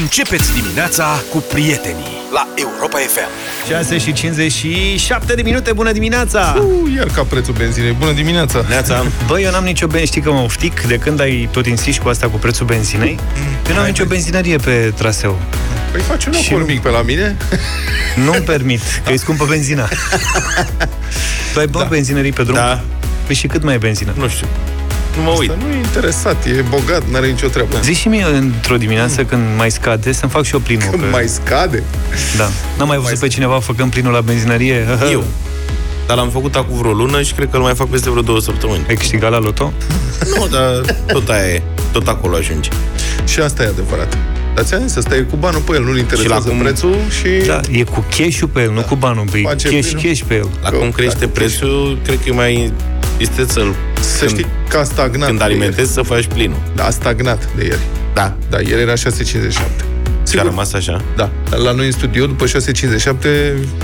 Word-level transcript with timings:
Începeți 0.00 0.52
dimineața 0.54 1.22
cu 1.30 1.38
prietenii 1.52 2.16
la 2.32 2.48
Europa 2.54 2.98
FM. 2.98 3.28
6 3.68 3.98
și 3.98 4.12
57 4.12 5.34
de 5.34 5.42
minute, 5.42 5.72
bună 5.72 5.92
dimineața! 5.92 6.56
Uh, 6.58 6.94
iar 6.96 7.06
ca 7.06 7.22
prețul 7.22 7.54
benzinei. 7.54 7.92
Bună 7.92 8.12
dimineața! 8.12 8.64
Neața. 8.68 9.04
Băi, 9.26 9.42
eu 9.42 9.50
n-am 9.50 9.64
nicio 9.64 9.86
benzină, 9.86 10.06
știi 10.10 10.20
că 10.20 10.30
mă 10.32 10.40
oftic 10.40 10.80
de 10.86 10.98
când 10.98 11.20
ai 11.20 11.48
tot 11.52 11.66
insiști 11.66 12.02
cu 12.02 12.08
asta 12.08 12.28
cu 12.28 12.36
prețul 12.36 12.66
benzinei. 12.66 13.18
Eu 13.68 13.74
n-am 13.74 13.86
nicio 13.86 14.04
benzinărie 14.04 14.56
pe 14.56 14.92
traseu. 14.96 15.38
Păi 15.92 16.00
faci 16.00 16.24
un 16.24 16.32
Și 16.32 16.48
ocol 16.50 16.60
nu- 16.60 16.66
mic 16.66 16.80
pe 16.80 16.88
la 16.88 17.02
mine? 17.02 17.36
Nu-mi 18.24 18.44
permit, 18.44 18.80
că 19.04 19.12
e 19.12 19.16
scumpă 19.16 19.44
benzina. 19.48 19.88
tu 21.52 21.58
ai 21.58 21.66
bă 21.66 21.78
da. 21.78 21.84
benzinării 21.84 22.32
pe 22.32 22.42
drum? 22.42 22.54
Da. 22.54 22.80
Păi 23.26 23.34
și 23.34 23.46
cât 23.46 23.62
mai 23.62 23.74
e 23.74 23.78
benzina? 23.78 24.12
Nu 24.16 24.28
știu. 24.28 24.46
Nu 25.16 25.22
mă 25.22 25.34
uit. 25.38 25.48
Dar 25.48 25.56
nu 25.56 25.72
e 25.72 25.76
interesat, 25.76 26.44
e 26.46 26.64
bogat, 26.70 27.02
n-are 27.10 27.26
nicio 27.26 27.46
treabă. 27.48 27.76
Zici 27.82 27.96
și 27.96 28.08
mie 28.08 28.24
într-o 28.24 28.76
dimineață 28.76 29.24
când 29.24 29.42
mai 29.56 29.70
scade 29.70 30.12
să-mi 30.12 30.30
fac 30.32 30.44
și 30.44 30.54
eu 30.54 30.60
plinul. 30.60 30.86
Când 30.90 31.02
că- 31.02 31.08
mai 31.10 31.28
scade? 31.28 31.82
Da. 32.36 32.48
N-am 32.78 32.88
mai 32.88 32.96
văzut 32.98 33.18
pe 33.18 33.26
cineva 33.28 33.58
făcând 33.60 33.90
plinul 33.90 34.12
la 34.12 34.20
benzinărie? 34.20 34.86
Eu. 35.12 35.24
Dar 36.06 36.16
l-am 36.16 36.30
făcut 36.30 36.54
acum 36.54 36.78
vreo 36.78 36.92
lună 36.92 37.22
și 37.22 37.32
cred 37.32 37.48
că 37.50 37.56
îl 37.56 37.62
mai 37.62 37.74
fac 37.74 37.86
peste 37.88 38.10
vreo 38.10 38.22
două 38.22 38.40
săptămâni. 38.40 38.84
Ai 38.88 38.94
câștigat 38.94 39.30
la 39.30 39.38
loto? 39.38 39.72
Nu, 40.36 40.46
dar 40.48 40.94
tot 41.06 41.28
aia 41.28 41.46
e. 41.46 41.62
Tot 41.92 42.08
acolo 42.08 42.36
ajunge. 42.36 42.70
Și 43.24 43.40
asta 43.40 43.62
e 43.62 43.66
adevărat. 43.66 44.16
Dar 44.54 44.64
ți-am 44.64 44.80
zis 44.82 44.92
să 44.92 45.00
stai 45.00 45.26
cu 45.30 45.36
banul 45.36 45.60
pe 45.60 45.72
el, 45.74 45.82
nu-l 45.84 45.98
interesează 45.98 46.40
Și 46.42 46.48
la 46.48 46.54
cum- 46.54 46.62
prețul 46.62 46.96
și... 47.20 47.46
Da, 47.46 47.60
e 47.70 47.82
cu 47.82 48.04
cash 48.16 48.38
pe 48.52 48.60
el, 48.62 48.72
nu 48.72 48.80
cu 48.80 48.94
banul. 48.94 49.24
Pe 49.30 49.38
Face 49.44 49.68
cash, 49.68 49.80
plinul. 49.90 50.02
cash 50.02 50.20
pe 50.26 50.34
el. 50.34 50.48
La 50.62 50.68
Că- 50.68 50.76
cum 50.76 50.90
crește 50.90 51.18
dacă 51.18 51.30
prețul, 51.30 51.98
cred 52.04 52.16
că 52.24 52.28
e 52.28 52.32
mai 52.32 52.72
este 53.18 53.44
să-l... 53.46 53.74
Să 54.00 54.24
când, 54.24 54.30
știi 54.30 54.46
că 54.68 54.76
a 54.76 54.84
stagnat 54.84 55.26
când 55.26 55.38
de 55.38 55.44
alimentezi 55.44 55.92
să 55.92 56.02
faci 56.02 56.26
plinul. 56.26 56.56
ieri. 56.56 56.76
Da, 56.76 56.84
a 56.84 56.90
stagnat 56.90 57.48
de 57.56 57.64
ieri. 57.64 57.86
Da. 58.14 58.36
Da, 58.50 58.60
ieri 58.60 58.80
era 58.80 58.92
6,57. 58.92 59.93
Și 60.34 60.40
a 60.40 60.48
rămas 60.48 60.72
așa. 60.72 61.04
Da, 61.16 61.30
dar 61.50 61.58
la 61.58 61.72
noi 61.72 61.86
în 61.86 61.92
studio, 61.92 62.26
după 62.26 62.44
6.57, 62.44 62.50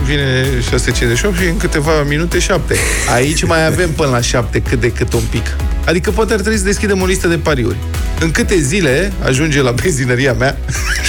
vine 0.05 0.45
6.58 0.45 1.17
și 1.17 1.48
în 1.48 1.56
câteva 1.56 2.03
minute 2.09 2.39
7. 2.39 2.75
Aici 3.15 3.45
mai 3.45 3.67
avem 3.67 3.91
până 3.91 4.09
la 4.09 4.20
7 4.20 4.61
cât 4.61 4.81
de 4.81 4.93
cât 4.93 5.12
un 5.12 5.23
pic. 5.31 5.56
Adică 5.84 6.11
poate 6.11 6.33
ar 6.33 6.41
trebui 6.41 6.59
să 6.59 6.65
deschidem 6.65 7.03
o 7.03 7.06
listă 7.06 7.28
de 7.28 7.37
pariuri. 7.37 7.77
În 8.21 8.31
câte 8.31 8.61
zile 8.61 9.12
ajunge 9.25 9.62
la 9.62 9.71
benzinăria 9.71 10.33
mea 10.33 10.59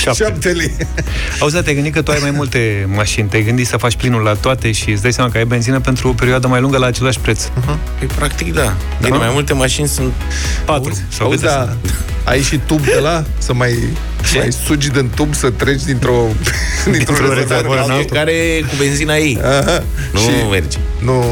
Șapte. 0.01 0.23
7 0.23 0.49
lei. 0.49 0.75
Auzi, 1.39 1.53
da, 1.53 1.61
te-ai 1.61 1.75
gândit 1.75 1.93
că 1.93 2.01
tu 2.01 2.11
ai 2.11 2.17
mai 2.21 2.31
multe 2.31 2.89
mașini, 2.95 3.27
te-ai 3.27 3.43
gândit 3.43 3.67
să 3.67 3.77
faci 3.77 3.95
plinul 3.95 4.21
la 4.21 4.33
toate 4.33 4.71
și 4.71 4.89
îți 4.91 5.01
dai 5.01 5.13
seama 5.13 5.29
că 5.29 5.37
ai 5.37 5.45
benzină 5.45 5.79
pentru 5.79 6.07
o 6.07 6.11
perioadă 6.11 6.47
mai 6.47 6.61
lungă 6.61 6.77
la 6.77 6.85
același 6.85 7.19
preț. 7.19 7.43
Păi, 7.99 8.07
practic, 8.15 8.53
da. 8.53 8.73
Bine, 9.01 9.17
mai 9.17 9.29
multe 9.31 9.53
mașini 9.53 9.87
sunt... 9.87 10.13
Patru. 10.65 10.97
Sau 11.09 11.25
Auzi, 11.25 11.39
câte 11.39 11.53
da, 11.53 11.59
sunt? 11.81 11.95
ai 12.23 12.41
și 12.41 12.59
tub 12.65 12.83
de 12.85 12.99
la 13.01 13.23
să 13.37 13.53
mai, 13.53 13.77
mai 14.35 14.51
sugi 14.65 14.89
din 14.89 15.09
tub 15.15 15.33
să 15.33 15.49
treci 15.49 15.81
dintr-o 15.83 16.11
dintr-un 16.91 16.91
Dintr-un 16.91 17.15
rezervor 17.15 17.37
rezervor 17.37 17.77
în 17.77 17.83
în 17.83 17.89
altul. 17.91 18.07
Fiecare 18.09 18.33
cu 18.69 18.75
benzina 18.77 19.15
ei. 19.17 19.39
Aha. 19.43 19.83
Nu 20.13 20.19
Și 20.19 20.29
merge. 20.51 20.77
nu, 20.99 21.23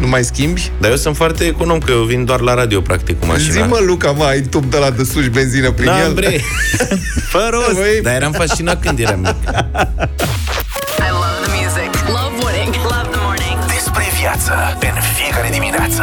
nu 0.00 0.06
mai 0.08 0.24
schimbi? 0.24 0.70
Dar 0.80 0.90
eu 0.90 0.96
sunt 0.96 1.16
foarte 1.16 1.44
econom, 1.44 1.78
că 1.78 1.90
eu 1.92 2.02
vin 2.02 2.24
doar 2.24 2.40
la 2.40 2.54
radio, 2.54 2.80
practic, 2.80 3.20
cu 3.20 3.26
mașina. 3.26 3.52
Zi 3.52 3.58
mă, 3.68 3.78
Luca, 3.86 4.10
mă, 4.10 4.24
ai 4.24 4.40
tub 4.40 4.64
de 4.70 4.76
la 4.76 4.90
de 4.90 5.04
sugi 5.04 5.28
benzină 5.28 5.70
prin 5.70 5.86
Da, 5.86 6.00
el? 6.00 6.12
bre. 6.12 6.40
Fă 7.32 7.48
rost! 7.50 7.72
Băi, 7.74 8.00
Dar 8.02 8.14
eram 8.14 8.32
fascinat 8.32 8.80
când 8.80 8.98
eram 8.98 9.18
mic. 9.20 9.28
I 9.28 11.08
love 11.22 11.38
the 11.44 11.50
music. 11.60 11.90
Love 12.06 12.34
winning. 12.44 12.74
Love 12.74 13.08
the 13.10 13.20
morning. 13.26 13.58
Despre 13.74 14.04
viață 14.20 14.52
în 14.80 15.00
fiecare 15.16 15.48
dimineață 15.52 16.02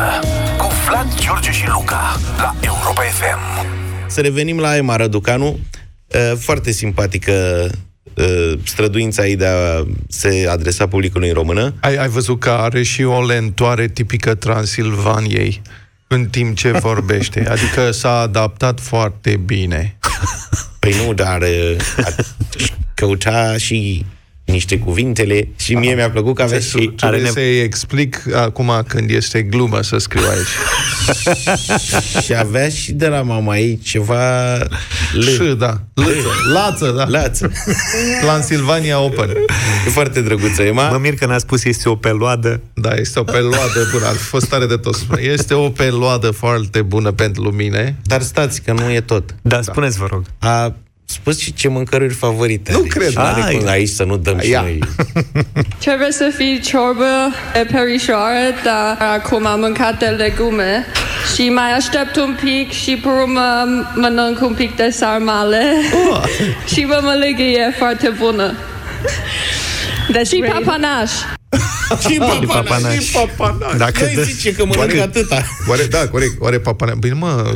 cu 0.57 0.67
Vlad, 0.87 1.07
George 1.19 1.51
și 1.51 1.65
Luca 1.67 2.19
la 2.37 2.55
Europa 2.59 3.01
FM. 3.19 3.65
Să 4.07 4.21
revenim 4.21 4.59
la 4.59 4.75
Emma 4.75 4.95
Răducanu, 4.95 5.47
uh, 5.47 5.57
foarte 6.39 6.71
simpatică 6.71 7.69
uh, 8.13 8.53
străduința 8.63 9.27
ei 9.27 9.35
de 9.35 9.45
a 9.45 9.83
se 10.07 10.47
adresa 10.49 10.87
publicului 10.87 11.27
în 11.27 11.33
română. 11.33 11.73
Ai, 11.81 11.95
ai 11.95 12.07
văzut 12.07 12.39
că 12.39 12.49
are 12.49 12.83
și 12.83 13.03
o 13.03 13.25
lentoare 13.25 13.87
tipică 13.87 14.35
Transilvaniei 14.35 15.61
în 16.07 16.25
timp 16.25 16.55
ce 16.55 16.71
vorbește. 16.89 17.47
Adică 17.49 17.91
s-a 17.91 18.19
adaptat 18.19 18.79
foarte 18.79 19.35
bine. 19.45 19.97
Păi 20.79 20.93
nu, 21.05 21.13
dar 21.13 21.41
uh, 21.41 21.75
a- 22.05 22.15
căuta 22.93 23.57
și 23.57 24.05
niște 24.45 24.79
cuvintele 24.79 25.47
și 25.55 25.73
mie 25.73 25.93
mi-a 25.95 26.09
plăcut 26.09 26.35
că 26.35 26.41
avea 26.41 26.59
și... 26.59 26.75
are 26.75 26.85
Trebuie 26.95 27.21
nevo- 27.21 27.33
să-i 27.33 27.59
explic 27.59 28.35
acum 28.35 28.83
când 28.87 29.09
este 29.09 29.41
glumă 29.41 29.81
să 29.81 29.97
scriu 29.97 30.23
aici. 30.29 30.47
și 32.23 32.35
avea 32.35 32.69
și 32.69 32.91
de 32.91 33.07
la 33.07 33.21
mama 33.21 33.57
ei 33.57 33.77
ceva... 33.83 34.57
Și, 35.21 35.41
L. 35.41 35.55
da. 35.57 35.79
Lăță, 35.93 36.27
lață, 36.53 36.93
da. 36.97 37.05
Lață. 37.07 37.51
Transilvania 38.21 38.99
Open. 38.99 39.29
E 39.85 39.89
foarte 39.89 40.21
drăguță, 40.21 40.61
Emma. 40.63 40.89
Mă 40.89 40.97
mir 40.97 41.13
că 41.15 41.25
n-a 41.25 41.37
spus 41.37 41.63
este 41.63 41.89
o 41.89 41.95
peloadă. 41.95 42.61
Da, 42.73 42.93
este 42.93 43.19
o 43.19 43.23
peloadă 43.23 43.87
bună. 43.91 44.05
Ar 44.05 44.15
fi 44.15 44.23
fost 44.23 44.47
tare 44.47 44.65
de 44.65 44.75
tot. 44.75 44.95
spune. 44.95 45.21
Este 45.21 45.53
o 45.53 45.69
peloadă 45.69 46.31
foarte 46.31 46.81
bună 46.81 47.11
pentru 47.11 47.51
mine. 47.51 47.97
Dar 48.03 48.21
stați, 48.21 48.61
că 48.61 48.71
nu 48.71 48.91
e 48.91 49.01
tot. 49.01 49.35
Da, 49.41 49.61
spuneți, 49.61 49.97
vă 49.97 50.07
rog. 50.09 50.23
A 50.39 50.75
spus 51.13 51.39
și 51.39 51.53
ce 51.53 51.67
mâncăruri 51.67 52.13
favorite 52.13 52.71
Nu 52.71 52.77
are. 52.77 52.87
cred. 52.87 53.09
Și 53.09 53.15
n-are 53.17 53.41
Ai. 53.41 53.55
cum 53.57 53.67
aici 53.67 53.89
să 53.89 54.03
nu 54.03 54.17
dăm 54.17 54.39
și 54.39 54.49
Ia. 54.49 54.61
noi. 54.61 54.79
Trebuie 55.85 56.11
să 56.11 56.31
fii 56.37 56.59
ciorbă 56.59 57.05
de 57.53 57.67
perișoară, 57.71 58.39
dar 58.63 58.97
acum 59.13 59.45
am 59.45 59.59
mâncat 59.59 59.99
de 59.99 60.05
legume 60.05 60.85
și 61.35 61.49
mai 61.49 61.71
aștept 61.71 62.15
un 62.15 62.37
pic 62.43 62.71
și 62.71 62.95
pe 62.95 63.07
urmă 63.07 63.41
mănânc 63.95 64.41
un 64.41 64.53
pic 64.53 64.75
de 64.75 64.89
sarmale 64.89 65.63
și 66.73 66.79
mămăligă 66.83 67.41
e 67.41 67.73
foarte 67.77 68.09
bună. 68.19 68.53
și 70.25 70.43
papanaș. 70.53 71.11
Și 72.09 72.17
papanaș. 72.17 72.45
papanaș. 72.47 72.93
Și 73.03 73.11
papanaș. 73.11 73.77
Dacă 73.77 73.91
Dacă 73.99 74.11
dă- 74.15 74.23
zice 74.23 74.53
că 74.53 74.65
mănâncă 74.65 75.01
atâta. 75.01 75.43
Oare, 75.69 75.83
da, 75.83 76.07
corect. 76.07 76.33
Oare 76.39 76.59
papana... 76.59 76.93
Bine, 76.99 77.13
mă, 77.13 77.53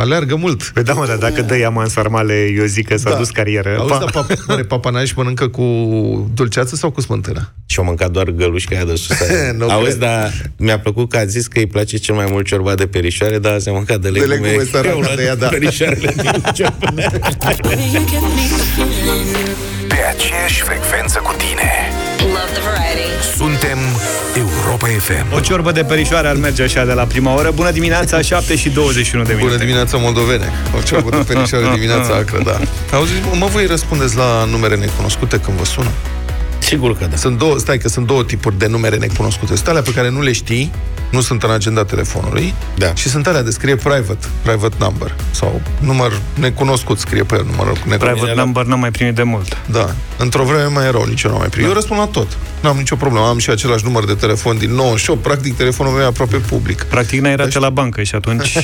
aleargă 0.00 0.36
mult. 0.36 0.62
Păi 0.74 0.82
da, 0.82 0.92
mă, 0.92 1.06
dar 1.06 1.16
dacă 1.16 1.42
dă 1.42 1.56
ea 1.56 1.72
în 1.76 1.88
sarmale, 1.88 2.52
eu 2.56 2.64
zic 2.64 2.88
că 2.88 2.96
s-a 2.96 3.16
dus 3.16 3.30
carieră. 3.30 3.76
Auzi, 3.78 3.92
Pa. 3.92 3.98
da, 3.98 4.04
pap, 4.12 4.30
oare 4.48 4.62
papanaș 4.62 5.12
mănâncă 5.12 5.48
cu 5.48 5.62
dulceață 6.34 6.76
sau 6.76 6.90
cu 6.90 7.00
smântână? 7.00 7.52
Și 7.66 7.78
au 7.78 7.84
mâncat 7.84 8.10
doar 8.10 8.30
gălușca 8.30 8.74
aia 8.76 8.84
de 8.84 8.94
sus. 8.94 9.16
Nu 9.58 9.68
Auzi, 9.70 9.86
cred. 9.86 9.98
dar 9.98 10.32
mi-a 10.56 10.78
plăcut 10.78 11.10
că 11.10 11.16
a 11.16 11.24
zis 11.24 11.46
că 11.46 11.58
îi 11.58 11.66
place 11.66 11.96
cel 11.96 12.14
mai 12.14 12.26
mult 12.30 12.46
ciorba 12.46 12.74
de 12.74 12.86
perișoare, 12.86 13.38
dar 13.38 13.52
azi 13.52 13.68
am 13.68 13.74
mâncat 13.74 14.00
de 14.00 14.08
legume. 14.08 14.34
legume 14.34 14.64
săracă 14.70 14.88
Eu 14.88 15.00
luat 15.04 15.16
de 15.16 15.22
ea, 15.22 15.34
da. 15.36 15.46
Perișoarele 15.48 16.14
din 16.22 16.42
ciorba. 16.54 16.92
Pe 19.88 19.98
aceeași 20.14 20.62
frecvență 20.62 21.18
cu 21.24 21.34
tine. 21.38 21.70
Love 22.18 22.52
the 22.52 22.62
variety. 22.70 23.36
Suntem 23.36 23.78
Europa 24.64 24.86
FM. 24.86 25.32
O 25.34 25.40
ciorbă 25.40 25.72
de 25.72 25.84
perișoare 25.84 26.28
ar 26.28 26.36
merge 26.36 26.62
așa 26.62 26.84
de 26.84 26.92
la 26.92 27.02
prima 27.04 27.34
oră. 27.34 27.50
Bună 27.54 27.70
dimineața, 27.70 28.20
7 28.30 28.56
și 28.56 28.68
21 28.70 29.22
de 29.24 29.32
minute. 29.32 29.48
Bună 29.48 29.60
dimineața, 29.64 29.96
moldovene. 29.96 30.50
O 30.78 30.82
ciorbă 30.82 31.10
de 31.10 31.24
perișoare 31.32 31.66
dimineața 31.74 32.14
acră, 32.14 32.40
da. 32.44 32.58
Auzi, 32.96 33.12
mă, 33.30 33.36
mă 33.38 33.46
voi 33.46 33.66
răspundeți 33.66 34.16
la 34.16 34.44
numere 34.50 34.76
necunoscute 34.76 35.40
când 35.40 35.56
vă 35.56 35.64
sună? 35.64 35.90
Sigur 36.72 36.96
că 36.96 37.06
da. 37.10 37.16
Sunt 37.16 37.38
două, 37.38 37.58
stai 37.58 37.78
că 37.78 37.88
sunt 37.88 38.06
două 38.06 38.24
tipuri 38.24 38.58
de 38.58 38.66
numere 38.66 38.96
necunoscute. 38.96 39.54
Sunt 39.54 39.68
alea 39.68 39.82
pe 39.82 39.92
care 39.92 40.10
nu 40.10 40.20
le 40.22 40.32
știi, 40.32 40.72
nu 41.10 41.20
sunt 41.20 41.42
în 41.42 41.50
agenda 41.50 41.84
telefonului 41.84 42.54
Da. 42.76 42.94
și 42.94 43.08
sunt 43.08 43.26
alea 43.26 43.42
de 43.42 43.50
scrie 43.50 43.76
private, 43.76 44.26
private 44.42 44.76
number 44.78 45.14
sau 45.30 45.60
număr 45.80 46.20
necunoscut 46.34 46.98
scrie 46.98 47.22
pe 47.22 47.34
el, 47.34 47.44
numărul 47.50 47.72
necunoscut. 47.86 48.08
Private 48.18 48.34
number 48.40 48.64
n-am 48.64 48.80
mai 48.80 48.90
primit 48.90 49.14
de 49.14 49.22
mult. 49.22 49.56
Da. 49.70 49.94
Într-o 50.18 50.44
vreme 50.44 50.64
mai 50.64 50.86
erau, 50.86 51.04
nici 51.04 51.22
eu 51.22 51.30
nu 51.30 51.36
am 51.36 51.42
mai 51.42 51.50
primit. 51.50 51.68
Eu 51.68 51.74
răspund 51.74 52.00
la 52.00 52.06
tot. 52.06 52.36
N-am 52.62 52.76
nicio 52.76 52.96
problemă. 52.96 53.26
Am 53.26 53.38
și 53.38 53.50
același 53.50 53.84
număr 53.84 54.04
de 54.04 54.14
telefon 54.14 54.58
din 54.58 54.70
98. 54.70 55.22
Practic, 55.22 55.56
telefonul 55.56 55.92
meu 55.92 56.02
e 56.02 56.06
aproape 56.06 56.36
public. 56.36 56.82
Practic 56.82 57.20
n-ai 57.20 57.36
rate 57.36 57.58
la 57.58 57.70
bancă 57.70 58.02
și 58.02 58.14
atunci, 58.14 58.46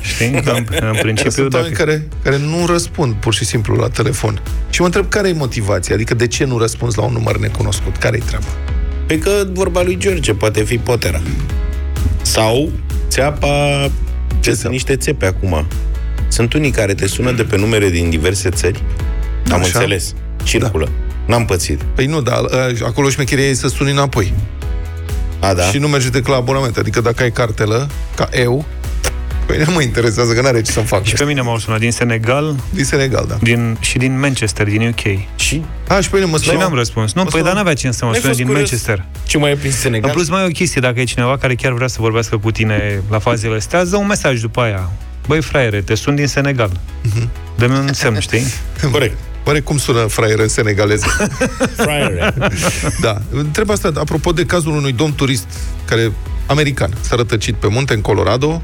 știi, 0.00 0.42
că 0.44 0.50
în, 0.50 0.66
în 0.80 0.96
principiu, 1.02 1.30
Sunt 1.30 1.50
dacă... 1.50 1.56
oameni 1.56 1.74
care, 1.76 2.08
care 2.22 2.38
nu 2.38 2.66
răspund 2.66 3.14
pur 3.14 3.34
și 3.34 3.44
simplu 3.44 3.74
la 3.76 3.88
telefon. 3.88 4.40
Și 4.70 4.80
mă 4.80 4.86
întreb 4.86 5.08
care 5.08 5.28
e 5.28 5.32
motivația, 5.32 5.94
adică 5.94 6.14
de 6.14 6.26
ce 6.26 6.44
nu 6.44 6.58
răspunzi 6.58 6.98
la 6.98 7.04
un 7.04 7.13
număr 7.14 7.38
necunoscut? 7.38 7.96
Care-i 7.96 8.20
treaba? 8.20 8.46
Pe 9.06 9.18
că 9.18 9.46
vorba 9.52 9.82
lui 9.82 9.96
George 9.98 10.34
poate 10.34 10.62
fi 10.62 10.78
potera. 10.78 11.20
Sau 12.22 12.70
țeapa... 13.08 13.48
Ce 14.40 14.50
sunt 14.50 14.56
țeapă? 14.56 14.68
niște 14.68 14.96
țepe 14.96 15.26
acum. 15.26 15.66
Sunt 16.28 16.52
unii 16.52 16.70
care 16.70 16.94
te 16.94 17.06
sună 17.06 17.32
de 17.32 17.42
pe 17.42 17.56
numere 17.56 17.90
din 17.90 18.10
diverse 18.10 18.48
țări. 18.48 18.82
Am 19.50 19.58
Așa. 19.60 19.70
înțeles. 19.78 20.14
Circulă. 20.42 20.88
N-am 21.26 21.44
pățit. 21.44 21.82
Păi 21.82 22.06
nu, 22.06 22.20
dar 22.20 22.40
uh, 22.42 22.82
acolo 22.84 23.08
șmecheria 23.08 23.44
e 23.44 23.54
să 23.54 23.68
suni 23.68 23.90
înapoi. 23.90 24.34
A, 25.40 25.54
da? 25.54 25.62
Și 25.62 25.78
nu 25.78 25.88
merge 25.88 26.08
decât 26.08 26.28
la 26.28 26.36
abonament. 26.36 26.76
Adică 26.76 27.00
dacă 27.00 27.22
ai 27.22 27.32
cartelă, 27.32 27.88
ca 28.16 28.28
eu, 28.32 28.64
păi 29.46 29.62
nu 29.66 29.72
mă 29.72 29.80
interesează, 29.82 30.32
că 30.32 30.40
n-are 30.40 30.60
ce 30.62 30.70
să-mi 30.70 30.86
fac. 30.86 31.04
Și 31.04 31.14
pe 31.14 31.24
mine 31.24 31.40
m-au 31.40 31.58
sunat 31.58 31.78
din 31.78 31.92
Senegal 31.92 32.56
Din 32.70 32.84
Senegal, 32.84 33.24
da. 33.28 33.36
din, 33.42 33.76
și 33.80 33.98
din 33.98 34.18
Manchester, 34.18 34.66
din 34.66 34.88
UK. 34.88 35.18
Și 35.36 35.64
A, 35.88 36.00
și 36.00 36.10
pe 36.10 36.16
mine 36.16 36.30
mă 36.30 36.36
Și 36.38 36.48
sună. 36.48 36.58
n-am 36.58 36.74
răspuns. 36.74 37.12
Nu, 37.12 37.22
Mă 37.22 37.28
păi 37.30 37.38
sună- 37.38 37.50
dar 37.52 37.58
n-avea 37.58 37.74
cine 37.74 37.92
să 37.92 38.04
mă 38.04 38.10
N-ai 38.10 38.20
sune 38.20 38.32
fost 38.32 38.42
din 38.44 38.50
curios? 38.52 38.70
Manchester. 38.70 39.04
ce 39.26 39.38
mai 39.38 39.50
e 39.50 39.56
prin 39.56 39.70
Senegal? 39.70 40.08
În 40.08 40.14
plus, 40.14 40.28
mai 40.28 40.42
e 40.42 40.46
o 40.46 40.48
chestie, 40.48 40.80
dacă 40.80 41.00
e 41.00 41.04
cineva 41.04 41.38
care 41.38 41.54
chiar 41.54 41.72
vrea 41.72 41.86
să 41.88 41.96
vorbească 42.00 42.36
cu 42.38 42.50
tine 42.50 43.02
la 43.10 43.18
fazele 43.18 43.54
astea, 43.56 43.80
îți 43.80 43.90
dă 43.90 43.96
un 43.96 44.06
mesaj 44.06 44.40
după 44.40 44.60
aia. 44.60 44.90
Băi, 45.26 45.42
fraiere, 45.42 45.80
te 45.80 45.94
sun 45.94 46.14
din 46.14 46.26
Senegal. 46.26 46.70
Mhm. 47.02 47.28
Dă-mi 47.58 47.76
un 47.76 47.92
semn, 47.92 48.18
știi? 48.18 48.44
Corect. 48.92 49.16
Oare 49.46 49.60
cum 49.60 49.78
sună 49.78 49.98
fraier 50.00 50.38
în 50.38 50.48
senegaleză? 50.48 51.06
Fraiere. 51.76 52.34
Da. 53.00 53.20
Întreb 53.30 53.70
asta, 53.70 53.90
apropo 53.94 54.32
de 54.32 54.44
cazul 54.46 54.72
unui 54.72 54.92
domn 54.92 55.14
turist 55.14 55.46
care, 55.84 56.12
american, 56.46 56.90
s-a 57.00 57.16
rătăcit 57.16 57.54
pe 57.54 57.66
munte 57.68 57.94
în 57.94 58.00
Colorado, 58.00 58.62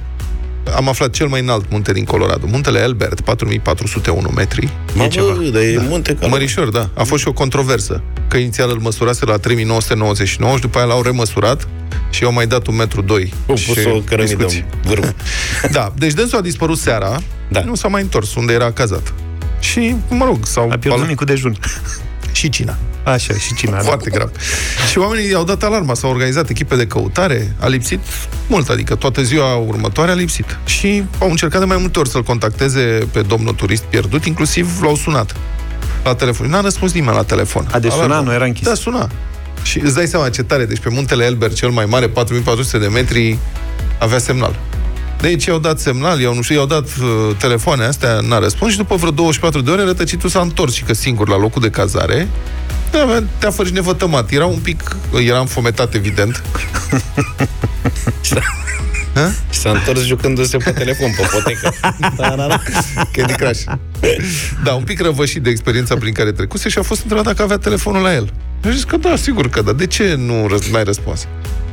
am 0.76 0.88
aflat 0.88 1.10
cel 1.10 1.26
mai 1.26 1.40
înalt 1.40 1.70
munte 1.70 1.92
din 1.92 2.04
Colorado, 2.04 2.46
muntele 2.46 2.80
Elbert, 2.80 3.20
4401 3.20 4.28
metri. 4.28 4.68
Mă, 4.94 5.06
ceva. 5.06 5.26
bă, 5.32 5.42
dar 5.52 5.62
e 5.62 5.78
munte 5.88 6.14
ca... 6.14 6.26
Mărișor, 6.26 6.68
da. 6.70 6.90
A 6.94 7.02
fost 7.02 7.22
și 7.22 7.28
o 7.28 7.32
controversă. 7.32 8.02
Că 8.28 8.36
inițial 8.36 8.70
îl 8.70 8.78
măsurase 8.78 9.24
la 9.24 9.36
3999 9.36 10.54
și 10.54 10.60
după 10.60 10.78
aia 10.78 10.86
l-au 10.86 11.02
remăsurat 11.02 11.68
și 12.10 12.22
i-au 12.22 12.32
mai 12.32 12.46
dat 12.46 12.66
un 12.66 12.76
metru 12.76 13.00
doi. 13.02 13.32
Au 13.48 13.54
și 13.56 13.66
pus 13.72 13.84
o 13.84 14.00
cărămidă 14.00 14.34
discuții. 14.34 14.64
în 14.84 14.88
vârf. 14.94 15.12
Da, 15.72 15.92
deci 15.96 16.12
dânsul 16.12 16.38
a 16.38 16.40
dispărut 16.40 16.78
seara, 16.78 17.20
Da. 17.48 17.60
nu 17.64 17.74
s-a 17.74 17.88
mai 17.88 18.02
întors 18.02 18.34
unde 18.34 18.52
era 18.52 18.72
cazat. 18.72 19.12
Și, 19.60 19.94
mă 20.08 20.24
rog, 20.24 20.46
s-au 20.46 20.70
A 20.70 20.76
pierdut 20.76 21.08
micul 21.08 21.26
dejun. 21.26 21.56
și 22.32 22.48
cina. 22.48 22.76
Așa, 23.04 23.34
și 23.34 23.54
cine 23.54 23.74
are. 23.74 23.82
Foarte 23.82 24.10
grav. 24.10 24.30
Și 24.90 24.98
oamenii 24.98 25.30
i-au 25.30 25.44
dat 25.44 25.62
alarma, 25.62 25.94
s-au 25.94 26.10
organizat 26.10 26.48
echipe 26.48 26.76
de 26.76 26.86
căutare, 26.86 27.54
a 27.58 27.66
lipsit 27.66 28.00
mult, 28.46 28.68
adică 28.68 28.94
toată 28.94 29.22
ziua 29.22 29.54
următoare 29.54 30.10
a 30.10 30.14
lipsit. 30.14 30.58
Și 30.64 31.04
au 31.18 31.30
încercat 31.30 31.60
de 31.60 31.66
mai 31.66 31.76
multe 31.80 31.98
ori 31.98 32.08
să-l 32.08 32.22
contacteze 32.22 33.08
pe 33.12 33.20
domnul 33.20 33.54
turist 33.54 33.82
pierdut, 33.82 34.24
inclusiv 34.24 34.82
l-au 34.82 34.94
sunat 34.94 35.36
la 36.04 36.14
telefon. 36.14 36.48
N-a 36.48 36.60
răspuns 36.60 36.92
nimeni 36.92 37.16
la 37.16 37.22
telefon. 37.22 37.66
A, 37.70 37.78
deci 37.78 37.90
suna, 37.90 38.04
Alarma. 38.04 38.24
nu 38.24 38.32
era 38.32 38.44
închis. 38.44 38.66
Da, 38.66 38.74
suna. 38.74 39.08
Și 39.62 39.78
îți 39.78 39.94
dai 39.94 40.06
seama 40.06 40.28
ce 40.28 40.42
tare, 40.42 40.64
deci 40.64 40.78
pe 40.78 40.88
muntele 40.88 41.24
Elber, 41.24 41.52
cel 41.52 41.68
mai 41.68 41.84
mare, 41.84 42.08
4400 42.08 42.78
de 42.78 42.86
metri, 42.86 43.38
avea 43.98 44.18
semnal. 44.18 44.58
Deci 45.20 45.44
i-au 45.44 45.58
dat 45.58 45.78
semnal, 45.78 46.20
i-au, 46.20 46.34
nu 46.34 46.42
știu, 46.42 46.54
i-au 46.54 46.66
dat 46.66 46.84
uh, 46.84 47.36
telefoane 47.38 47.84
astea, 47.84 48.20
n-a 48.28 48.38
răspuns 48.38 48.70
și 48.72 48.78
după 48.78 48.94
vreo 48.94 49.10
24 49.10 49.60
de 49.60 49.70
ore 49.70 49.82
rătăcitul 49.82 50.28
s-a 50.28 50.40
întors 50.40 50.74
și 50.74 50.82
că 50.82 50.92
singur 50.94 51.28
la 51.28 51.38
locul 51.38 51.62
de 51.62 51.70
cazare 51.70 52.28
da, 52.90 53.00
avea 53.00 53.22
teafă 53.38 53.64
și 53.64 53.72
nevătămat. 53.72 54.30
Era 54.30 54.46
un 54.46 54.58
pic, 54.58 54.96
era 55.26 55.38
înfometat, 55.38 55.94
evident. 55.94 56.42
Ha? 59.14 59.32
Și 59.50 59.58
s-a 59.60 59.70
întors 59.70 60.04
jucându-se 60.04 60.56
pe 60.56 60.70
telefon, 60.70 61.10
pe 61.16 61.28
potecă. 61.32 61.74
Da, 62.16 62.34
da, 62.36 62.46
da. 62.46 62.60
Candy 63.12 63.32
Crush. 63.32 63.62
Da, 64.64 64.72
un 64.74 64.82
pic 64.82 65.00
răvășit 65.00 65.42
de 65.42 65.50
experiența 65.50 65.94
prin 65.96 66.12
care 66.12 66.32
trecuse 66.32 66.68
și 66.68 66.78
a 66.78 66.82
fost 66.82 67.00
întrebat 67.02 67.24
dacă 67.26 67.42
avea 67.42 67.56
telefonul 67.56 68.02
la 68.02 68.14
el. 68.14 68.32
Și 68.62 68.68
a 68.68 68.70
zis 68.70 68.84
că 68.84 68.96
da, 68.96 69.16
sigur 69.16 69.48
că 69.48 69.62
da. 69.62 69.72
De 69.72 69.86
ce 69.86 70.14
nu 70.18 70.46
răs- 70.50 70.68
n-ai 70.70 70.84
răspuns? 70.84 71.26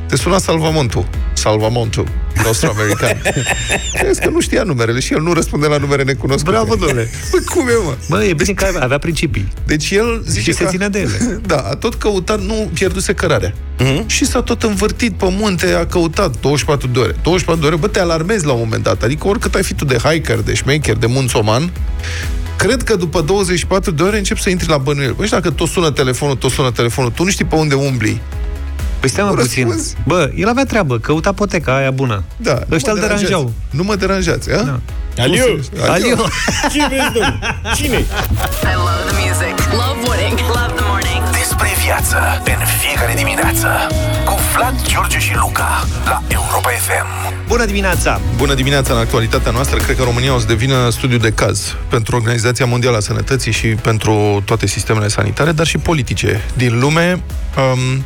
Te 0.08 0.16
suna 0.16 0.38
Salvamontul. 0.38 1.08
Salvamontul, 1.32 2.08
nostru 2.44 2.74
american. 2.74 3.22
Crezi 4.00 4.20
că 4.20 4.28
nu 4.28 4.40
știa 4.40 4.62
numerele 4.62 5.00
și 5.00 5.12
el 5.12 5.20
nu 5.20 5.32
răspunde 5.32 5.66
la 5.66 5.76
numere 5.76 6.02
necunoscute. 6.02 6.50
Bravo, 6.50 6.74
domnule. 6.74 7.10
Păi 7.30 7.40
cum 7.44 7.68
e, 7.68 7.72
mă? 7.84 7.96
Bă, 8.08 8.24
e 8.24 8.32
bine 8.34 8.52
că 8.52 8.64
avea, 8.64 8.82
avea 8.82 8.98
principii. 8.98 9.48
Deci 9.66 9.90
el 9.90 10.22
zice 10.26 10.50
Și 10.50 10.56
se 10.56 10.64
că... 10.64 10.70
ține 10.70 10.88
de 10.88 10.98
ele. 10.98 11.40
Da, 11.46 11.56
a 11.56 11.74
tot 11.74 11.94
căutat, 11.94 12.40
nu 12.40 12.70
pierduse 12.74 13.12
cărarea. 13.12 13.54
Mhm. 13.78 14.08
Și 14.08 14.24
s-a 14.24 14.42
tot 14.42 14.62
învârtit 14.62 15.12
pe 15.12 15.26
munte, 15.38 15.72
a 15.72 15.86
căutat 15.86 16.40
24 16.40 16.88
de 16.88 16.98
ore. 16.98 17.14
24 17.22 17.62
de 17.62 17.66
ore, 17.66 17.76
bă, 17.76 17.86
te 17.88 18.00
alarmezi 18.00 18.46
la 18.46 18.52
un 18.52 18.58
moment 18.58 18.82
dat. 18.82 19.02
Adică 19.02 19.28
oricât 19.28 19.54
ai 19.54 19.62
fi 19.62 19.74
tu 19.74 19.84
de 19.84 19.96
hiker, 19.96 20.38
de 20.38 20.54
șmecher, 20.54 20.96
de 20.96 21.06
munțoman, 21.06 21.72
cred 22.56 22.82
că 22.82 22.96
după 22.96 23.20
24 23.20 23.90
de 23.90 24.02
ore 24.02 24.16
începi 24.18 24.40
să 24.40 24.50
intri 24.50 24.68
la 24.68 24.76
bănuiel. 24.78 25.12
Păi 25.12 25.26
și 25.26 25.32
dacă 25.32 25.50
tot 25.50 25.68
sună 25.68 25.90
telefonul, 25.90 26.36
tot 26.36 26.50
sună 26.50 26.70
telefonul, 26.70 27.10
tu 27.10 27.24
nu 27.24 27.30
știi 27.30 27.44
pe 27.44 27.54
unde 27.54 27.74
umbli. 27.74 28.20
Păi 29.00 29.08
stai 29.08 29.24
mă 29.24 29.30
Nu 29.30 29.36
puțin. 29.36 29.62
răspunzi. 29.64 29.94
Bă, 30.06 30.30
el 30.36 30.48
avea 30.48 30.64
treabă, 30.64 30.98
căuta 30.98 31.32
poteca 31.32 31.76
aia 31.76 31.90
bună. 31.90 32.22
Da, 32.36 32.58
nu 32.66 32.74
Ăștia 32.74 32.92
mă 32.92 32.98
îl 32.98 33.04
deranjau. 33.04 33.28
deranjați. 33.28 33.54
Nu 33.76 33.82
mă 33.82 33.94
deranjați, 33.94 34.50
a? 34.52 34.62
Da. 34.62 34.80
Aliu! 35.22 35.60
Aliu! 35.88 36.16
Ce 36.72 36.80
vezi, 36.90 37.10
domnule? 37.14 37.38
Cine? 37.76 37.98
I 37.98 38.74
love 38.86 39.02
the 39.10 39.14
music. 39.24 39.54
Love 39.82 39.98
winning. 40.08 40.38
Love 40.56 40.72
the 40.78 40.84
morning. 40.92 41.20
Despre 41.40 41.68
viață 41.84 42.16
în 42.52 42.60
fiecare 42.82 43.12
dimineață 43.22 43.68
cu 43.90 44.17
Vlad, 44.58 44.86
George 44.88 45.18
și 45.18 45.36
Luca 45.36 45.86
la 46.04 46.22
Europa 46.28 46.68
FM. 46.68 47.34
Bună 47.48 47.64
dimineața! 47.64 48.20
Bună 48.36 48.54
dimineața 48.54 48.92
în 48.92 48.98
actualitatea 48.98 49.50
noastră. 49.50 49.78
Cred 49.78 49.96
că 49.96 50.02
România 50.02 50.34
o 50.34 50.38
să 50.38 50.46
devină 50.46 50.90
studiu 50.90 51.18
de 51.18 51.30
caz 51.30 51.76
pentru 51.88 52.16
Organizația 52.16 52.66
Mondială 52.66 52.96
a 52.96 53.00
Sănătății 53.00 53.52
și 53.52 53.66
pentru 53.66 54.42
toate 54.44 54.66
sistemele 54.66 55.08
sanitare, 55.08 55.52
dar 55.52 55.66
și 55.66 55.78
politice 55.78 56.44
din 56.56 56.78
lume. 56.78 57.22
Um, 57.56 58.04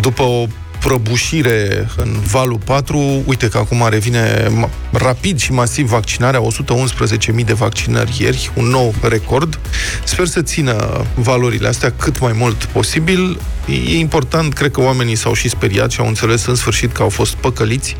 după 0.00 0.22
o 0.22 0.46
prăbușire 0.80 1.88
în 1.96 2.16
valul 2.30 2.58
4, 2.64 3.22
uite 3.24 3.48
că 3.48 3.58
acum 3.58 3.86
revine 3.90 4.46
ma- 4.46 4.70
rapid 4.92 5.38
și 5.38 5.52
masiv 5.52 5.88
vaccinarea, 5.88 6.40
111.000 6.40 7.44
de 7.44 7.52
vaccinări 7.52 8.16
ieri, 8.20 8.50
un 8.54 8.64
nou 8.64 8.94
record. 9.02 9.58
Sper 10.04 10.26
să 10.26 10.42
țină 10.42 11.04
valorile 11.14 11.68
astea 11.68 11.92
cât 11.96 12.20
mai 12.20 12.32
mult 12.32 12.64
posibil. 12.64 13.40
E 13.88 13.98
important, 13.98 14.52
cred 14.52 14.70
că 14.70 14.80
oamenii 14.80 15.14
s-au 15.14 15.32
și 15.32 15.48
speriat 15.48 15.90
și 15.90 16.00
au 16.00 16.06
înțeles 16.06 16.46
în 16.46 16.54
sfârșit 16.54 16.92
că 16.92 17.02
au 17.02 17.08
fost 17.08 17.34
păcăliți 17.34 17.96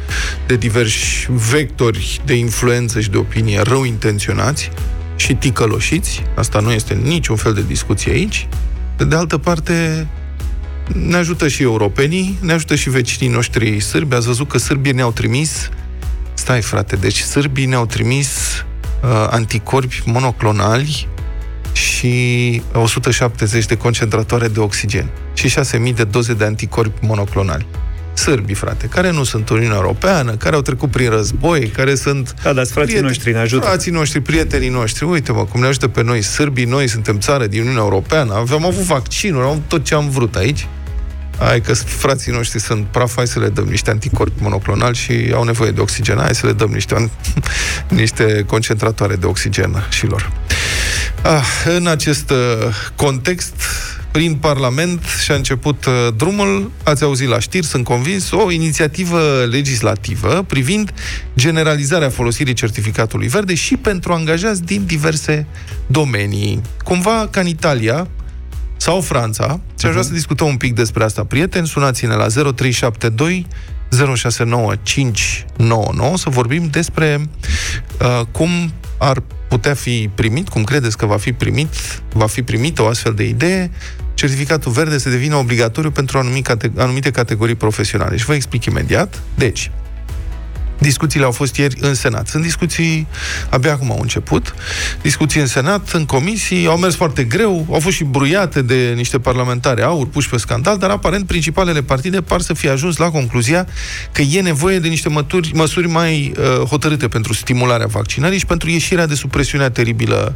de 0.47 0.57
diversi 0.57 1.27
vectori 1.51 2.21
de 2.25 2.35
influență 2.35 3.01
și 3.01 3.11
de 3.11 3.17
opinie 3.17 3.61
rău 3.61 3.85
intenționați 3.85 4.71
și 5.17 5.35
ticăloșiți. 5.35 6.23
Asta 6.35 6.61
nu 6.61 6.73
este 6.73 6.95
niciun 6.95 7.37
fel 7.37 7.53
de 7.53 7.65
discuție 7.67 8.13
aici. 8.13 8.49
Pe 8.97 9.05
de 9.05 9.17
altă 9.17 9.39
parte, 9.39 10.07
ne 10.93 11.17
ajută 11.17 11.49
și 11.49 11.63
europenii, 11.63 12.39
ne 12.41 12.53
ajută 12.53 12.75
și 12.75 12.91
vecinii 12.91 13.33
noștri 13.33 13.81
sârbi. 13.81 14.15
Ați 14.15 14.27
văzut 14.27 14.49
că 14.49 14.59
sârbii 14.59 14.93
ne-au 14.93 15.13
trimis 15.13 15.71
Stai, 16.39 16.63
frate, 16.63 16.97
deci 16.97 17.19
sârbii 17.19 17.67
ne-au 17.67 17.87
trimis 17.87 18.29
uh, 19.03 19.27
anticorpi 19.31 20.03
monoclonali 20.05 21.09
și 21.73 22.63
170 22.73 23.67
de 23.67 23.77
concentratoare 23.77 24.49
de 24.49 24.61
oxigen 24.61 25.11
și 25.35 25.55
6.000 25.89 25.95
de 25.95 26.05
doze 26.05 26.35
de 26.35 26.45
anticorpi 26.45 27.07
monoclonali. 27.07 27.67
Sârbii, 28.15 28.55
frate, 28.55 28.87
care 28.87 29.11
nu 29.11 29.25
sunt 29.25 29.49
Uniunea 29.49 29.77
Europeană, 29.77 30.33
care 30.37 30.55
au 30.55 30.63
trecut 30.63 30.91
prin 30.91 31.11
război, 31.11 31.67
care 31.67 31.95
sunt... 31.95 32.35
Da, 32.43 32.53
dar 32.53 32.67
frații 32.67 33.01
noștri 33.01 33.33
ne 33.33 33.39
ajută. 33.39 33.67
Frații 33.67 33.93
noștri, 33.93 34.21
prietenii 34.21 34.69
noștri, 34.69 35.05
uite 35.05 35.33
mă, 35.33 35.45
cum 35.45 35.61
ne 35.61 35.67
ajută 35.67 35.89
pe 35.89 36.03
noi 36.03 36.23
sârbii, 36.23 36.65
noi 36.65 36.89
suntem 36.89 37.19
țară 37.19 37.47
din 37.47 37.61
Uniunea 37.61 37.83
Europeană, 37.83 38.35
am 38.35 38.67
avut 38.67 38.83
vaccinuri, 38.83 39.45
am 39.45 39.51
avut 39.51 39.69
tot 39.69 39.85
ce 39.85 39.95
am 39.95 40.09
vrut 40.11 40.35
aici. 40.35 40.67
Hai 41.39 41.61
că 41.61 41.75
frații 41.75 42.33
noștri 42.33 42.61
sunt 42.61 42.87
praf, 42.87 43.17
hai 43.17 43.27
să 43.27 43.39
le 43.39 43.49
dăm 43.49 43.65
niște 43.65 43.91
anticorpi 43.91 44.43
monoclonali 44.43 44.97
și 44.97 45.31
au 45.35 45.43
nevoie 45.43 45.71
de 45.71 45.81
oxigen. 45.81 46.19
Hai 46.19 46.35
să 46.35 46.47
le 46.47 46.53
dăm 46.53 46.71
niște, 46.71 46.95
an- 46.95 47.11
niște 48.01 48.45
concentratoare 48.47 49.17
de 49.17 49.27
oxigen 49.27 49.87
și 49.91 50.07
lor. 50.07 50.33
Ah, 51.23 51.45
în 51.77 51.87
acest 51.87 52.31
uh, 52.31 52.37
context, 52.97 53.55
prin 54.11 54.35
Parlament 54.35 55.05
și-a 55.25 55.35
început 55.35 55.85
uh, 55.85 55.93
drumul, 56.17 56.71
ați 56.83 57.03
auzit 57.03 57.29
la 57.29 57.39
știri, 57.39 57.67
sunt 57.67 57.85
convins, 57.85 58.31
o 58.31 58.51
inițiativă 58.51 59.47
legislativă 59.51 60.45
privind 60.47 60.93
generalizarea 61.37 62.11
folosirii 62.11 62.53
certificatului 62.53 63.29
verde 63.29 63.55
și 63.55 63.77
pentru 63.77 64.13
angajați 64.13 64.63
din 64.63 64.85
diverse 64.87 65.47
domenii. 65.87 66.61
Cumva 66.85 67.29
ca 67.31 67.41
în 67.41 67.47
Italia, 67.47 68.09
sau 68.79 69.01
Franța, 69.01 69.61
și 69.79 69.87
aș 69.87 69.91
vrea 69.91 70.03
să 70.03 70.13
discutăm 70.13 70.47
un 70.47 70.57
pic 70.57 70.75
despre 70.75 71.05
asta, 71.05 71.25
prieteni, 71.25 71.67
sunați-ne 71.67 72.15
la 72.15 72.27
0372 72.27 73.47
069599 73.89 76.17
să 76.17 76.31
vorbim 76.31 76.67
despre 76.67 77.29
uh, 78.01 78.21
cum 78.33 78.73
ar 78.99 79.23
putea 79.49 79.75
fi 79.75 80.11
primit, 80.15 80.49
cum 80.49 80.65
credeți 80.65 80.97
că 80.97 81.07
va 81.07 81.17
fi 81.17 81.33
primit, 81.33 81.69
va 82.13 82.27
fi 82.27 82.43
primită 82.43 82.83
o 82.83 82.87
astfel 82.87 83.15
de 83.15 83.29
idee, 83.29 83.71
certificatul 84.15 84.73
verde 84.73 84.99
să 84.99 85.09
devină 85.09 85.37
obligatoriu 85.37 85.91
pentru 85.91 86.19
anumite, 86.19 86.43
cate- 86.43 86.73
anumite 86.77 87.11
categorii 87.11 87.55
profesionale. 87.55 88.17
Și 88.17 88.25
vă 88.25 88.35
explic 88.35 88.65
imediat. 88.65 89.23
Deci, 89.35 89.71
Discuțiile 90.79 91.25
au 91.25 91.31
fost 91.31 91.57
ieri 91.57 91.77
în 91.81 91.95
Senat. 91.95 92.29
Sunt 92.29 92.43
discuții, 92.43 93.07
abia 93.51 93.73
acum 93.73 93.91
au 93.91 93.99
început, 94.01 94.55
discuții 95.03 95.41
în 95.41 95.47
Senat, 95.47 95.91
în 95.91 96.05
comisii, 96.05 96.67
au 96.67 96.77
mers 96.77 96.95
foarte 96.95 97.25
greu, 97.25 97.67
au 97.71 97.81
fost 97.81 97.97
și 97.97 98.05
bruiate 98.05 98.63
de 98.63 98.93
niște 98.97 99.19
parlamentari 99.19 99.83
aur 99.83 100.07
puși 100.07 100.29
pe 100.29 100.37
scandal, 100.37 100.79
dar 100.79 100.91
aparent 100.91 101.27
principalele 101.27 101.83
partide 101.83 102.21
par 102.21 102.41
să 102.41 102.55
fie 102.55 102.71
ajuns 102.71 102.97
la 102.97 103.11
concluzia 103.11 103.67
că 104.13 104.23
e 104.23 104.41
nevoie 104.41 104.79
de 104.79 104.89
niște 104.89 105.09
mături, 105.09 105.51
măsuri 105.55 105.89
mai 105.89 106.33
uh, 106.39 106.45
hotărâte 106.67 107.09
pentru 107.09 107.33
stimularea 107.33 107.87
vaccinării 107.87 108.39
și 108.39 108.47
pentru 108.47 108.71
ieșirea 108.71 109.07
de 109.07 109.15
sub 109.15 109.31
presiunea 109.31 109.71
teribilă 109.71 110.35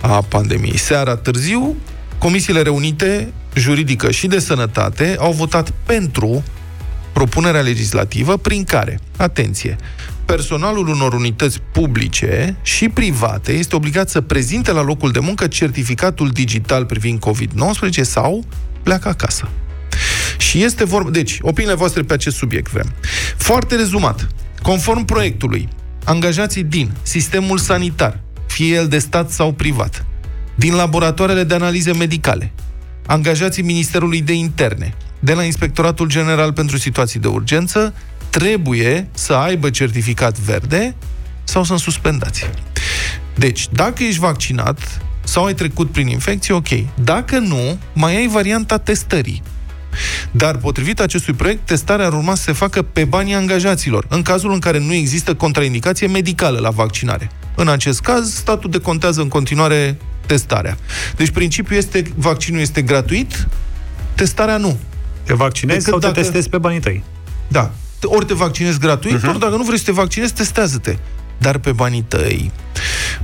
a 0.00 0.22
pandemiei. 0.28 0.78
Seara 0.78 1.16
târziu, 1.16 1.76
comisiile 2.18 2.62
reunite, 2.62 3.32
juridică 3.54 4.10
și 4.10 4.26
de 4.26 4.38
sănătate, 4.38 5.16
au 5.18 5.32
votat 5.32 5.72
pentru 5.86 6.42
propunerea 7.14 7.60
legislativă 7.60 8.36
prin 8.36 8.64
care, 8.64 9.00
atenție, 9.16 9.76
personalul 10.24 10.88
unor 10.88 11.12
unități 11.12 11.60
publice 11.72 12.56
și 12.62 12.88
private 12.88 13.52
este 13.52 13.76
obligat 13.76 14.08
să 14.08 14.20
prezinte 14.20 14.72
la 14.72 14.82
locul 14.82 15.10
de 15.10 15.18
muncă 15.18 15.46
certificatul 15.46 16.28
digital 16.28 16.84
privind 16.84 17.24
COVID-19 17.26 18.00
sau 18.00 18.44
pleacă 18.82 19.08
acasă. 19.08 19.48
Și 20.38 20.62
este 20.62 20.84
vorba... 20.84 21.10
Deci, 21.10 21.38
opiniile 21.40 21.76
voastre 21.76 22.02
pe 22.02 22.12
acest 22.12 22.36
subiect 22.36 22.70
vrem. 22.70 22.92
Foarte 23.36 23.74
rezumat. 23.74 24.28
Conform 24.62 25.04
proiectului, 25.04 25.68
angajații 26.04 26.62
din 26.62 26.90
sistemul 27.02 27.58
sanitar, 27.58 28.20
fie 28.46 28.74
el 28.74 28.88
de 28.88 28.98
stat 28.98 29.30
sau 29.30 29.52
privat, 29.52 30.04
din 30.54 30.74
laboratoarele 30.74 31.44
de 31.44 31.54
analize 31.54 31.92
medicale, 31.92 32.52
angajații 33.06 33.62
Ministerului 33.62 34.22
de 34.22 34.32
Interne, 34.32 34.94
de 35.24 35.32
la 35.32 35.42
Inspectoratul 35.42 36.08
General 36.08 36.52
pentru 36.52 36.78
Situații 36.78 37.20
de 37.20 37.28
Urgență, 37.28 37.94
trebuie 38.30 39.08
să 39.14 39.32
aibă 39.32 39.70
certificat 39.70 40.38
verde 40.38 40.94
sau 41.44 41.64
sunt 41.64 41.78
suspendați. 41.78 42.50
Deci, 43.34 43.68
dacă 43.72 44.02
ești 44.02 44.20
vaccinat 44.20 45.00
sau 45.24 45.44
ai 45.44 45.54
trecut 45.54 45.90
prin 45.90 46.06
infecție, 46.06 46.54
ok. 46.54 46.68
Dacă 46.94 47.38
nu, 47.38 47.78
mai 47.92 48.16
ai 48.16 48.28
varianta 48.28 48.78
testării. 48.78 49.42
Dar, 50.30 50.56
potrivit 50.56 51.00
acestui 51.00 51.32
proiect, 51.32 51.66
testarea 51.66 52.06
ar 52.06 52.12
urma 52.12 52.34
să 52.34 52.42
se 52.42 52.52
facă 52.52 52.82
pe 52.82 53.04
banii 53.04 53.34
angajaților, 53.34 54.06
în 54.08 54.22
cazul 54.22 54.52
în 54.52 54.58
care 54.58 54.78
nu 54.78 54.92
există 54.92 55.34
contraindicație 55.34 56.06
medicală 56.06 56.58
la 56.58 56.70
vaccinare. 56.70 57.30
În 57.54 57.68
acest 57.68 58.00
caz, 58.00 58.34
statul 58.34 58.70
decontează 58.70 59.20
în 59.20 59.28
continuare 59.28 59.96
testarea. 60.26 60.76
Deci, 61.16 61.30
principiul 61.30 61.78
este, 61.78 62.02
vaccinul 62.16 62.60
este 62.60 62.82
gratuit, 62.82 63.48
testarea 64.14 64.56
nu. 64.56 64.78
Te 65.24 65.34
vaccinezi 65.34 65.78
Decât 65.78 65.92
sau 65.92 65.98
te 65.98 66.06
dacă- 66.06 66.20
testezi 66.20 66.48
pe 66.48 66.58
banii 66.58 66.80
tăi? 66.80 67.02
Da. 67.48 67.70
Ori 68.02 68.24
te 68.24 68.34
vaccinezi 68.34 68.78
gratuit, 68.78 69.18
uh-huh. 69.18 69.28
ori 69.28 69.38
dacă 69.38 69.56
nu 69.56 69.62
vrei 69.62 69.78
să 69.78 69.84
te 69.84 69.92
vaccinezi, 69.92 70.32
testează-te. 70.34 70.96
Dar 71.38 71.58
pe 71.58 71.72
banii 71.72 72.02
tăi. 72.02 72.50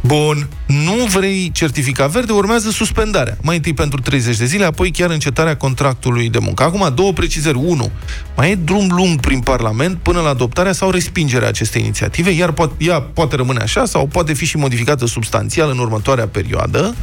Bun, 0.01 0.49
nu 0.67 0.95
vrei 1.13 1.51
certificat 1.53 2.11
verde, 2.11 2.33
urmează 2.33 2.71
suspendarea. 2.71 3.37
Mai 3.43 3.57
întâi 3.57 3.75
pentru 3.75 4.01
30 4.01 4.37
de 4.37 4.45
zile, 4.45 4.65
apoi 4.65 4.91
chiar 4.91 5.11
încetarea 5.11 5.57
contractului 5.57 6.29
de 6.31 6.39
muncă. 6.39 6.63
Acum, 6.63 6.93
două 6.95 7.13
precizări. 7.13 7.59
Unu, 7.65 7.91
mai 8.37 8.51
e 8.51 8.55
drum 8.55 8.89
lung 8.91 9.21
prin 9.21 9.41
Parlament 9.41 9.99
până 10.03 10.21
la 10.21 10.29
adoptarea 10.29 10.73
sau 10.73 10.91
respingerea 10.91 11.49
acestei 11.49 11.83
inițiative, 11.83 12.31
iar 12.31 12.53
po- 12.53 12.77
ea 12.79 13.01
poate 13.01 13.37
rămâne 13.37 13.61
așa 13.61 13.85
sau 13.85 14.07
poate 14.07 14.33
fi 14.33 14.45
și 14.45 14.57
modificată 14.57 15.07
substanțial 15.07 15.71
în 15.71 15.79
următoarea 15.79 16.27
perioadă. 16.27 16.95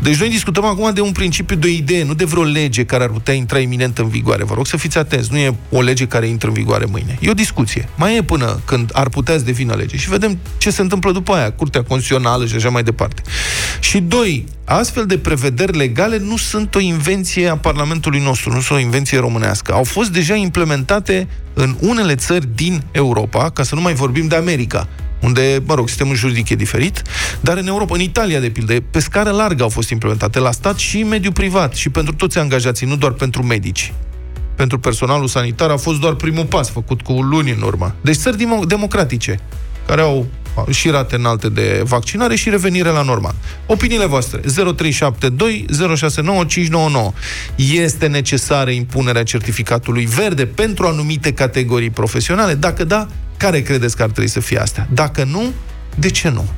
Deci 0.00 0.16
noi 0.16 0.28
discutăm 0.28 0.64
acum 0.64 0.92
de 0.94 1.00
un 1.00 1.12
principiu, 1.12 1.56
de 1.56 1.66
o 1.66 1.70
idee, 1.70 2.04
nu 2.04 2.14
de 2.14 2.24
vreo 2.24 2.42
lege 2.42 2.84
care 2.84 3.02
ar 3.02 3.10
putea 3.10 3.34
intra 3.34 3.58
iminent 3.58 3.98
în 3.98 4.08
vigoare. 4.08 4.44
Vă 4.44 4.54
rog 4.54 4.66
să 4.66 4.76
fiți 4.76 4.98
atenți, 4.98 5.28
nu 5.32 5.38
e 5.38 5.54
o 5.70 5.80
lege 5.80 6.06
care 6.06 6.26
intră 6.26 6.48
în 6.48 6.54
vigoare 6.54 6.84
mâine. 6.84 7.18
E 7.20 7.30
o 7.30 7.34
discuție. 7.34 7.88
Mai 7.96 8.16
e 8.16 8.22
până 8.22 8.60
când 8.64 8.90
ar 8.92 9.08
putea 9.08 9.36
să 9.38 9.44
devină 9.44 9.74
lege. 9.74 9.96
Și 9.96 10.08
vedem 10.08 10.38
ce 10.58 10.70
se 10.70 10.82
întâmplă 10.82 11.12
după 11.12 11.32
aia, 11.32 11.52
Curtea 11.68 11.88
Constituțională 11.88 12.46
și 12.46 12.54
așa 12.54 12.68
mai 12.68 12.82
departe. 12.82 13.22
Și 13.80 14.00
doi, 14.00 14.44
astfel 14.64 15.06
de 15.06 15.18
prevederi 15.18 15.76
legale 15.76 16.18
nu 16.18 16.36
sunt 16.36 16.74
o 16.74 16.80
invenție 16.80 17.48
a 17.48 17.56
Parlamentului 17.56 18.20
nostru, 18.20 18.52
nu 18.52 18.60
sunt 18.60 18.78
o 18.78 18.80
invenție 18.80 19.18
românească. 19.18 19.72
Au 19.72 19.84
fost 19.84 20.10
deja 20.10 20.34
implementate 20.34 21.28
în 21.54 21.76
unele 21.80 22.14
țări 22.14 22.48
din 22.54 22.82
Europa, 22.90 23.50
ca 23.50 23.62
să 23.62 23.74
nu 23.74 23.80
mai 23.80 23.94
vorbim 23.94 24.26
de 24.26 24.36
America, 24.36 24.88
unde, 25.20 25.62
mă 25.66 25.74
rog, 25.74 25.88
sistemul 25.88 26.14
juridic 26.14 26.48
e 26.48 26.54
diferit, 26.54 27.02
dar 27.40 27.56
în 27.56 27.66
Europa, 27.66 27.94
în 27.94 28.00
Italia, 28.00 28.40
de 28.40 28.50
pildă, 28.50 28.74
pe 28.90 29.00
scară 29.00 29.30
largă 29.30 29.62
au 29.62 29.68
fost 29.68 29.90
implementate 29.90 30.38
la 30.38 30.50
stat 30.50 30.76
și 30.76 30.98
în 30.98 31.08
mediul 31.08 31.32
privat 31.32 31.74
și 31.74 31.88
pentru 31.88 32.14
toți 32.14 32.38
angajații, 32.38 32.86
nu 32.86 32.96
doar 32.96 33.12
pentru 33.12 33.42
medici. 33.42 33.92
Pentru 34.56 34.78
personalul 34.78 35.26
sanitar 35.26 35.70
a 35.70 35.76
fost 35.76 36.00
doar 36.00 36.14
primul 36.14 36.44
pas 36.44 36.70
făcut 36.70 37.02
cu 37.02 37.12
luni 37.12 37.50
în 37.50 37.62
urmă. 37.62 37.94
Deci 38.00 38.16
țări 38.16 38.36
demo- 38.36 38.66
democratice, 38.66 39.40
care 39.86 40.00
au 40.00 40.26
și 40.70 40.90
rate 40.90 41.14
înalte 41.14 41.48
de 41.48 41.82
vaccinare 41.84 42.34
și 42.34 42.50
revenire 42.50 42.88
la 42.88 43.02
normal. 43.02 43.34
Opiniile 43.66 44.06
voastre 44.06 44.40
0372 44.40 45.66
069 45.96 46.44
599. 46.44 47.12
Este 47.56 48.06
necesară 48.06 48.70
impunerea 48.70 49.22
certificatului 49.22 50.04
verde 50.04 50.46
pentru 50.46 50.86
anumite 50.86 51.32
categorii 51.32 51.90
profesionale? 51.90 52.54
Dacă 52.54 52.84
da, 52.84 53.06
care 53.36 53.60
credeți 53.60 53.96
că 53.96 54.02
ar 54.02 54.10
trebui 54.10 54.30
să 54.30 54.40
fie 54.40 54.58
astea? 54.58 54.88
Dacă 54.92 55.24
nu, 55.24 55.52
de 55.94 56.10
ce 56.10 56.28
nu? 56.28 56.48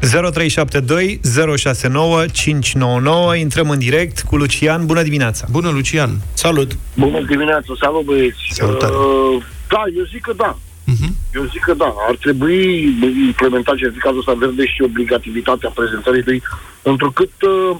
0372 0.00 1.20
069 1.56 2.26
599. 2.26 3.34
Intrăm 3.34 3.70
în 3.70 3.78
direct 3.78 4.20
cu 4.20 4.36
Lucian. 4.36 4.86
Bună 4.86 5.02
dimineața! 5.02 5.46
Bună, 5.50 5.68
Lucian! 5.68 6.10
Salut! 6.34 6.76
Bună 6.96 7.20
dimineața, 7.20 7.72
salut 7.80 8.04
băieți. 8.04 8.38
Salutare. 8.50 8.92
Uh, 8.92 9.44
da, 9.68 9.82
eu 9.96 10.04
zic 10.12 10.20
că 10.20 10.32
da. 10.36 10.58
Mhm. 10.92 11.14
Eu 11.34 11.44
zic 11.44 11.62
că 11.62 11.74
da. 11.74 11.94
Ar 12.08 12.16
trebui 12.16 12.82
implementat 13.26 13.76
certificatul 13.76 14.18
ăsta 14.18 14.32
verde 14.32 14.66
și 14.66 14.82
obligativitatea 14.82 15.72
prezentării 15.74 16.22
lui, 16.24 16.42
întrucât, 16.82 17.32
uh, 17.42 17.76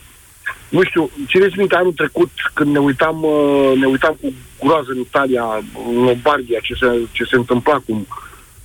nu 0.68 0.82
știu, 0.82 1.10
țineți 1.26 1.58
minte 1.58 1.74
anul 1.74 1.92
trecut 1.92 2.30
când 2.54 2.72
ne 2.72 2.78
uitam, 2.78 3.22
uh, 3.22 3.72
ne 3.76 3.86
uitam 3.86 4.16
cu 4.20 4.32
groază 4.64 4.90
în 4.90 4.98
Italia, 4.98 5.44
în 5.88 6.02
Lombardia, 6.02 6.58
ce 6.62 6.74
se, 6.74 6.86
ce 7.12 7.24
se 7.24 7.36
întâmpla, 7.36 7.82
cum, 7.86 8.06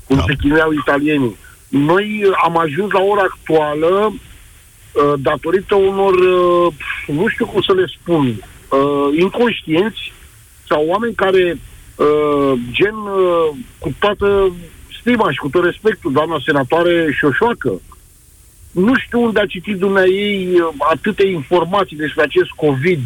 cum 0.08 0.16
Da. 0.16 0.24
se 0.28 0.36
chinuiau 0.36 0.72
italienii. 0.72 1.38
Noi 1.68 2.24
uh, 2.26 2.32
am 2.44 2.58
ajuns 2.58 2.92
la 2.92 3.02
ora 3.02 3.22
actuală 3.22 4.14
uh, 4.14 5.14
datorită 5.18 5.76
unor, 5.76 6.14
uh, 6.14 6.74
nu 7.08 7.28
știu 7.28 7.46
cum 7.46 7.62
să 7.62 7.74
le 7.74 7.86
spun, 8.00 8.26
uh, 8.70 9.20
inconștienți 9.20 10.14
sau 10.68 10.86
oameni 10.86 11.16
care, 11.16 11.60
uh, 11.96 12.54
gen, 12.72 12.96
uh, 12.96 13.56
cu 13.80 13.96
toată 14.00 14.52
stima 15.00 15.32
și 15.32 15.38
cu 15.38 15.50
tot 15.50 15.64
respectul, 15.64 16.12
doamna 16.12 16.38
senatoare 16.46 17.08
Șoșoacă, 17.20 17.82
nu 18.72 18.94
știu 19.06 19.22
unde 19.24 19.40
a 19.40 19.46
citit 19.46 19.78
dumneai 19.78 20.48
uh, 20.54 20.74
atâtea 20.92 21.26
informații 21.26 21.96
despre 21.98 22.24
acest 22.24 22.50
COVID. 22.50 23.00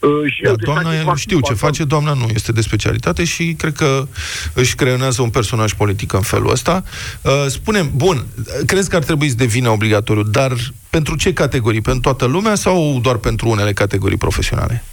uh, 0.00 0.32
și 0.32 0.42
Da, 0.42 0.48
despre 0.48 0.64
doamna, 0.72 0.90
acest 0.90 1.04
nu 1.06 1.14
știu 1.16 1.36
ce 1.36 1.52
vaccin. 1.52 1.66
face, 1.66 1.84
doamna 1.84 2.12
nu 2.12 2.26
este 2.34 2.52
de 2.52 2.60
specialitate 2.60 3.24
și 3.24 3.54
cred 3.58 3.72
că 3.72 4.06
își 4.54 4.74
creionează 4.74 5.22
un 5.22 5.30
personaj 5.30 5.72
politic 5.72 6.12
în 6.12 6.20
felul 6.20 6.50
ăsta. 6.50 6.84
Uh, 7.22 7.32
Spunem, 7.48 7.90
bun, 7.94 8.26
crezi 8.66 8.88
că 8.90 8.96
ar 8.96 9.04
trebui 9.04 9.28
să 9.28 9.34
devină 9.34 9.68
obligatoriu, 9.68 10.22
dar 10.22 10.52
pentru 10.90 11.16
ce 11.16 11.32
categorii? 11.32 11.80
Pentru 11.80 12.00
toată 12.02 12.24
lumea 12.24 12.54
sau 12.54 12.98
doar 13.02 13.16
pentru 13.16 13.48
unele 13.48 13.72
categorii 13.72 14.18
profesionale? 14.18 14.84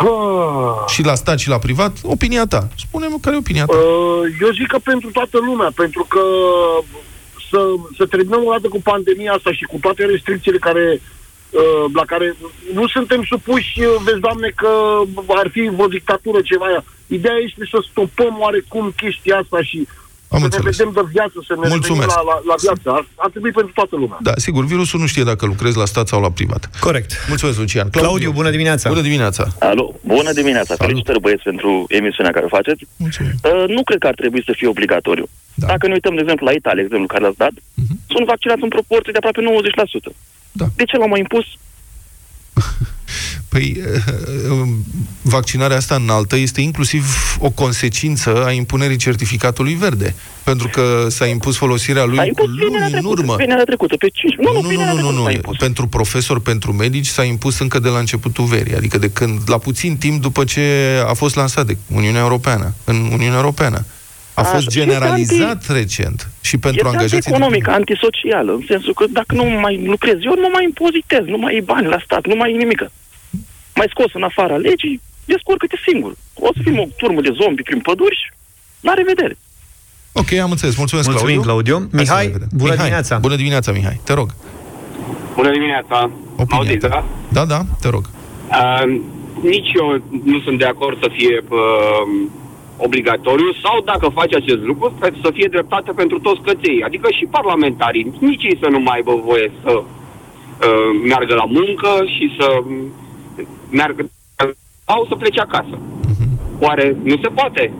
Ah. 0.00 0.88
Și 0.88 1.04
la 1.04 1.14
stat 1.14 1.38
și 1.38 1.48
la 1.48 1.58
privat? 1.58 1.96
Opinia 2.02 2.46
ta. 2.46 2.68
Spune-mi 2.76 3.20
care 3.20 3.34
e 3.34 3.38
opinia 3.38 3.64
ta. 3.64 3.76
Uh, 3.76 4.22
Eu 4.40 4.50
zic 4.50 4.66
că 4.66 4.78
pentru 4.78 5.10
toată 5.10 5.38
lumea, 5.38 5.70
pentru 5.74 6.06
că 6.08 6.20
să, 7.50 7.60
să 7.96 8.06
terminăm 8.06 8.44
o 8.44 8.50
dată 8.50 8.68
cu 8.68 8.80
pandemia 8.82 9.32
asta 9.32 9.52
și 9.52 9.64
cu 9.64 9.78
toate 9.80 10.04
restricțiile 10.04 10.58
care 10.58 11.00
uh, 11.50 11.84
la 11.94 12.04
care 12.04 12.36
nu 12.72 12.86
suntem 12.86 13.24
supuși, 13.28 13.80
uh, 13.80 13.94
vezi, 14.04 14.20
Doamne, 14.20 14.52
că 14.56 14.72
ar 15.26 15.48
fi 15.52 15.70
vreo 15.74 15.86
dictatură 15.86 16.40
ceva. 16.40 16.84
Ideea 17.06 17.36
este 17.36 17.64
să 17.70 17.78
stopăm 17.90 18.36
oarecum 18.38 18.92
chestia 18.96 19.36
asta 19.38 19.62
și 19.62 19.88
Am 20.36 20.38
să 20.38 20.44
înțeles. 20.44 20.78
ne 20.78 20.84
vedem 20.84 20.92
de 21.00 21.10
viață, 21.16 21.36
să 21.48 21.52
ne 21.60 21.66
Mulțumesc. 21.74 22.08
revenim 22.08 22.14
la, 22.16 22.22
la, 22.30 22.36
la 22.50 22.56
viață. 22.64 22.86
Ar, 22.98 23.04
ar 23.24 23.30
trebui 23.34 23.52
pentru 23.58 23.72
toată 23.78 23.94
lumea. 24.02 24.18
Da, 24.28 24.32
sigur, 24.46 24.62
virusul 24.72 25.00
nu 25.00 25.08
știe 25.12 25.24
dacă 25.30 25.42
lucrezi 25.52 25.76
la 25.82 25.86
stat 25.92 26.06
sau 26.12 26.20
la 26.26 26.30
privat. 26.38 26.62
Corect. 26.86 27.10
Mulțumesc, 27.32 27.58
Lucian. 27.58 27.88
Claudiu, 27.90 28.30
bună 28.40 28.50
dimineața! 28.56 28.88
Bună 28.94 29.00
dimineața! 29.10 29.42
Alo, 29.70 29.86
bună 30.14 30.32
dimineața, 30.40 30.72
Salut. 30.74 30.82
felicitări 30.84 31.20
băieți 31.20 31.42
pentru 31.42 31.70
emisiunea 31.88 32.32
care 32.32 32.44
o 32.44 32.48
faceți. 32.58 32.82
Mulțumim. 32.96 33.32
Uh, 33.44 33.64
nu 33.76 33.82
cred 33.88 33.98
că 33.98 34.06
ar 34.06 34.14
trebui 34.22 34.42
să 34.48 34.52
fie 34.56 34.68
obligatoriu. 34.68 35.26
Da. 35.54 35.66
Dacă 35.66 35.86
ne 35.86 35.92
uităm, 35.92 36.14
de 36.14 36.20
exemplu, 36.20 36.46
la 36.46 36.52
Italia, 36.52 36.82
exemplu 36.82 37.06
care 37.06 37.22
l-ați 37.24 37.36
dat, 37.44 37.54
Mhm. 37.74 37.94
sunt 38.14 38.26
vaccinați 38.26 38.62
în 38.62 38.68
proporție 38.76 39.12
de 39.12 39.18
aproape 39.18 39.40
90%. 39.40 40.10
Da. 40.60 40.66
De 40.76 40.84
ce 40.84 40.96
l-au 40.96 41.08
mai 41.08 41.20
impus? 41.26 41.44
Păi, 43.54 43.76
eh, 43.94 44.02
vaccinarea 45.22 45.76
asta 45.76 45.94
înaltă 45.94 46.36
este 46.36 46.60
inclusiv 46.60 47.04
o 47.40 47.50
consecință 47.50 48.44
a 48.46 48.50
impunerii 48.50 48.96
certificatului 48.96 49.74
verde. 49.74 50.14
Pentru 50.44 50.68
că 50.68 51.06
s-a 51.08 51.26
impus 51.26 51.56
folosirea 51.56 52.04
lui 52.04 52.16
S-a 52.16 52.22
cu 52.22 52.28
impus 52.28 52.48
luni 52.48 52.62
vinerea 52.64 52.86
în 52.86 52.92
trecută, 52.92 53.20
urmă. 53.20 53.36
vinerea 53.38 53.64
trecută, 53.64 53.96
pe 53.96 54.08
5... 54.08 54.34
Nu, 54.34 54.52
nu, 54.52 54.60
nu, 54.60 54.68
vinerea 54.68 54.92
nu, 54.92 55.00
nu, 55.00 55.00
trecută 55.00 55.18
nu, 55.18 55.24
s-a 55.24 55.30
nu. 55.30 55.34
impus. 55.34 55.56
Pentru 55.56 55.86
profesori, 55.86 56.40
pentru 56.40 56.72
medici 56.72 57.06
s-a 57.06 57.24
impus 57.24 57.58
încă 57.58 57.78
de 57.78 57.88
la 57.88 57.98
începutul 57.98 58.44
verii, 58.44 58.74
adică 58.76 58.98
de 58.98 59.10
când, 59.10 59.40
la 59.46 59.58
puțin 59.58 59.96
timp 59.96 60.22
după 60.22 60.44
ce 60.44 60.62
a 61.06 61.12
fost 61.12 61.34
lansat 61.34 61.66
de 61.66 61.76
Uniunea 61.94 62.20
Europeană, 62.20 62.74
în 62.84 62.96
Uniunea 62.96 63.36
Europeană. 63.36 63.84
A 64.34 64.40
Așa, 64.40 64.50
fost 64.50 64.66
este 64.66 64.80
generalizat 64.80 65.70
recent 65.70 66.28
și 66.40 66.58
pentru 66.58 66.86
Este 66.86 66.96
angajații 66.96 67.30
economică, 67.32 67.70
de 67.70 67.76
antisocială, 67.76 68.52
în 68.52 68.64
sensul 68.68 68.92
că 68.94 69.04
dacă 69.10 69.34
nu 69.34 69.44
mai 69.44 69.82
lucrez 69.86 70.16
eu, 70.20 70.34
nu 70.34 70.48
mai 70.52 70.64
impozitez, 70.64 71.24
nu 71.26 71.38
mai 71.38 71.52
ai 71.52 71.60
bani 71.60 71.86
la 71.86 71.98
stat, 72.04 72.26
nu 72.26 72.34
mai 72.34 72.48
ai 72.50 72.56
nimic. 72.56 72.90
Mai 73.74 73.86
scos 73.90 74.10
în 74.14 74.22
afara 74.22 74.56
legii, 74.56 75.00
descurcă-te 75.24 75.76
singur. 75.86 76.12
O 76.34 76.48
să 76.54 76.60
fim 76.64 76.78
o 76.78 76.84
turmă 76.96 77.20
de 77.20 77.32
zombi 77.40 77.62
prin 77.62 77.80
păduri 77.80 78.16
și 78.22 78.28
la 78.80 78.92
revedere. 78.94 79.36
Ok, 80.12 80.32
am 80.32 80.50
înțeles. 80.50 80.76
Mulțumesc, 80.76 81.08
Mulțumim, 81.08 81.40
Claudiu. 81.40 81.72
Claudiu. 81.74 81.88
Hai 81.96 82.06
să 82.06 82.12
Mihai, 82.12 82.26
ne 82.26 82.32
vedem. 82.32 82.48
bună 82.52 82.62
Mihai, 82.70 82.76
dimineața! 82.84 83.18
Bună 83.18 83.36
dimineața, 83.36 83.72
Mihai. 83.72 84.00
Te 84.04 84.12
rog. 84.12 84.28
Bună 85.34 85.50
dimineața! 85.50 86.10
Opinia 86.36 86.58
Auziți, 86.58 86.86
ta. 86.86 86.88
da? 86.88 87.04
Da, 87.32 87.44
da, 87.54 87.60
te 87.80 87.88
rog. 87.88 88.04
Uh, 88.50 89.00
nici 89.42 89.70
eu 89.80 90.02
nu 90.24 90.40
sunt 90.40 90.58
de 90.58 90.64
acord 90.64 90.98
să 91.02 91.08
fie 91.12 91.44
uh, 91.48 92.28
obligatoriu 92.76 93.52
sau 93.62 93.80
dacă 93.84 94.08
face 94.08 94.36
acest 94.36 94.58
lucru 94.70 94.96
să- 95.00 95.12
să 95.22 95.30
fie 95.34 95.48
dreptate 95.50 95.90
pentru 95.92 96.18
toți 96.20 96.40
căței, 96.40 96.82
adică 96.84 97.08
și 97.10 97.24
parlamentarii, 97.30 98.12
nici 98.20 98.42
ei 98.44 98.58
să 98.62 98.68
nu 98.70 98.78
mai 98.80 98.94
aibă 98.96 99.14
voie 99.24 99.52
să 99.62 99.72
uh, 99.72 99.86
meargă 101.04 101.34
la 101.34 101.44
muncă 101.44 101.90
și 102.14 102.34
să 102.38 102.46
uh, 102.58 102.76
meargă 103.74 104.10
sau 104.86 105.06
să 105.08 105.14
plece 105.14 105.40
acasă. 105.40 105.78
Oare 106.58 106.96
nu 107.02 107.16
se 107.22 107.28
poate? 107.34 107.72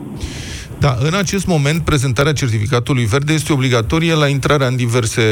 Da, 0.79 0.95
în 0.99 1.13
acest 1.13 1.45
moment, 1.45 1.81
prezentarea 1.81 2.33
certificatului 2.33 3.05
verde 3.05 3.33
este 3.33 3.53
obligatorie 3.53 4.13
la 4.13 4.27
intrarea 4.27 4.67
în 4.67 4.75
diverse 4.75 5.23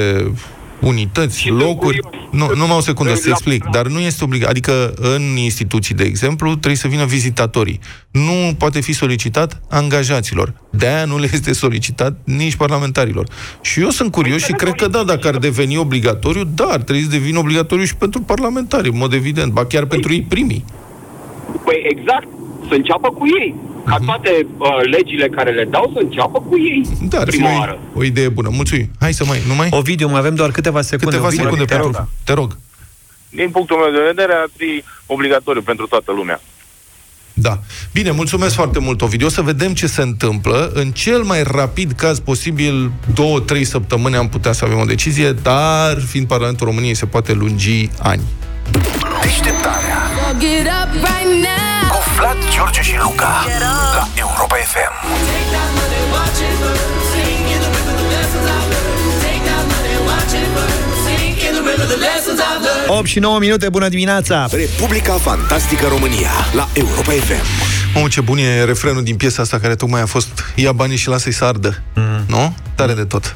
unități, 0.83 1.39
Și 1.39 1.47
sunt 1.47 1.59
locuri. 1.59 1.99
curios. 1.99 2.21
Nu, 2.31 2.51
numai 2.55 2.77
o 2.77 2.81
secundă 2.81 3.13
să 3.13 3.21
La- 3.25 3.31
explic, 3.31 3.63
dar 3.71 3.87
nu 3.87 3.99
este 3.99 4.23
obligat. 4.23 4.49
Adică 4.49 4.93
în 4.97 5.21
instituții, 5.21 5.95
de 5.95 6.03
exemplu, 6.03 6.49
trebuie 6.49 6.75
să 6.75 6.87
vină 6.87 7.05
vizitatorii. 7.05 7.79
Nu 8.11 8.55
poate 8.57 8.79
fi 8.81 8.93
solicitat 8.93 9.61
angajaților. 9.69 10.53
De 10.69 10.87
aia 10.87 11.05
nu 11.05 11.17
le 11.19 11.29
este 11.33 11.53
solicitat 11.53 12.17
nici 12.23 12.55
parlamentarilor. 12.55 13.27
Și 13.61 13.79
eu 13.79 13.89
sunt 13.89 14.11
curios 14.11 14.41
și 14.43 14.51
cred 14.51 14.73
că 14.73 14.87
da, 14.87 15.03
dacă 15.03 15.27
ar 15.27 15.37
deveni 15.37 15.77
obligatoriu, 15.77 16.43
da, 16.43 16.63
ar 16.63 16.81
trebui 16.81 17.01
să 17.03 17.09
devină 17.09 17.39
obligatoriu 17.39 17.83
și 17.85 17.95
pentru 17.95 18.21
parlamentari, 18.21 18.89
în 18.89 18.97
mod 18.97 19.13
evident, 19.13 19.51
ba 19.51 19.65
chiar 19.65 19.85
pentru 19.85 20.13
ei 20.13 20.21
primii. 20.21 20.65
Păi 21.65 21.81
exact, 21.97 22.27
să 22.67 22.73
înceapă 22.73 23.09
cu 23.09 23.25
ei. 23.41 23.55
Ca 23.85 23.97
toate 24.05 24.47
uh, 24.57 24.67
legile 24.95 25.27
care 25.27 25.51
le 25.51 25.63
dau 25.63 25.91
să 25.93 25.99
înceapă 26.03 26.39
cu 26.39 26.57
ei. 26.57 26.81
Da, 27.09 27.19
ar 27.19 27.29
fi 27.29 27.37
prima 27.37 27.53
o, 27.53 27.57
oară. 27.57 27.79
o 27.93 28.03
idee 28.03 28.29
bună. 28.29 28.49
Mulțumim. 28.51 28.89
Hai 28.99 29.13
să 29.13 29.25
mai, 29.25 29.39
nu 29.47 29.55
mai? 29.55 29.67
Ovidiu, 29.71 30.07
mai 30.09 30.19
avem 30.19 30.35
doar 30.35 30.51
câteva 30.51 30.81
secunde. 30.81 31.05
Câteva 31.05 31.27
Ovidiu, 31.27 31.43
secunde 31.43 31.65
te 31.65 31.75
rog. 31.75 31.83
pentru... 31.83 32.09
Te 32.23 32.33
rog. 32.33 32.57
Din 33.29 33.49
punctul 33.49 33.77
meu 33.77 33.91
de 33.91 34.05
vedere, 34.07 34.33
ar 34.33 34.49
fi 34.57 34.83
obligatoriu 35.05 35.61
pentru 35.61 35.87
toată 35.87 36.11
lumea. 36.11 36.41
Da. 37.33 37.59
Bine, 37.93 38.11
mulțumesc 38.11 38.55
foarte 38.55 38.79
mult, 38.79 39.01
Ovidiu. 39.01 39.25
O 39.25 39.29
să 39.29 39.41
vedem 39.41 39.73
ce 39.73 39.87
se 39.87 40.01
întâmplă. 40.01 40.71
În 40.73 40.91
cel 40.91 41.23
mai 41.23 41.43
rapid 41.43 41.91
caz 41.91 42.19
posibil, 42.19 42.91
două, 43.13 43.39
trei 43.39 43.63
săptămâni 43.63 44.15
am 44.15 44.29
putea 44.29 44.51
să 44.51 44.65
avem 44.65 44.79
o 44.79 44.85
decizie, 44.85 45.31
dar 45.31 46.01
fiind 46.07 46.27
Parlamentul 46.27 46.67
României 46.67 46.93
se 46.93 47.05
poate 47.05 47.33
lungi 47.33 47.89
ani. 47.99 48.21
Deșteptarea 49.21 50.03
Vlad, 52.23 52.37
George 52.49 52.81
și 52.81 52.95
Luca 53.01 53.45
la 53.93 54.07
Europa 54.15 54.55
FM. 54.55 54.93
8 62.87 63.05
și 63.05 63.19
9 63.19 63.39
minute, 63.39 63.69
bună 63.69 63.89
dimineața! 63.89 64.47
Republica 64.51 65.13
Fantastică 65.13 65.87
România 65.87 66.31
la 66.53 66.67
Europa 66.73 67.11
FM. 67.11 67.45
Mamă, 67.93 68.07
ce 68.07 68.21
bun 68.21 68.37
e 68.37 68.63
refrenul 68.63 69.03
din 69.03 69.15
piesa 69.15 69.41
asta 69.41 69.59
care 69.59 69.75
tocmai 69.75 70.01
a 70.01 70.05
fost 70.05 70.43
Ia 70.55 70.71
banii 70.71 70.97
și 70.97 71.07
lasă-i 71.07 71.31
să 71.31 71.45
ardă. 71.45 71.81
Mm. 71.95 72.25
Nu? 72.27 72.55
Tare 72.75 72.93
de 72.93 73.03
tot. 73.03 73.33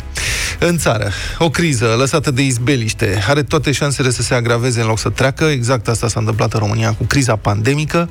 În 0.60 0.78
țară, 0.78 1.12
o 1.38 1.50
criză 1.50 1.96
lăsată 1.98 2.32
de 2.32 2.42
izbeliște 2.42 3.24
are 3.28 3.44
toate 3.44 3.72
șansele 3.72 4.10
să 4.10 4.22
se 4.22 4.34
agraveze 4.34 4.82
în 4.82 4.88
loc 4.88 5.00
să 5.00 5.10
treacă. 5.10 5.44
Exact 5.44 5.88
asta 5.88 6.08
s-a 6.08 6.20
întâmplat 6.20 6.54
în 6.54 6.60
România 6.60 6.94
cu 6.94 7.04
criza 7.04 7.36
pandemică. 7.36 8.10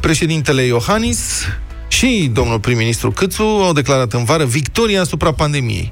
Președintele 0.00 0.62
Iohannis 0.62 1.18
și 1.88 2.30
domnul 2.32 2.60
prim-ministru 2.60 3.10
Câțu 3.10 3.42
au 3.42 3.72
declarat 3.72 4.12
în 4.12 4.24
vară 4.24 4.44
victoria 4.44 5.00
asupra 5.00 5.32
pandemiei. 5.32 5.90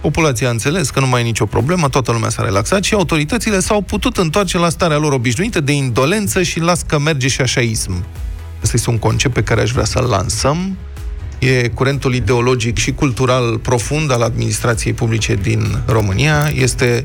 Populația 0.00 0.48
a 0.48 0.50
înțeles 0.50 0.90
că 0.90 1.00
nu 1.00 1.06
mai 1.06 1.20
e 1.20 1.24
nicio 1.24 1.46
problemă, 1.46 1.88
toată 1.88 2.12
lumea 2.12 2.28
s-a 2.28 2.42
relaxat 2.42 2.84
și 2.84 2.94
autoritățile 2.94 3.60
s-au 3.60 3.80
putut 3.80 4.16
întoarce 4.16 4.58
la 4.58 4.68
starea 4.68 4.96
lor 4.96 5.12
obișnuită 5.12 5.60
de 5.60 5.72
indolență 5.72 6.42
și 6.42 6.60
las 6.60 6.82
că 6.82 6.98
merge 6.98 7.28
și 7.28 7.40
așaism. 7.40 8.04
Ăsta 8.62 8.76
este 8.76 8.90
un 8.90 8.98
concept 8.98 9.34
pe 9.34 9.42
care 9.42 9.60
aș 9.60 9.70
vrea 9.70 9.84
să-l 9.84 10.04
lansăm. 10.04 10.76
E 11.42 11.68
curentul 11.68 12.14
ideologic 12.14 12.78
și 12.78 12.92
cultural 12.92 13.58
profund 13.58 14.12
al 14.12 14.22
administrației 14.22 14.92
publice 14.92 15.34
din 15.34 15.82
România. 15.86 16.50
Este 16.54 17.02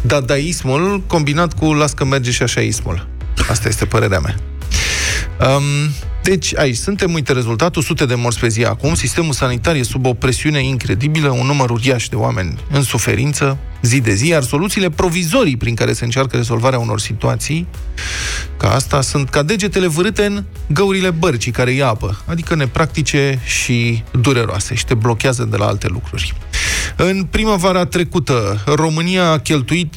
dadaismul 0.00 1.02
combinat 1.06 1.58
cu 1.58 1.72
las 1.72 1.92
că 1.92 2.04
merge 2.04 2.30
și 2.30 2.42
așaismul. 2.42 3.06
Asta 3.48 3.68
este 3.68 3.84
părerea 3.84 4.18
mea. 4.20 4.36
Um, 5.48 5.62
deci, 6.22 6.56
aici 6.56 6.76
suntem, 6.76 7.12
uite 7.12 7.32
rezultatul, 7.32 7.82
sute 7.82 8.06
de 8.06 8.14
morți 8.14 8.38
pe 8.38 8.48
zi 8.48 8.64
acum, 8.64 8.94
sistemul 8.94 9.32
sanitar 9.32 9.74
e 9.74 9.82
sub 9.82 10.06
o 10.06 10.14
presiune 10.14 10.64
incredibilă, 10.64 11.28
un 11.30 11.46
număr 11.46 11.70
uriaș 11.70 12.08
de 12.08 12.16
oameni 12.16 12.58
în 12.70 12.82
suferință, 12.82 13.58
zi 13.82 14.00
de 14.00 14.14
zi, 14.14 14.28
iar 14.28 14.42
soluțiile 14.42 14.90
provizorii 14.90 15.56
prin 15.56 15.74
care 15.74 15.92
se 15.92 16.04
încearcă 16.04 16.36
rezolvarea 16.36 16.78
unor 16.78 17.00
situații, 17.00 17.66
ca 18.56 18.74
asta, 18.74 19.00
sunt 19.00 19.28
ca 19.28 19.42
degetele 19.42 19.86
vârâte 19.86 20.24
în 20.24 20.44
găurile 20.66 21.10
bărcii 21.10 21.52
care 21.52 21.70
ia 21.70 21.88
apă, 21.88 22.22
adică 22.26 22.54
nepractice 22.54 23.40
și 23.44 24.02
dureroase 24.10 24.74
și 24.74 24.84
te 24.84 24.94
blochează 24.94 25.44
de 25.44 25.56
la 25.56 25.66
alte 25.66 25.88
lucruri. 25.88 26.34
În 26.96 27.26
primăvara 27.30 27.84
trecută, 27.84 28.62
România 28.66 29.30
a 29.30 29.38
cheltuit 29.38 29.94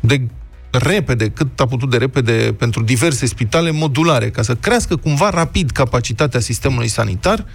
de 0.00 0.20
repede, 0.70 1.28
cât 1.28 1.60
a 1.60 1.66
putut 1.66 1.90
de 1.90 1.96
repede, 1.96 2.54
pentru 2.58 2.82
diverse 2.82 3.26
spitale 3.26 3.70
modulare, 3.70 4.30
ca 4.30 4.42
să 4.42 4.54
crească 4.54 4.96
cumva 4.96 5.30
rapid 5.30 5.70
capacitatea 5.70 6.40
sistemului 6.40 6.88
sanitar, 6.88 7.46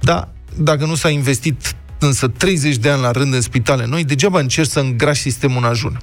dar 0.00 0.28
dacă 0.56 0.84
nu 0.84 0.94
s-a 0.94 1.08
investit 1.08 1.74
însă 1.98 2.28
30 2.28 2.76
de 2.76 2.90
ani 2.90 3.02
la 3.02 3.10
rând 3.10 3.34
în 3.34 3.40
spitale 3.40 3.86
noi, 3.86 4.04
degeaba 4.04 4.40
încerci 4.40 4.70
să 4.70 4.80
îngrași 4.80 5.20
sistemul 5.20 5.62
în 5.62 5.68
ajun. 5.68 6.00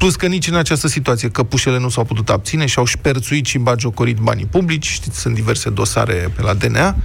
Plus 0.00 0.16
că 0.16 0.26
nici 0.26 0.48
în 0.48 0.54
această 0.54 0.88
situație 0.88 1.28
căpușele 1.28 1.78
nu 1.78 1.88
s-au 1.88 2.04
putut 2.04 2.28
abține 2.28 2.66
și 2.66 2.78
au 2.78 2.84
șperțuit 2.84 3.46
și 3.46 3.58
bagiocorit 3.58 4.16
banii 4.16 4.46
publici, 4.46 4.86
știți, 4.86 5.20
sunt 5.20 5.34
diverse 5.34 5.70
dosare 5.70 6.32
pe 6.36 6.42
la 6.42 6.54
DNA. 6.54 6.96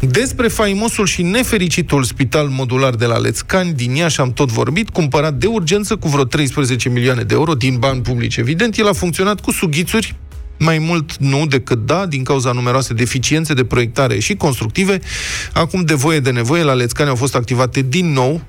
Despre 0.00 0.48
faimosul 0.48 1.06
și 1.06 1.22
nefericitul 1.22 2.02
spital 2.02 2.48
modular 2.48 2.94
de 2.94 3.06
la 3.06 3.16
Lețcani 3.16 3.72
din 3.72 3.94
Iași 3.94 4.20
am 4.20 4.32
tot 4.32 4.50
vorbit, 4.50 4.90
cumpărat 4.90 5.34
de 5.34 5.46
urgență 5.46 5.96
cu 5.96 6.08
vreo 6.08 6.24
13 6.24 6.88
milioane 6.88 7.22
de 7.22 7.34
euro 7.34 7.54
din 7.54 7.76
bani 7.78 8.00
publici, 8.00 8.36
evident. 8.36 8.78
El 8.78 8.88
a 8.88 8.92
funcționat 8.92 9.40
cu 9.40 9.50
sughițuri, 9.50 10.16
mai 10.58 10.78
mult 10.78 11.16
nu 11.16 11.46
decât 11.46 11.86
da, 11.86 12.06
din 12.06 12.24
cauza 12.24 12.52
numeroase 12.52 12.94
deficiențe 12.94 13.54
de 13.54 13.64
proiectare 13.64 14.18
și 14.18 14.34
constructive. 14.34 15.00
Acum, 15.52 15.84
de 15.84 15.94
voie 15.94 16.20
de 16.20 16.30
nevoie, 16.30 16.62
la 16.62 16.72
Lețcani 16.72 17.08
au 17.08 17.16
fost 17.16 17.34
activate 17.34 17.82
din 17.82 18.12
nou 18.12 18.42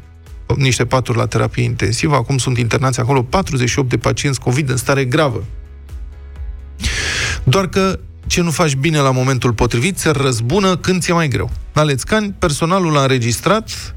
niște 0.57 0.85
paturi 0.85 1.17
la 1.17 1.25
terapie 1.25 1.63
intensivă. 1.63 2.15
Acum 2.15 2.37
sunt 2.37 2.57
internați 2.57 2.99
acolo 2.99 3.21
48 3.21 3.89
de 3.89 3.97
pacienți 3.97 4.39
COVID 4.39 4.69
în 4.69 4.77
stare 4.77 5.05
gravă. 5.05 5.43
Doar 7.43 7.67
că 7.67 7.99
ce 8.27 8.41
nu 8.41 8.51
faci 8.51 8.75
bine 8.75 8.99
la 8.99 9.11
momentul 9.11 9.53
potrivit 9.53 9.97
se 9.97 10.09
răzbună 10.09 10.77
când 10.77 11.01
ți-e 11.01 11.13
mai 11.13 11.27
greu. 11.27 11.49
La 11.73 11.83
Lețcani, 11.83 12.35
personalul 12.39 12.97
a 12.97 13.01
înregistrat 13.01 13.95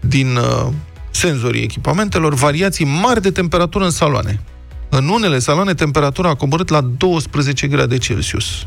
din 0.00 0.36
uh, 0.36 0.72
senzorii 1.10 1.62
echipamentelor 1.62 2.34
variații 2.34 2.84
mari 2.84 3.22
de 3.22 3.30
temperatură 3.30 3.84
în 3.84 3.90
saloane. 3.90 4.40
În 4.88 5.08
unele 5.08 5.38
saloane, 5.38 5.74
temperatura 5.74 6.28
a 6.28 6.34
coborât 6.34 6.68
la 6.68 6.80
12 6.80 7.66
grade 7.66 7.98
Celsius. 7.98 8.66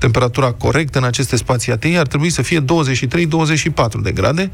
Temperatura 0.00 0.52
corectă 0.52 0.98
în 0.98 1.04
aceste 1.04 1.36
spații 1.36 1.72
ATI 1.72 1.96
ar 1.96 2.06
trebui 2.06 2.30
să 2.30 2.42
fie 2.42 2.60
23-24 2.60 2.64
de 4.02 4.12
grade, 4.12 4.50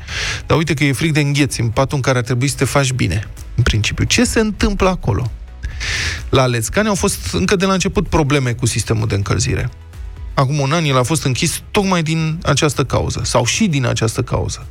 dar 0.46 0.58
uite 0.58 0.74
că 0.74 0.84
e 0.84 0.92
frig 0.92 1.12
de 1.12 1.20
îngheți 1.20 1.60
în 1.60 1.68
patul 1.68 1.96
în 1.96 2.02
care 2.02 2.18
ar 2.18 2.24
trebui 2.24 2.48
să 2.48 2.56
te 2.56 2.64
faci 2.64 2.92
bine, 2.92 3.28
în 3.54 3.62
principiu. 3.62 4.04
Ce 4.04 4.24
se 4.24 4.40
întâmplă 4.40 4.88
acolo? 4.88 5.30
La 6.28 6.46
Lețcani 6.46 6.88
au 6.88 6.94
fost 6.94 7.32
încă 7.32 7.56
de 7.56 7.64
la 7.64 7.72
început 7.72 8.08
probleme 8.08 8.52
cu 8.52 8.66
sistemul 8.66 9.06
de 9.06 9.14
încălzire. 9.14 9.70
Acum 10.34 10.58
un 10.58 10.72
an 10.72 10.84
el 10.84 10.98
a 10.98 11.02
fost 11.02 11.24
închis 11.24 11.62
tocmai 11.70 12.02
din 12.02 12.38
această 12.42 12.84
cauză, 12.84 13.20
sau 13.24 13.44
și 13.44 13.66
din 13.66 13.86
această 13.86 14.22
cauză. 14.22 14.66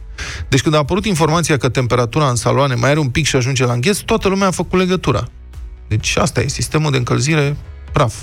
Deci 0.49 0.61
când 0.61 0.75
a 0.75 0.77
apărut 0.77 1.05
informația 1.05 1.57
că 1.57 1.69
temperatura 1.69 2.29
în 2.29 2.35
saloane 2.35 2.75
mai 2.75 2.89
are 2.89 2.99
un 2.99 3.09
pic 3.09 3.25
și 3.25 3.35
ajunge 3.35 3.65
la 3.65 3.73
îngheț, 3.73 3.97
toată 3.97 4.27
lumea 4.27 4.47
a 4.47 4.51
făcut 4.51 4.79
legătura. 4.79 5.27
Deci 5.87 6.15
asta 6.17 6.41
e, 6.41 6.47
sistemul 6.47 6.91
de 6.91 6.97
încălzire 6.97 7.57
praf. 7.91 8.15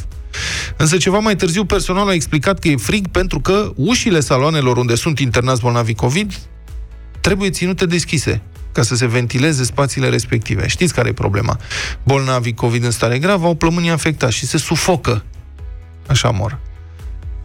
Însă 0.77 0.97
ceva 0.97 1.19
mai 1.19 1.37
târziu 1.37 1.65
personalul 1.65 2.11
a 2.11 2.15
explicat 2.15 2.59
că 2.59 2.69
e 2.69 2.77
frig 2.77 3.09
pentru 3.09 3.41
că 3.41 3.73
ușile 3.77 4.21
saloanelor 4.21 4.77
unde 4.77 4.95
sunt 4.95 5.19
internați 5.19 5.61
bolnavii 5.61 5.95
COVID 5.95 6.33
trebuie 7.23 7.51
ținute 7.51 7.87
deschise 7.87 8.43
ca 8.73 8.83
să 8.83 8.95
se 8.95 9.07
ventileze 9.07 9.65
spațiile 9.65 10.09
respective. 10.09 10.69
Știți 10.69 10.95
care 10.95 11.09
e 11.09 11.13
problema? 11.13 11.59
Bolnavii 12.03 12.55
COVID 12.55 12.85
în 12.85 12.91
stare 12.91 13.19
gravă 13.19 13.47
au 13.47 13.55
plămânii 13.55 13.91
afectați 13.91 14.37
și 14.37 14.47
se 14.47 14.59
sufocă. 14.59 15.25
Așa 16.07 16.31
mor. 16.31 16.59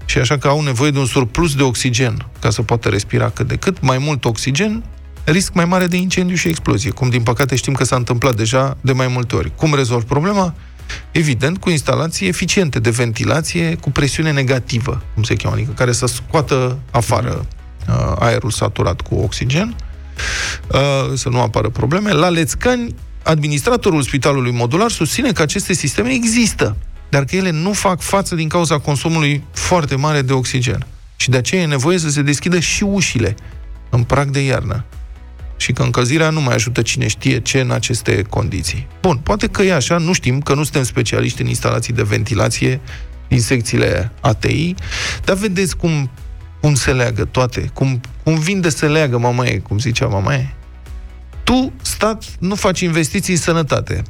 Și 0.05 0.17
așa 0.17 0.37
că 0.37 0.47
au 0.47 0.61
nevoie 0.61 0.91
de 0.91 0.99
un 0.99 1.05
surplus 1.05 1.55
de 1.55 1.63
oxigen 1.63 2.25
ca 2.39 2.49
să 2.49 2.61
poată 2.61 2.89
respira 2.89 3.29
cât 3.29 3.47
de 3.47 3.55
cât. 3.55 3.81
Mai 3.81 3.97
mult 3.97 4.25
oxigen, 4.25 4.83
risc 5.23 5.53
mai 5.53 5.65
mare 5.65 5.87
de 5.87 5.97
incendiu 5.97 6.35
și 6.35 6.47
explozie, 6.47 6.91
cum 6.91 7.09
din 7.09 7.23
păcate 7.23 7.55
știm 7.55 7.73
că 7.73 7.83
s-a 7.83 7.95
întâmplat 7.95 8.35
deja 8.35 8.77
de 8.81 8.91
mai 8.91 9.07
multe 9.07 9.35
ori. 9.35 9.55
Cum 9.55 9.73
rezolv 9.73 10.03
problema? 10.03 10.53
Evident, 11.11 11.57
cu 11.57 11.69
instalații 11.69 12.27
eficiente 12.27 12.79
de 12.79 12.89
ventilație 12.89 13.75
cu 13.75 13.91
presiune 13.91 14.31
negativă, 14.31 15.03
cum 15.13 15.23
se 15.23 15.35
cheamă, 15.35 15.55
adică 15.55 15.71
care 15.71 15.91
să 15.91 16.05
scoată 16.05 16.79
afară 16.91 17.45
uh, 17.87 18.15
aerul 18.19 18.51
saturat 18.51 19.01
cu 19.01 19.15
oxigen, 19.15 19.75
uh, 20.67 20.79
să 21.13 21.29
nu 21.29 21.39
apară 21.39 21.69
probleme. 21.69 22.11
La 22.11 22.29
Lețcani, 22.29 22.95
administratorul 23.23 24.01
spitalului 24.01 24.51
modular 24.51 24.91
susține 24.91 25.31
că 25.31 25.41
aceste 25.41 25.73
sisteme 25.73 26.09
există, 26.09 26.75
dar 27.09 27.23
că 27.23 27.35
ele 27.35 27.49
nu 27.49 27.73
fac 27.73 28.01
față 28.01 28.35
din 28.35 28.47
cauza 28.47 28.79
consumului 28.79 29.43
foarte 29.51 29.95
mare 29.95 30.21
de 30.21 30.33
oxigen. 30.33 30.85
Și 31.15 31.29
de 31.29 31.37
aceea 31.37 31.61
e 31.61 31.65
nevoie 31.65 31.97
să 31.97 32.09
se 32.09 32.21
deschidă 32.21 32.59
și 32.59 32.83
ușile 32.83 33.35
în 33.89 34.03
prag 34.03 34.29
de 34.29 34.39
iarnă 34.39 34.85
și 35.57 35.71
că 35.71 35.83
încălzirea 35.83 36.29
nu 36.29 36.41
mai 36.41 36.53
ajută 36.53 36.81
cine 36.81 37.07
știe 37.07 37.39
ce 37.39 37.59
în 37.59 37.71
aceste 37.71 38.21
condiții. 38.21 38.87
Bun, 39.01 39.17
poate 39.17 39.47
că 39.47 39.61
e 39.61 39.73
așa, 39.73 39.97
nu 39.97 40.13
știm, 40.13 40.41
că 40.41 40.53
nu 40.53 40.63
suntem 40.63 40.83
specialiști 40.83 41.41
în 41.41 41.47
instalații 41.47 41.93
de 41.93 42.03
ventilație 42.03 42.79
din 43.27 43.41
secțiile 43.41 44.11
ATI, 44.21 44.75
dar 45.23 45.35
vedeți 45.35 45.77
cum, 45.77 46.09
cum 46.61 46.75
se 46.75 46.93
leagă 46.93 47.25
toate, 47.25 47.69
cum, 47.73 48.01
cum 48.23 48.39
vin 48.39 48.61
de 48.61 48.69
se 48.69 48.87
leagă 48.87 49.17
mamaie, 49.17 49.59
cum 49.59 49.79
zicea 49.79 50.07
mamaie. 50.07 50.55
Tu, 51.43 51.73
stat, 51.81 52.25
nu 52.39 52.55
faci 52.55 52.79
investiții 52.79 53.33
în 53.33 53.39
sănătate. 53.39 54.03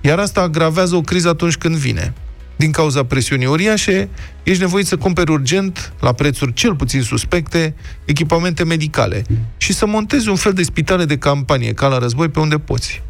Iar 0.00 0.18
asta 0.18 0.40
agravează 0.40 0.96
o 0.96 1.00
criză 1.00 1.28
atunci 1.28 1.56
când 1.56 1.74
vine. 1.74 2.14
Din 2.58 2.70
cauza 2.70 3.04
presiunii 3.04 3.46
uriașe, 3.46 4.08
ești 4.42 4.62
nevoit 4.62 4.86
să 4.86 4.96
cumperi 4.96 5.30
urgent, 5.30 5.92
la 6.00 6.12
prețuri 6.12 6.52
cel 6.52 6.74
puțin 6.74 7.02
suspecte, 7.02 7.74
echipamente 8.04 8.64
medicale 8.64 9.22
și 9.56 9.72
să 9.72 9.86
montezi 9.86 10.28
un 10.28 10.36
fel 10.36 10.52
de 10.52 10.62
spitale 10.62 11.04
de 11.04 11.18
campanie, 11.18 11.72
ca 11.72 11.86
la 11.86 11.98
război, 11.98 12.28
pe 12.28 12.40
unde 12.40 12.58
poți. 12.58 13.02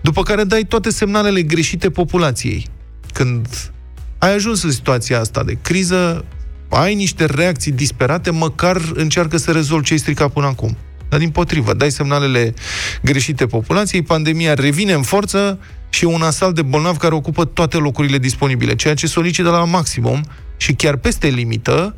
După 0.00 0.22
care 0.22 0.44
dai 0.44 0.62
toate 0.62 0.90
semnalele 0.90 1.42
greșite 1.42 1.90
populației. 1.90 2.66
Când 3.12 3.46
ai 4.18 4.34
ajuns 4.34 4.62
în 4.62 4.70
situația 4.70 5.20
asta 5.20 5.44
de 5.44 5.58
criză, 5.62 6.24
ai 6.68 6.94
niște 6.94 7.24
reacții 7.24 7.72
disperate, 7.72 8.30
măcar 8.30 8.80
încearcă 8.94 9.36
să 9.36 9.52
rezolvi 9.52 9.86
ce 9.86 9.92
ai 9.92 9.98
stricat 9.98 10.32
până 10.32 10.46
acum. 10.46 10.76
Dar 11.08 11.18
din 11.18 11.30
potrivă, 11.30 11.74
dai 11.74 11.90
semnalele 11.90 12.54
greșite 13.02 13.46
populației, 13.46 14.02
pandemia 14.02 14.54
revine 14.54 14.92
în 14.92 15.02
forță 15.02 15.58
și 15.94 16.04
e 16.04 16.08
un 16.08 16.22
asalt 16.22 16.54
de 16.54 16.62
bolnavi 16.62 16.98
care 16.98 17.14
ocupă 17.14 17.44
toate 17.44 17.76
locurile 17.76 18.18
disponibile, 18.18 18.74
ceea 18.74 18.94
ce 18.94 19.06
solicită 19.06 19.50
la 19.50 19.64
maximum 19.64 20.24
și 20.56 20.72
chiar 20.72 20.96
peste 20.96 21.26
limită, 21.26 21.94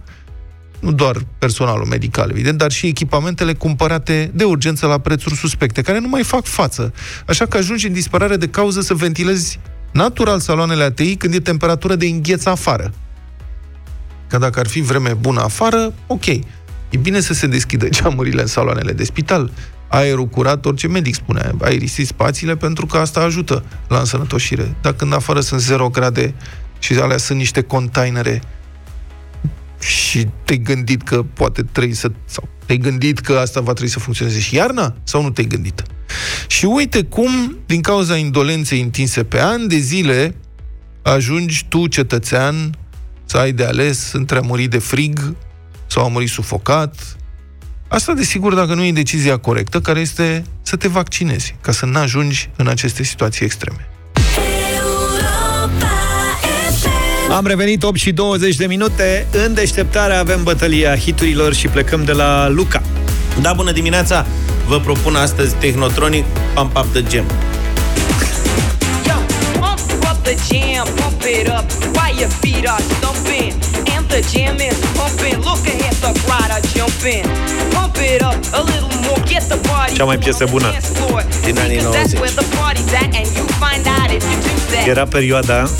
nu 0.81 0.93
doar 0.93 1.17
personalul 1.39 1.87
medical, 1.87 2.31
evident, 2.31 2.59
dar 2.59 2.71
și 2.71 2.87
echipamentele 2.87 3.55
cumpărate 3.55 4.31
de 4.35 4.45
urgență 4.45 4.87
la 4.87 4.99
prețuri 4.99 5.35
suspecte, 5.35 5.83
care 5.83 5.99
nu 5.99 6.09
mai 6.09 6.23
fac 6.23 6.45
față. 6.45 6.93
Așa 7.27 7.47
că 7.47 7.57
ajungi 7.57 7.87
în 7.87 7.93
disperare 7.93 8.37
de 8.37 8.49
cauză 8.49 8.81
să 8.81 8.95
ventilezi 8.95 9.61
natural 9.93 10.41
saloanele 10.41 10.85
ATI 10.85 11.17
când 11.17 11.35
e 11.35 11.41
temperatură 11.41 11.95
de 11.95 12.07
îngheț 12.07 12.45
afară. 12.45 12.93
Că 14.27 14.39
dacă 14.39 14.61
ar 14.61 14.67
fi 14.67 14.81
vreme 14.81 15.13
bună 15.13 15.41
afară, 15.41 15.93
ok. 16.07 16.27
E 16.27 16.97
bine 17.01 17.21
să 17.21 17.33
se 17.33 17.47
deschidă 17.47 17.89
geamurile 17.89 18.41
în 18.41 18.47
saloanele 18.47 18.93
de 18.93 19.05
spital, 19.05 19.51
aerul 19.95 20.27
curat, 20.27 20.65
orice 20.65 20.89
medic 20.89 21.15
spune, 21.15 21.51
aerisiți 21.61 22.09
spațiile 22.09 22.57
pentru 22.57 22.87
că 22.87 22.97
asta 22.97 23.21
ajută 23.21 23.65
la 23.89 23.99
însănătoșire. 23.99 24.75
Dar 24.81 24.93
când 24.93 25.15
afară 25.15 25.41
sunt 25.41 25.61
0 25.61 25.89
grade 25.89 26.35
și 26.79 26.93
alea 26.93 27.17
sunt 27.17 27.39
niște 27.39 27.63
containere 27.63 28.43
și 29.81 30.29
te-ai 30.45 30.59
gândit 30.59 31.03
că 31.03 31.23
poate 31.23 31.63
trebuie 31.63 31.95
să... 31.95 32.11
sau 32.25 32.49
te-ai 32.67 32.79
gândit 32.79 33.19
că 33.19 33.33
asta 33.33 33.61
va 33.61 33.73
trebui 33.73 33.93
să 33.93 33.99
funcționeze 33.99 34.41
și 34.41 34.55
iarna? 34.55 34.95
Sau 35.03 35.23
nu 35.23 35.31
te-ai 35.31 35.47
gândit? 35.47 35.83
Și 36.47 36.65
uite 36.65 37.03
cum, 37.03 37.59
din 37.67 37.81
cauza 37.81 38.17
indolenței 38.17 38.81
întinse 38.81 39.25
pe 39.25 39.41
ani 39.41 39.69
de 39.69 39.77
zile, 39.77 40.35
ajungi 41.03 41.67
tu, 41.69 41.87
cetățean, 41.87 42.79
să 43.25 43.37
ai 43.37 43.53
de 43.53 43.65
ales 43.65 44.13
între 44.13 44.39
a 44.39 44.41
muri 44.41 44.67
de 44.67 44.79
frig 44.79 45.35
sau 45.87 46.05
a 46.05 46.09
muri 46.09 46.27
sufocat. 46.27 47.17
Asta, 47.95 48.13
desigur, 48.13 48.55
dacă 48.55 48.75
nu 48.75 48.85
e 48.85 48.93
decizia 48.93 49.37
corectă, 49.37 49.81
care 49.81 50.01
este 50.01 50.45
să 50.63 50.77
te 50.77 50.89
vaccinezi, 50.89 51.55
ca 51.61 51.73
să 51.73 51.87
nu 51.87 51.99
ajungi 51.99 52.51
în 52.57 52.67
aceste 52.67 53.03
situații 53.03 53.45
extreme. 53.45 53.89
Am 57.31 57.47
revenit 57.47 57.83
8 57.83 57.97
și 57.97 58.13
20 58.13 58.57
de 58.57 58.67
minute. 58.67 59.27
În 59.47 59.55
deșteptare 59.55 60.15
avem 60.15 60.43
bătălia 60.43 60.97
hiturilor 60.97 61.55
și 61.55 61.69
plecăm 61.69 62.05
de 62.05 62.13
la 62.13 62.49
Luca. 62.49 62.83
Da, 63.41 63.53
bună 63.53 63.73
dimineața! 63.73 64.27
Vă 64.67 64.81
propun 64.81 65.15
astăzi 65.15 65.55
Technotronic 65.55 66.25
Pump 66.55 66.77
Up 66.77 66.93
The 66.93 67.03
Gem. 67.03 67.25
Pump 70.25 70.37
up 70.37 70.41
the 70.41 70.55
jam, 70.55 70.87
pump 70.97 71.23
it 71.25 71.49
up 71.49 71.65
while 71.95 72.15
your 72.17 72.31
feet 72.41 72.67
are 72.67 72.81
stumping. 72.97 73.53
And 73.93 74.09
the 74.09 74.23
jam 74.33 74.57
is 74.57 74.81
pumping. 74.97 75.37
Look 75.45 75.67
ahead, 75.67 75.95
the 76.01 76.13
crowd 76.25 76.51
are 76.51 76.65
jumping. 76.73 77.25
Pump 77.77 77.97
it 77.99 78.23
up 78.23 78.37
a 78.55 78.63
little 78.65 78.89
more, 79.05 79.21
get 79.27 79.43
the 79.53 79.59
party. 79.69 79.95
Cea 79.95 80.05
mai 80.05 80.19
piesă 80.19 80.47
bună 80.51 80.73
din 81.45 81.59
anii 81.59 81.77
Cause 81.77 81.99
that's 81.99 82.13
90. 82.13 82.21
where 82.21 82.35
the 82.41 82.47
party's 82.57 82.93
at, 82.95 83.11
and 83.21 83.29
you 83.37 83.45
find 83.63 83.85
out 83.87 84.11
if 84.17 84.25
you 84.31 84.39
do 84.41 84.55
that. 84.73 84.87
Era 84.87 85.05
perioada 85.05 85.71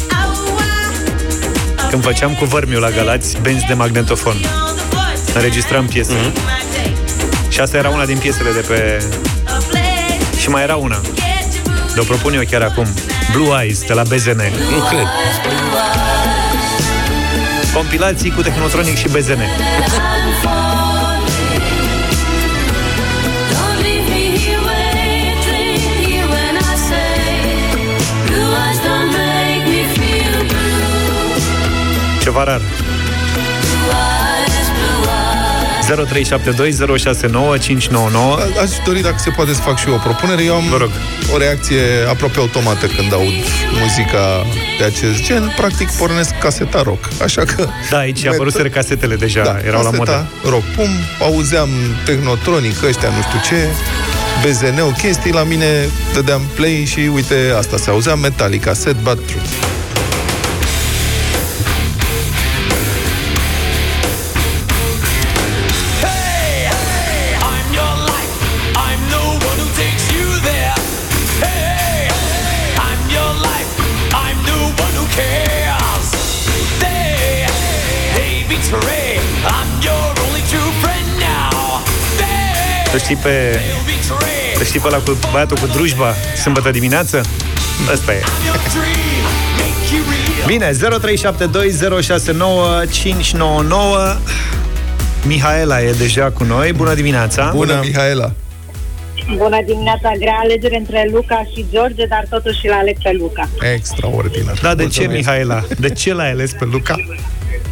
când 1.91 2.03
făceam 2.03 2.35
cu 2.35 2.45
vărmiul 2.45 2.81
la 2.81 2.91
Galați 2.91 3.37
benzi 3.41 3.67
de 3.67 3.75
magnetofon. 3.75 4.37
Înregistram 5.35 5.87
piese. 5.87 6.13
Mm-hmm. 6.13 7.49
Și 7.49 7.61
asta 7.61 7.77
era 7.77 7.89
una 7.89 8.05
din 8.05 8.19
piesele 8.19 8.51
de 8.51 8.61
pe... 8.61 9.05
Și 10.41 10.49
mai 10.49 10.63
era 10.63 10.77
una. 10.77 11.01
De 11.95 12.01
o 12.01 12.03
propun 12.03 12.35
eu 12.35 12.43
chiar 12.51 12.63
acum. 12.63 12.87
Blue 13.33 13.63
Eyes, 13.63 13.83
de 13.83 13.93
la 13.93 14.03
BZN. 14.03 14.43
Nu 14.71 14.85
cred. 14.89 15.07
Compilații 17.75 18.31
cu 18.31 18.43
Technotronic 18.43 18.97
și 18.97 19.09
BZN. 19.09 19.41
Ceva 32.21 32.45
rar. 32.45 32.84
0372069599 35.85 35.87
Aș 38.63 38.71
dori, 38.85 39.03
dacă 39.03 39.15
se 39.19 39.31
poate, 39.31 39.53
să 39.55 39.61
fac 39.61 39.79
și 39.79 39.89
eu 39.89 39.95
o 39.95 39.97
propunere. 39.97 40.43
Eu 40.43 40.55
am 40.55 40.69
Vă 40.71 40.77
rog. 40.77 40.91
o 41.35 41.39
reacție 41.39 41.81
aproape 42.09 42.39
automată 42.39 42.87
când 42.87 43.13
aud 43.13 43.33
muzica 43.81 44.47
de 44.79 44.85
acest 44.85 45.23
gen. 45.23 45.53
Practic, 45.57 45.91
pornesc 45.91 46.39
caseta 46.39 46.83
rock. 46.83 47.09
Așa 47.23 47.43
că... 47.43 47.67
Da, 47.91 47.99
aici 47.99 48.27
apăruseră 48.27 48.69
casetele 48.69 49.17
deja, 49.17 49.43
Da, 49.43 49.57
erau 49.67 49.83
la 49.83 49.91
caseta 49.91 50.27
modă. 50.43 50.51
rock. 50.51 50.63
Pum, 50.77 50.89
auzeam 51.21 51.69
Technotronic, 52.05 52.83
ăștia 52.83 53.09
nu 53.09 53.23
știu 53.23 53.57
ce, 53.57 53.67
BZN, 54.49 54.93
chestii, 54.99 55.33
la 55.33 55.43
mine 55.43 55.67
dădeam 56.15 56.43
play 56.55 56.85
și 56.87 57.11
uite, 57.15 57.55
asta 57.59 57.77
se 57.77 57.91
auzea 57.91 58.15
Metallica, 58.15 58.73
Set 58.73 58.97
But 59.03 59.27
True. 59.27 59.43
Să 82.95 83.01
știi 83.01 83.17
pe... 83.17 83.61
betray. 83.85 84.31
Să 84.57 84.65
știi 84.65 84.81
pe 84.81 84.87
ăla 84.87 84.97
cu 84.97 85.19
băiatul 85.33 85.57
cu 85.57 85.67
drujba 85.67 86.15
sâmbătă 86.43 86.71
dimineață? 86.71 87.21
Ăsta 87.93 88.13
e. 88.13 88.23
Your 88.45 88.61
dream, 88.75 89.25
make 89.59 89.95
you 89.95 90.03
real. 90.11 90.47
Bine, 90.47 90.71
0372069599 94.17 94.17
Mihaela 95.27 95.83
e 95.83 95.91
deja 95.91 96.31
cu 96.31 96.45
noi. 96.45 96.73
Bună 96.73 96.95
dimineața! 96.95 97.53
Bună, 97.55 97.81
Mihaela! 97.85 98.33
Bună 99.37 99.59
dimineața, 99.67 100.13
grea 100.19 100.39
alegere 100.43 100.77
între 100.77 101.09
Luca 101.13 101.43
și 101.55 101.67
George, 101.71 102.07
dar 102.07 102.27
totuși 102.31 102.67
îl 102.67 102.73
aleg 102.73 102.97
pe 103.03 103.13
Luca. 103.19 103.49
Extraordinar. 103.75 104.59
Da, 104.63 104.75
de 104.75 104.87
ce, 104.87 105.01
Mulțumesc. 105.01 105.27
Mihaela? 105.27 105.65
De 105.79 105.91
ce 105.91 106.15
l-ai 106.15 106.31
ales 106.31 106.53
pe 106.53 106.65
Luca? 106.65 106.97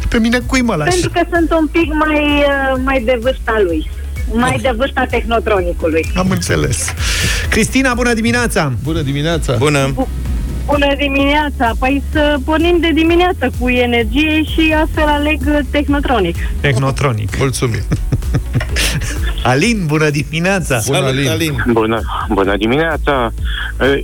Pe 0.09 0.19
mine 0.19 0.39
cui 0.39 0.61
mă 0.61 0.75
lași? 0.75 0.89
Pentru 0.89 1.09
că 1.09 1.21
sunt 1.31 1.51
un 1.51 1.67
pic 1.67 1.93
mai, 1.93 2.23
uh, 2.23 2.81
mai 2.83 3.01
de 3.01 3.17
vârsta 3.21 3.61
lui. 3.63 3.89
Mai 4.33 4.59
de 4.61 4.73
vârsta 4.77 5.05
tehnotronicului. 5.09 6.11
Am 6.15 6.29
înțeles. 6.29 6.93
Cristina, 7.49 7.93
bună 7.93 8.13
dimineața! 8.13 8.73
Bună 8.83 9.01
dimineața! 9.01 9.55
Bună! 9.57 9.93
Bună 10.65 10.95
dimineața! 10.97 11.71
Păi 11.79 12.03
să 12.11 12.37
pornim 12.45 12.77
de 12.79 12.91
dimineață 12.93 13.51
cu 13.59 13.69
energie 13.69 14.43
și 14.43 14.73
astfel 14.83 15.05
aleg 15.07 15.39
uh, 15.47 15.59
tehnotronic. 15.71 16.35
Technotronic. 16.61 17.37
Mulțumim! 17.37 17.81
Alin, 19.43 19.83
bună 19.85 20.09
dimineața! 20.09 20.81
Bună, 20.85 20.97
Alin! 20.97 21.29
Alin. 21.29 21.63
Bună, 21.71 22.01
bună 22.29 22.57
dimineața! 22.57 23.33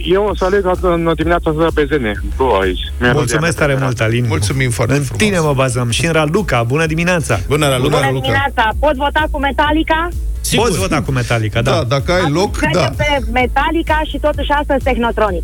Eu 0.04 0.24
o 0.24 0.36
să 0.36 0.46
aleg 0.46 0.66
în 0.82 1.12
dimineața 1.16 1.50
asta 1.50 1.68
pe 1.74 1.88
ZN. 1.92 2.22
Blue 2.36 2.66
Eyes. 2.66 2.78
Mulțumesc 3.14 3.58
tare 3.58 3.78
mult, 3.82 4.00
Alin. 4.02 4.26
Mulțumim 4.28 4.70
foarte 4.70 4.94
În 4.96 5.02
frumos. 5.04 5.22
tine 5.24 5.40
mă 5.40 5.54
bazăm. 5.54 5.90
Și 5.90 6.06
în 6.06 6.12
Raluca, 6.12 6.64
bună 6.64 6.86
dimineața! 6.86 7.40
Bună, 7.48 7.70
Raluca! 7.70 7.98
Bună 7.98 8.20
dimineața! 8.20 8.70
Pot 8.80 8.96
vota 8.96 9.24
cu 9.32 9.40
Metallica? 9.40 10.08
Sigur. 10.42 10.66
Poți 10.66 10.80
vota 10.80 11.02
cu 11.02 11.12
Metallica, 11.12 11.62
da. 11.62 11.72
Da, 11.72 11.84
dacă 11.84 12.12
ai 12.12 12.32
loc, 12.32 12.58
Credem 12.58 12.82
da. 12.82 13.04
pe 13.04 13.20
Metallica 13.32 14.02
și 14.10 14.18
totuși 14.22 14.50
astăzi 14.50 14.84
tehnotronic. 14.84 15.44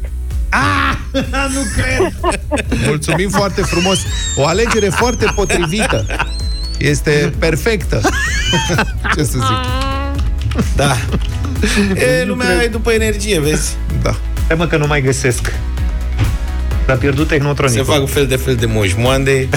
nu 1.55 1.61
cred! 1.75 2.13
Mulțumim 2.87 3.29
foarte 3.29 3.61
frumos. 3.61 3.99
O 4.37 4.45
alegere 4.45 4.89
foarte 4.89 5.25
potrivită. 5.35 6.05
Este 6.77 7.33
perfectă. 7.39 8.01
Ce 9.15 9.23
să 9.23 9.31
zic? 9.31 9.57
Da. 10.75 10.97
E, 11.95 12.23
lumea 12.25 12.63
e 12.63 12.67
după 12.67 12.91
energie, 12.91 13.39
vezi? 13.39 13.75
Da. 14.01 14.15
Hai 14.47 14.55
mă 14.57 14.67
că 14.67 14.77
nu 14.77 14.87
mai 14.87 15.01
găsesc. 15.01 15.51
S-a 16.85 16.93
pierdut 16.93 17.27
Se 17.27 17.33
Technotronic. 17.33 17.85
fac 17.85 18.09
fel 18.09 18.27
de 18.27 18.35
fel 18.35 18.55
de 18.55 18.65
moșmoande. 18.65 19.47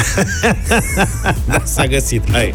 da, 1.48 1.62
s-a 1.64 1.86
găsit. 1.86 2.22
Hai. 2.32 2.54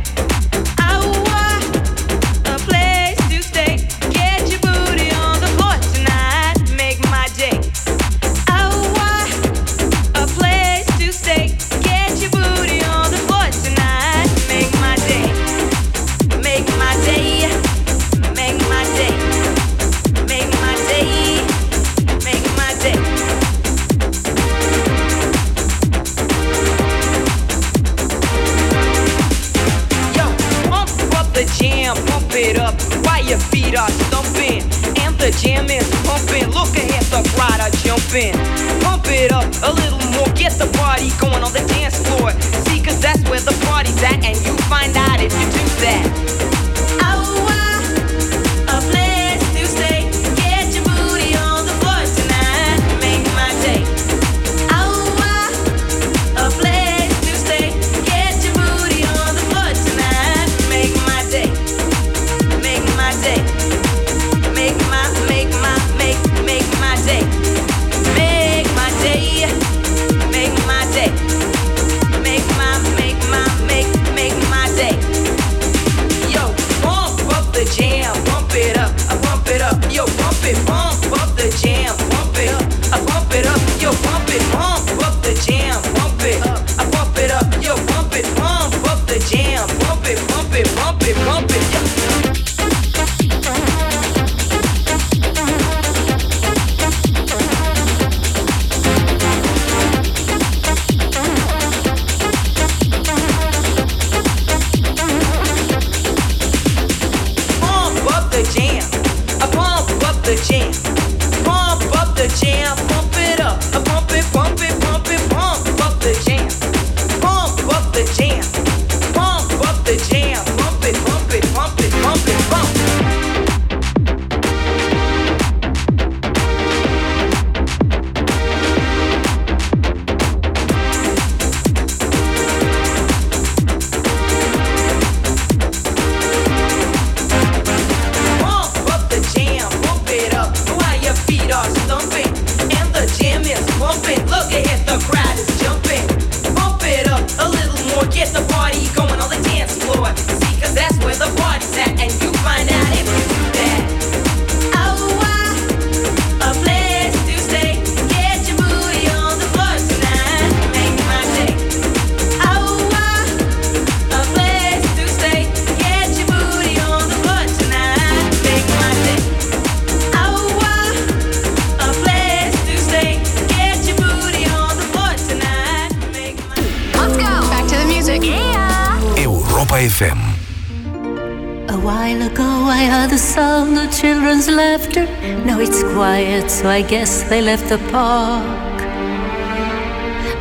children's 184.31 184.55
laughter. 184.55 185.05
Now 185.45 185.59
it's 185.59 185.83
quiet, 185.93 186.49
so 186.49 186.69
I 186.69 186.81
guess 186.83 187.23
they 187.23 187.41
left 187.41 187.67
the 187.67 187.77
park. 187.91 188.79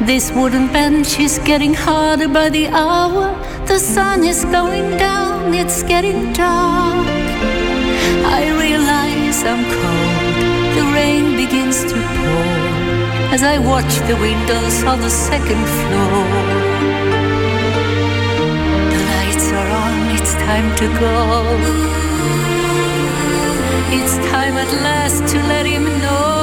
This 0.06 0.30
wooden 0.30 0.68
bench 0.72 1.18
is 1.18 1.40
getting 1.40 1.74
harder 1.74 2.28
by 2.28 2.50
the 2.50 2.68
hour. 2.68 3.34
The 3.66 3.78
sun 3.80 4.22
is 4.22 4.44
going 4.44 4.96
down, 4.96 5.54
it's 5.54 5.82
getting 5.82 6.32
dark. 6.32 7.06
I 8.38 8.42
realize 8.62 9.42
I'm 9.42 9.64
cold, 9.74 10.36
the 10.76 10.84
rain 10.94 11.36
begins 11.36 11.82
to 11.90 11.96
pour 12.16 13.34
as 13.34 13.42
I 13.42 13.58
watch 13.58 13.92
the 14.06 14.16
windows 14.16 14.84
on 14.84 15.00
the 15.00 15.10
second 15.10 15.64
floor. 15.78 16.24
The 18.92 19.00
lights 19.12 19.46
are 19.58 19.70
on, 19.82 19.94
it's 20.16 20.34
time 20.34 20.68
to 20.76 20.86
go. 21.00 22.09
It's 23.92 24.16
time 24.30 24.56
at 24.56 24.72
last 24.82 25.32
to 25.32 25.38
let 25.48 25.66
him 25.66 25.84
know. 25.84 26.39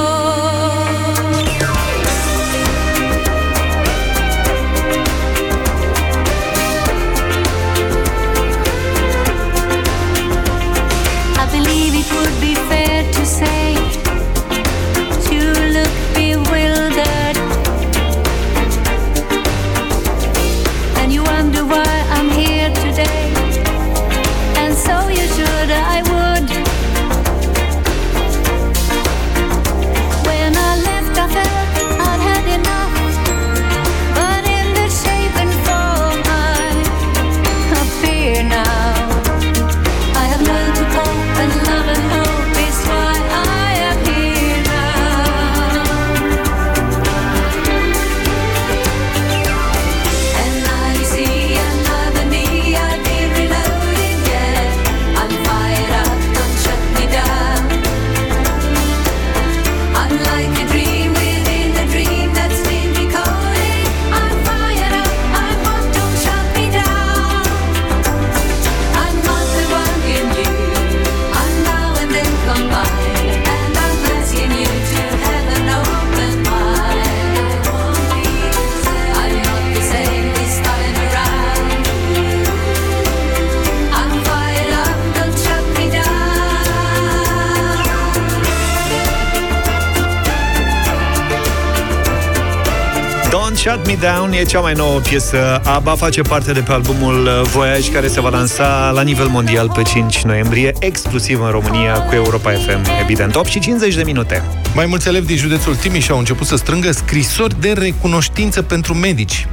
Down 94.00 94.32
e 94.32 94.42
cea 94.42 94.60
mai 94.60 94.72
nouă 94.72 95.00
piesă. 95.00 95.60
ABBA 95.64 95.94
face 95.94 96.22
parte 96.22 96.52
de 96.52 96.60
pe 96.60 96.72
albumul 96.72 97.24
uh, 97.24 97.40
Voyage, 97.42 97.90
care 97.90 98.06
se 98.08 98.20
va 98.20 98.28
lansa 98.28 98.90
la 98.94 99.02
nivel 99.02 99.26
mondial 99.26 99.70
pe 99.74 99.82
5 99.82 100.22
noiembrie, 100.22 100.72
exclusiv 100.78 101.40
în 101.40 101.50
România, 101.50 102.02
cu 102.02 102.14
Europa 102.14 102.50
FM, 102.50 102.86
evident. 103.00 103.34
8 103.34 103.48
și 103.48 103.60
50 103.60 103.94
de 103.94 104.02
minute. 104.02 104.42
Mai 104.74 104.86
mulți 104.86 105.08
elevi 105.08 105.26
din 105.26 105.36
județul 105.36 105.76
Timiș 105.76 106.08
au 106.08 106.18
început 106.18 106.46
să 106.46 106.56
strângă 106.56 106.90
scrisori 106.90 107.60
de 107.60 107.72
recunoștință 107.72 108.62
pentru 108.62 108.94
medici. 108.94 109.46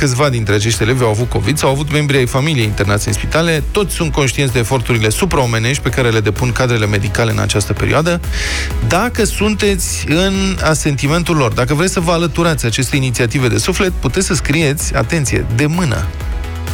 Câțiva 0.00 0.28
dintre 0.28 0.54
acești 0.54 0.82
elevi 0.82 1.02
au 1.02 1.08
avut 1.08 1.28
COVID 1.28 1.58
sau 1.58 1.68
au 1.68 1.74
avut 1.74 1.92
membri 1.92 2.16
ai 2.16 2.26
familiei 2.26 2.64
internați 2.64 3.08
în 3.08 3.12
spitale. 3.12 3.62
Toți 3.70 3.94
sunt 3.94 4.12
conștienți 4.12 4.52
de 4.52 4.58
eforturile 4.58 5.08
supraomenești 5.08 5.82
pe 5.82 5.88
care 5.88 6.10
le 6.10 6.20
depun 6.20 6.52
cadrele 6.52 6.86
medicale 6.86 7.30
în 7.30 7.38
această 7.38 7.72
perioadă. 7.72 8.20
Dacă 8.88 9.24
sunteți 9.24 10.04
în 10.08 10.56
asentimentul 10.62 11.36
lor, 11.36 11.52
dacă 11.52 11.74
vreți 11.74 11.92
să 11.92 12.00
vă 12.00 12.12
alăturați 12.12 12.66
aceste 12.66 12.96
inițiative 12.96 13.48
de 13.48 13.58
suflet, 13.58 13.92
puteți 13.92 14.26
să 14.26 14.34
scrieți, 14.34 14.94
atenție, 14.94 15.46
de 15.54 15.66
mână 15.66 16.06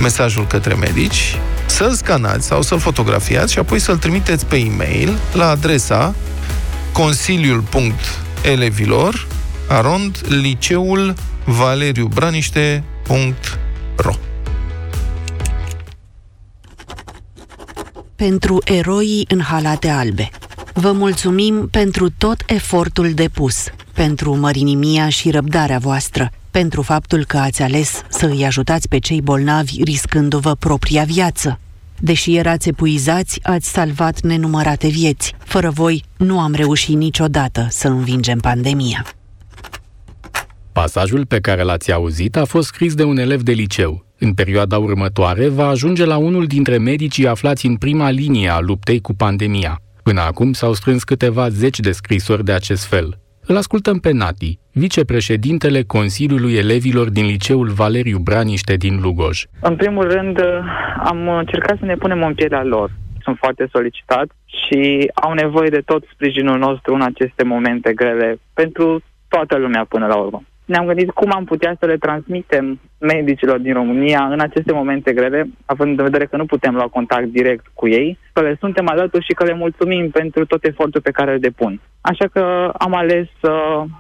mesajul 0.01 0.47
către 0.47 0.75
medici, 0.75 1.39
să-l 1.67 1.95
scanați 1.95 2.47
sau 2.47 2.63
să-l 2.63 2.79
fotografiați 2.79 3.53
și 3.53 3.59
apoi 3.59 3.79
să-l 3.79 3.97
trimiteți 3.97 4.47
pe 4.47 4.57
e-mail 4.57 5.19
la 5.33 5.49
adresa 5.49 6.15
consiliul.elevilor 6.93 9.27
arond 9.69 10.19
liceul 10.29 11.15
Valeriu 11.45 12.09
Braniște.ro 13.07 14.15
pentru 18.17 18.63
eroii 18.65 19.25
în 19.29 19.41
halate 19.41 19.89
albe. 19.89 20.29
Vă 20.73 20.93
mulțumim 20.93 21.69
pentru 21.71 22.11
tot 22.11 22.43
efortul 22.47 23.13
depus, 23.13 23.65
pentru 23.93 24.37
mărinimia 24.37 25.09
și 25.09 25.31
răbdarea 25.31 25.79
voastră, 25.79 26.31
pentru 26.51 26.83
faptul 26.83 27.25
că 27.25 27.37
ați 27.39 27.63
ales 27.63 28.03
să 28.09 28.27
îi 28.27 28.45
ajutați 28.45 28.89
pe 28.89 28.99
cei 28.99 29.21
bolnavi 29.21 29.83
riscându-vă 29.83 30.55
propria 30.55 31.05
viață. 31.05 31.59
Deși 31.99 32.37
erați 32.37 32.69
epuizați, 32.69 33.41
ați 33.43 33.69
salvat 33.69 34.21
nenumărate 34.21 34.89
vieți. 34.89 35.35
Fără 35.39 35.71
voi, 35.71 36.05
nu 36.17 36.41
am 36.41 36.55
reușit 36.55 36.97
niciodată 36.97 37.67
să 37.71 37.89
învingem 37.89 38.39
pandemia. 38.39 39.07
Pasajul 40.83 41.27
pe 41.27 41.41
care 41.41 41.63
l-ați 41.63 41.93
auzit 41.93 42.37
a 42.37 42.45
fost 42.45 42.67
scris 42.67 42.95
de 42.95 43.05
un 43.05 43.17
elev 43.17 43.41
de 43.41 43.53
liceu. 43.53 44.05
În 44.19 44.33
perioada 44.33 44.79
următoare 44.79 45.49
va 45.49 45.67
ajunge 45.67 46.05
la 46.05 46.17
unul 46.17 46.47
dintre 46.47 46.79
medicii 46.79 47.29
aflați 47.29 47.67
în 47.67 47.77
prima 47.77 48.11
linie 48.11 48.49
a 48.49 48.61
luptei 48.61 49.01
cu 49.01 49.15
pandemia. 49.15 49.81
Până 50.03 50.21
acum 50.21 50.53
s-au 50.53 50.73
strâns 50.73 51.05
câteva 51.05 51.49
zeci 51.49 51.81
de 51.81 51.93
scrisori 51.93 52.45
de 52.45 52.53
acest 52.53 52.85
fel. 52.89 53.19
Îl 53.47 53.57
ascultăm 53.57 53.99
pe 53.99 54.13
Nati, 54.13 54.59
vicepreședintele 54.73 55.83
Consiliului 55.83 56.55
Elevilor 56.55 57.11
din 57.11 57.27
Liceul 57.27 57.69
Valeriu 57.69 58.19
Braniște 58.19 58.75
din 58.75 59.01
Lugoj. 59.01 59.45
În 59.61 59.77
primul 59.77 60.11
rând, 60.11 60.41
am 61.05 61.29
încercat 61.29 61.79
să 61.79 61.85
ne 61.85 61.97
punem 61.97 62.23
în 62.23 62.35
pielea 62.35 62.65
lor. 62.65 62.91
Sunt 63.23 63.37
foarte 63.39 63.69
solicitați 63.73 64.33
și 64.47 65.11
au 65.15 65.33
nevoie 65.33 65.69
de 65.69 65.83
tot 65.85 66.05
sprijinul 66.13 66.59
nostru 66.59 66.95
în 66.95 67.03
aceste 67.03 67.45
momente 67.45 67.93
grele 67.93 68.39
pentru 68.55 69.03
toată 69.29 69.57
lumea 69.57 69.85
până 69.89 70.07
la 70.07 70.17
urmă. 70.17 70.43
Ne-am 70.67 70.87
gândit 70.87 71.11
cum 71.11 71.31
am 71.33 71.45
putea 71.45 71.77
să 71.79 71.87
le 71.87 71.97
transmitem 71.97 72.81
medicilor 72.99 73.59
din 73.59 73.73
România 73.73 74.29
în 74.31 74.41
aceste 74.41 74.73
momente 74.73 75.13
grele, 75.13 75.51
având 75.65 75.99
în 75.99 76.05
vedere 76.05 76.27
că 76.27 76.37
nu 76.37 76.47
putem 76.47 76.75
lua 76.75 76.89
contact 76.89 77.25
direct 77.25 77.67
cu 77.75 77.89
ei, 77.89 78.19
că 78.33 78.41
le 78.41 78.57
suntem 78.61 78.89
alături 78.89 79.25
și 79.25 79.33
că 79.33 79.45
le 79.45 79.55
mulțumim 79.55 80.11
pentru 80.11 80.47
tot 80.47 80.65
efortul 80.65 81.01
pe 81.01 81.11
care 81.11 81.33
îl 81.33 81.39
depun. 81.39 81.81
Așa 82.01 82.27
că 82.33 82.73
am 82.79 82.95
ales 82.95 83.27
să 83.41 83.53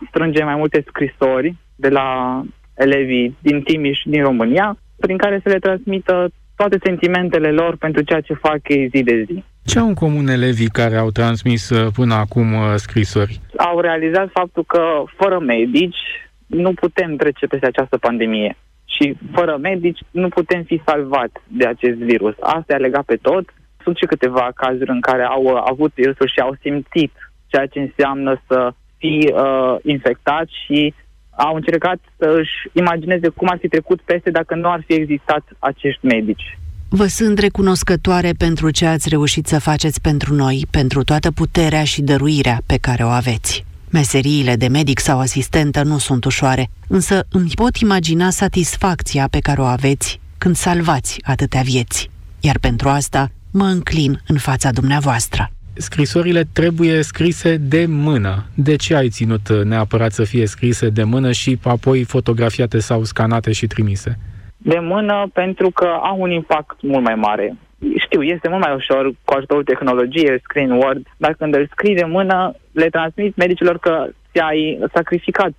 strângem 0.09 0.44
mai 0.46 0.57
multe 0.57 0.85
scrisori 0.87 1.55
de 1.74 1.88
la 1.88 2.42
elevii 2.74 3.37
din 3.40 3.62
Timiș, 3.62 4.00
din 4.05 4.22
România, 4.22 4.76
prin 4.98 5.16
care 5.16 5.40
să 5.42 5.48
le 5.48 5.59
transmită 5.59 6.29
toate 6.57 6.79
sentimentele 6.83 7.50
lor 7.50 7.76
pentru 7.76 8.02
ceea 8.02 8.20
ce 8.20 8.35
fac 8.35 8.59
ei 8.68 8.88
zi 8.94 9.02
de 9.02 9.24
zi. 9.29 9.44
Ce 9.64 9.79
au 9.79 9.87
în 9.87 9.94
comun 9.94 10.29
elevii 10.29 10.68
care 10.68 10.96
au 10.96 11.11
transmis 11.11 11.70
uh, 11.70 11.87
până 11.94 12.14
acum 12.14 12.52
uh, 12.52 12.72
scrisori? 12.74 13.40
Au 13.57 13.81
realizat 13.81 14.29
faptul 14.33 14.64
că 14.64 14.83
fără 15.16 15.38
medici 15.38 15.98
nu 16.46 16.72
putem 16.72 17.16
trece 17.16 17.46
peste 17.46 17.66
această 17.66 17.96
pandemie 17.96 18.56
și 18.85 19.16
fără 19.32 19.59
medici 19.61 20.00
nu 20.11 20.28
putem 20.28 20.62
fi 20.62 20.82
salvați 20.87 21.40
de 21.48 21.66
acest 21.66 21.98
virus. 21.98 22.35
Asta 22.40 22.74
a 22.74 22.76
legat 22.76 23.04
pe 23.04 23.16
tot. 23.16 23.44
Sunt 23.82 23.96
și 23.96 24.04
câteva 24.04 24.50
cazuri 24.54 24.90
în 24.90 25.00
care 25.00 25.22
au 25.22 25.42
uh, 25.42 25.62
avut 25.64 25.92
virusul 25.94 26.26
și 26.26 26.40
au 26.40 26.56
simțit 26.61 27.12
ceea 27.46 27.66
ce 27.66 27.78
înseamnă 27.80 28.42
să 28.46 28.72
fii 28.98 29.32
uh, 29.32 29.76
infectat 29.82 30.46
și 30.64 30.94
au 31.37 31.54
încercat 31.54 31.98
să 32.18 32.37
își 32.38 32.52
imagineze 32.72 33.28
cum 33.28 33.48
ar 33.48 33.59
fi 33.59 33.68
trecut 33.68 34.00
peste 34.00 34.30
dacă 34.30 34.54
nu 34.54 34.70
ar 34.70 34.82
fi 34.87 34.92
existat 34.94 35.44
acești 35.59 36.06
medici. 36.06 36.59
Vă 36.88 37.06
sunt 37.06 37.38
recunoscătoare 37.38 38.30
pentru 38.38 38.70
ce 38.70 38.87
ați 38.87 39.09
reușit 39.09 39.46
să 39.46 39.61
faceți 39.61 40.00
pentru 40.00 40.35
noi, 40.35 40.66
pentru 40.70 41.04
toată 41.04 41.30
puterea 41.30 41.85
și 41.85 42.02
dăruirea 42.02 42.59
pe 42.66 42.76
care 42.80 43.04
o 43.04 43.09
aveți. 43.09 43.65
Meseriile 44.00 44.56
de 44.56 44.68
medic 44.68 44.98
sau 44.98 45.18
asistentă 45.18 45.82
nu 45.82 45.98
sunt 45.98 46.24
ușoare, 46.24 46.68
însă 46.88 47.26
îmi 47.30 47.50
pot 47.54 47.76
imagina 47.76 48.30
satisfacția 48.30 49.28
pe 49.30 49.38
care 49.38 49.61
o 49.61 49.64
aveți 49.64 50.20
când 50.38 50.54
salvați 50.54 51.18
atâtea 51.24 51.61
vieți. 51.64 52.11
Iar 52.40 52.59
pentru 52.61 52.88
asta 52.88 53.28
mă 53.52 53.64
înclin 53.64 54.20
în 54.26 54.37
fața 54.37 54.70
dumneavoastră. 54.70 55.50
Scrisorile 55.72 56.42
trebuie 56.52 57.02
scrise 57.02 57.56
de 57.56 57.87
mână. 57.88 58.44
De 58.54 58.76
ce 58.76 58.94
ai 58.94 59.09
ținut 59.09 59.48
uh, 59.48 59.62
neapărat 59.64 60.12
să 60.12 60.24
fie 60.24 60.46
scrise 60.46 60.88
de 60.88 61.04
mână 61.04 61.32
și 61.32 61.59
apoi 61.62 62.04
fotografiate 62.04 62.78
sau 62.78 63.04
scanate 63.04 63.52
și 63.52 63.66
trimise? 63.66 64.18
De 64.56 64.78
mână 64.78 65.30
pentru 65.32 65.70
că 65.70 65.88
au 66.02 66.20
un 66.20 66.30
impact 66.30 66.76
mult 66.82 67.04
mai 67.04 67.14
mare. 67.14 67.56
Știu, 67.99 68.23
este 68.23 68.49
mult 68.49 68.62
mai 68.65 68.75
ușor 68.75 69.12
cu 69.25 69.35
ajutorul 69.35 69.65
tehnologiei, 69.65 70.41
screen 70.43 70.71
Word, 70.71 71.07
dar 71.17 71.35
când 71.39 71.55
îl 71.55 71.69
scrii 71.71 71.95
de 71.95 72.05
mână, 72.05 72.55
le 72.73 72.89
transmit 72.89 73.37
medicilor 73.37 73.79
că 73.79 74.09
ți-ai 74.33 74.79
sacrificat 74.95 75.51
5-10 75.51 75.55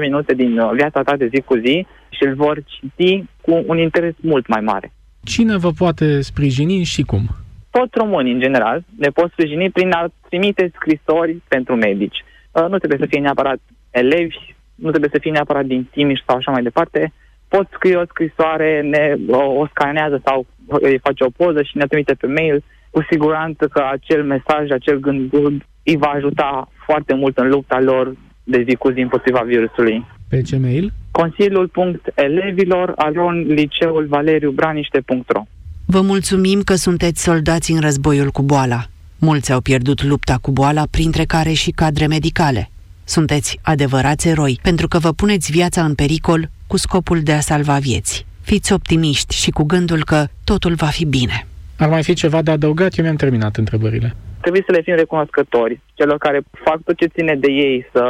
minute 0.00 0.34
din 0.34 0.58
uh, 0.58 0.70
viața 0.74 1.02
ta 1.02 1.16
de 1.16 1.30
zi 1.34 1.40
cu 1.40 1.56
zi 1.56 1.86
și 2.08 2.24
îl 2.24 2.34
vor 2.34 2.62
citi 2.64 3.24
cu 3.40 3.64
un 3.66 3.78
interes 3.78 4.14
mult 4.20 4.46
mai 4.46 4.60
mare. 4.60 4.92
Cine 5.24 5.56
vă 5.56 5.70
poate 5.70 6.20
sprijini 6.20 6.82
și 6.82 7.02
cum? 7.02 7.22
Toți 7.70 7.98
românii, 7.98 8.32
în 8.32 8.40
general, 8.40 8.84
ne 8.98 9.08
pot 9.08 9.30
sprijini 9.30 9.70
prin 9.70 9.92
a 9.92 10.08
trimite 10.28 10.70
scrisori 10.74 11.42
pentru 11.48 11.74
medici. 11.74 12.24
Uh, 12.52 12.66
Nu 12.68 12.78
trebuie 12.78 12.98
să 12.98 13.06
fie 13.08 13.20
neapărat 13.20 13.58
elevi, 13.90 14.54
nu 14.74 14.88
trebuie 14.88 15.10
să 15.12 15.18
fie 15.20 15.30
neapărat 15.30 15.64
din 15.64 15.88
Timiș 15.90 16.20
sau 16.26 16.36
așa 16.36 16.50
mai 16.50 16.62
departe. 16.62 17.12
Poți 17.48 17.70
scrie 17.72 17.96
o 17.96 18.04
scrisoare, 18.04 18.80
ne, 18.80 19.14
o, 19.28 19.42
o 19.60 19.66
scanează 19.66 20.20
sau 20.24 20.46
îi 20.68 20.98
face 21.02 21.24
o 21.24 21.30
poză 21.30 21.62
și 21.62 21.76
ne 21.76 21.86
trimite 21.86 22.14
pe 22.14 22.26
mail. 22.26 22.64
Cu 22.90 23.06
siguranță 23.10 23.66
că 23.66 23.82
acel 23.92 24.24
mesaj, 24.24 24.70
acel 24.70 24.98
gând 24.98 25.28
bun 25.28 25.64
îi 25.82 25.96
va 25.96 26.06
ajuta 26.06 26.68
foarte 26.86 27.14
mult 27.14 27.38
în 27.38 27.48
lupta 27.48 27.80
lor 27.80 28.16
de 28.44 28.64
zi 28.68 28.74
cu 28.74 28.90
zi 28.90 29.00
împotriva 29.00 29.40
virusului. 29.40 30.06
Pe 30.28 30.42
ce 30.42 30.56
mail? 30.56 30.92
Consiliul.elevilor 31.10 32.92
alon 32.96 33.40
liceul 33.40 34.06
valeriu 34.06 34.50
braniște.ro 34.50 35.42
Vă 35.86 36.00
mulțumim 36.00 36.62
că 36.62 36.74
sunteți 36.74 37.22
soldați 37.22 37.72
în 37.72 37.80
războiul 37.80 38.30
cu 38.30 38.42
boala. 38.42 38.80
Mulți 39.18 39.52
au 39.52 39.60
pierdut 39.60 40.02
lupta 40.02 40.38
cu 40.40 40.50
boala, 40.50 40.84
printre 40.90 41.24
care 41.24 41.52
și 41.52 41.70
cadre 41.70 42.06
medicale. 42.06 42.70
Sunteți 43.04 43.58
adevărați 43.62 44.28
eroi, 44.28 44.58
pentru 44.62 44.88
că 44.88 44.98
vă 44.98 45.12
puneți 45.12 45.50
viața 45.50 45.84
în 45.84 45.94
pericol 45.94 46.48
cu 46.66 46.76
scopul 46.76 47.20
de 47.20 47.32
a 47.32 47.40
salva 47.40 47.78
vieți. 47.78 48.26
Fiți 48.50 48.72
optimiști 48.72 49.34
și 49.42 49.50
cu 49.50 49.64
gândul 49.72 50.04
că 50.04 50.18
totul 50.44 50.74
va 50.74 50.90
fi 50.98 51.04
bine. 51.06 51.46
Ar 51.78 51.88
mai 51.88 52.02
fi 52.02 52.14
ceva 52.14 52.42
de 52.42 52.50
adăugat? 52.50 52.92
Eu 52.96 53.04
mi-am 53.04 53.22
terminat 53.24 53.56
întrebările. 53.56 54.08
Trebuie 54.40 54.62
să 54.66 54.72
le 54.72 54.80
fim 54.80 54.94
recunoscători 54.94 55.80
celor 55.94 56.18
care 56.18 56.40
fac 56.64 56.78
tot 56.84 56.96
ce 56.96 57.06
ține 57.06 57.34
de 57.34 57.50
ei 57.50 57.86
să 57.92 58.02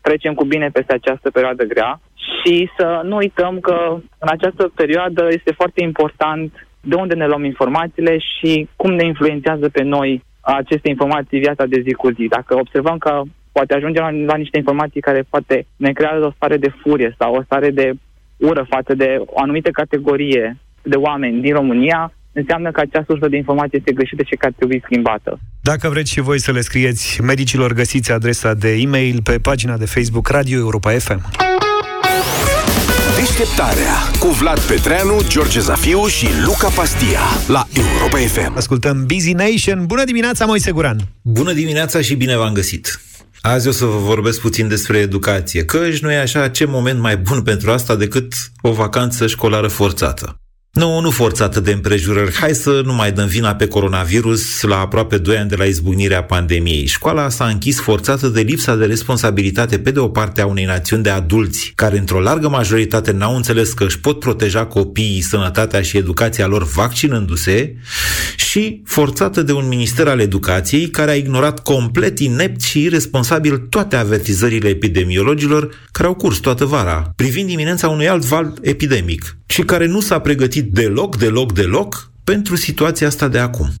trecem 0.00 0.34
cu 0.34 0.44
bine 0.44 0.68
peste 0.72 0.92
această 0.92 1.30
perioadă 1.30 1.64
grea 1.64 2.00
și 2.14 2.70
să 2.76 3.00
nu 3.04 3.16
uităm 3.16 3.60
că 3.60 3.76
în 4.18 4.28
această 4.36 4.72
perioadă 4.74 5.28
este 5.30 5.52
foarte 5.52 5.82
important 5.82 6.66
de 6.80 6.94
unde 6.94 7.14
ne 7.14 7.26
luăm 7.26 7.44
informațiile 7.44 8.18
și 8.18 8.68
cum 8.76 8.92
ne 8.92 9.06
influențează 9.06 9.68
pe 9.68 9.82
noi 9.82 10.24
aceste 10.40 10.88
informații 10.88 11.38
viața 11.38 11.64
de 11.66 11.82
zi 11.86 11.92
cu 11.92 12.10
zi. 12.10 12.26
Dacă 12.28 12.54
observăm 12.54 12.98
că 12.98 13.22
poate 13.52 13.74
ajungem 13.74 14.02
la, 14.02 14.10
la 14.10 14.36
niște 14.36 14.58
informații 14.58 15.00
care 15.00 15.22
poate 15.28 15.66
ne 15.76 15.92
creează 15.92 16.24
o 16.24 16.34
stare 16.36 16.56
de 16.56 16.72
furie 16.80 17.14
sau 17.18 17.34
o 17.34 17.42
stare 17.42 17.70
de 17.70 17.92
ură 18.50 18.66
față 18.68 18.94
de 18.94 19.08
o 19.26 19.40
anumită 19.40 19.70
categorie 19.70 20.56
de 20.82 20.96
oameni 20.96 21.40
din 21.40 21.54
România, 21.54 22.12
înseamnă 22.32 22.70
că 22.70 22.80
acea 22.80 23.04
sursă 23.06 23.28
de 23.28 23.36
informație 23.36 23.78
este 23.78 23.92
greșită 23.92 24.22
și 24.26 24.34
că 24.34 24.46
ar 24.46 24.52
trebui 24.56 24.82
schimbată. 24.84 25.38
Dacă 25.60 25.88
vreți 25.88 26.12
și 26.12 26.20
voi 26.20 26.40
să 26.40 26.52
le 26.52 26.60
scrieți 26.60 27.20
medicilor, 27.22 27.72
găsiți 27.72 28.12
adresa 28.12 28.54
de 28.54 28.70
e-mail 28.72 29.22
pe 29.22 29.38
pagina 29.38 29.76
de 29.76 29.86
Facebook 29.86 30.28
Radio 30.28 30.58
Europa 30.58 30.90
FM. 30.90 31.20
Deșteptarea 33.16 33.94
cu 34.20 34.26
Vlad 34.26 34.60
Petreanu, 34.60 35.20
George 35.28 35.60
Zafiu 35.60 36.06
și 36.06 36.26
Luca 36.44 36.68
Pastia 36.68 37.20
la 37.46 37.66
Europa 37.76 38.16
FM. 38.16 38.56
Ascultăm 38.56 39.06
Busy 39.06 39.32
Nation. 39.32 39.86
Bună 39.86 40.04
dimineața, 40.04 40.44
Moise 40.44 40.70
Guran! 40.70 40.96
Bună 41.22 41.52
dimineața 41.52 42.00
și 42.00 42.14
bine 42.14 42.36
v-am 42.36 42.52
găsit! 42.52 43.00
Azi 43.42 43.68
o 43.68 43.70
să 43.70 43.84
vă 43.84 43.96
vorbesc 43.96 44.40
puțin 44.40 44.68
despre 44.68 44.98
educație, 44.98 45.64
căci 45.64 45.98
nu 45.98 46.12
e 46.12 46.18
așa 46.18 46.48
ce 46.48 46.64
moment 46.64 47.00
mai 47.00 47.16
bun 47.16 47.42
pentru 47.42 47.70
asta 47.70 47.96
decât 47.96 48.32
o 48.60 48.72
vacanță 48.72 49.26
școlară 49.26 49.68
forțată. 49.68 50.41
Nu, 50.72 51.00
nu 51.00 51.10
forțată 51.10 51.60
de 51.60 51.72
împrejurări. 51.72 52.34
Hai 52.34 52.54
să 52.54 52.82
nu 52.84 52.92
mai 52.94 53.12
dăm 53.12 53.26
vina 53.26 53.54
pe 53.54 53.66
coronavirus 53.66 54.62
la 54.62 54.78
aproape 54.78 55.18
2 55.18 55.36
ani 55.36 55.48
de 55.48 55.56
la 55.56 55.64
izbucnirea 55.64 56.22
pandemiei. 56.22 56.86
Școala 56.86 57.28
s-a 57.28 57.46
închis 57.46 57.80
forțată 57.80 58.28
de 58.28 58.40
lipsa 58.40 58.76
de 58.76 58.84
responsabilitate 58.84 59.78
pe 59.78 59.90
de 59.90 59.98
o 59.98 60.08
parte 60.08 60.40
a 60.40 60.46
unei 60.46 60.64
națiuni 60.64 61.02
de 61.02 61.10
adulți, 61.10 61.72
care 61.74 61.98
într-o 61.98 62.20
largă 62.20 62.48
majoritate 62.48 63.12
n-au 63.12 63.36
înțeles 63.36 63.72
că 63.72 63.84
își 63.84 64.00
pot 64.00 64.18
proteja 64.18 64.66
copiii, 64.66 65.20
sănătatea 65.20 65.82
și 65.82 65.96
educația 65.96 66.46
lor 66.46 66.64
vaccinându-se, 66.64 67.74
și 68.36 68.82
forțată 68.84 69.42
de 69.42 69.52
un 69.52 69.68
minister 69.68 70.08
al 70.08 70.20
educației 70.20 70.88
care 70.88 71.10
a 71.10 71.14
ignorat 71.14 71.62
complet 71.62 72.18
inept 72.18 72.60
și 72.60 72.82
irresponsabil 72.82 73.56
toate 73.56 73.96
avertizările 73.96 74.68
epidemiologilor 74.68 75.70
care 75.90 76.08
au 76.08 76.14
curs 76.14 76.36
toată 76.36 76.64
vara, 76.64 77.12
privind 77.16 77.50
iminența 77.50 77.88
unui 77.88 78.08
alt 78.08 78.24
val 78.24 78.54
epidemic 78.62 79.36
și 79.52 79.62
care 79.62 79.86
nu 79.86 80.00
s-a 80.00 80.18
pregătit 80.18 80.72
deloc, 80.72 81.16
deloc, 81.16 81.52
deloc 81.52 82.10
pentru 82.24 82.56
situația 82.56 83.06
asta 83.06 83.28
de 83.28 83.38
acum. 83.38 83.74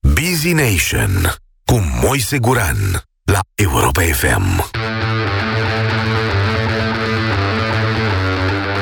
Busy 0.00 0.52
Nation 0.52 1.34
cu 1.64 1.80
Moise 2.02 2.38
Guran 2.38 2.76
la 3.24 3.40
Europa 3.54 4.02
FM. 4.02 4.70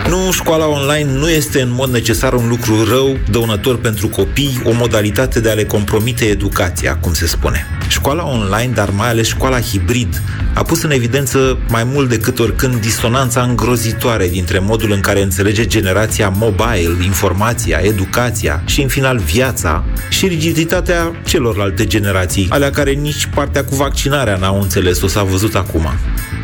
Nu, 0.08 0.32
școala 0.32 0.66
online 0.66 1.12
nu 1.12 1.30
este 1.30 1.60
în 1.60 1.72
mod 1.72 1.90
necesar 1.90 2.32
un 2.32 2.48
lucru 2.48 2.84
rău, 2.88 3.18
dăunător 3.30 3.78
pentru 3.78 4.08
copii, 4.08 4.60
o 4.64 4.72
modalitate 4.72 5.40
de 5.40 5.50
a 5.50 5.54
le 5.54 5.64
compromite 5.64 6.24
educația, 6.24 6.96
cum 6.96 7.12
se 7.12 7.26
spune. 7.26 7.66
Școala 7.88 8.24
online, 8.24 8.72
dar 8.74 8.90
mai 8.90 9.08
ales 9.08 9.26
școala 9.26 9.60
hibrid, 9.60 10.22
a 10.54 10.62
pus 10.62 10.82
în 10.82 10.90
evidență 10.90 11.58
mai 11.68 11.84
mult 11.84 12.08
decât 12.08 12.38
oricând 12.38 12.74
disonanța 12.74 13.42
îngrozitoare 13.42 14.28
dintre 14.28 14.58
modul 14.58 14.92
în 14.92 15.00
care 15.00 15.22
înțelege 15.22 15.66
generația 15.66 16.28
mobile, 16.28 17.04
informația, 17.04 17.78
educația 17.82 18.62
și, 18.66 18.82
în 18.82 18.88
final, 18.88 19.18
viața 19.18 19.84
și 20.08 20.26
rigiditatea 20.26 21.12
celorlalte 21.24 21.86
generații, 21.86 22.46
alea 22.50 22.70
care 22.70 22.90
nici 22.90 23.28
partea 23.34 23.64
cu 23.64 23.74
vaccinarea 23.74 24.36
n-au 24.36 24.60
înțeles-o, 24.60 25.06
s-a 25.06 25.22
văzut 25.22 25.54
acum. 25.54 25.86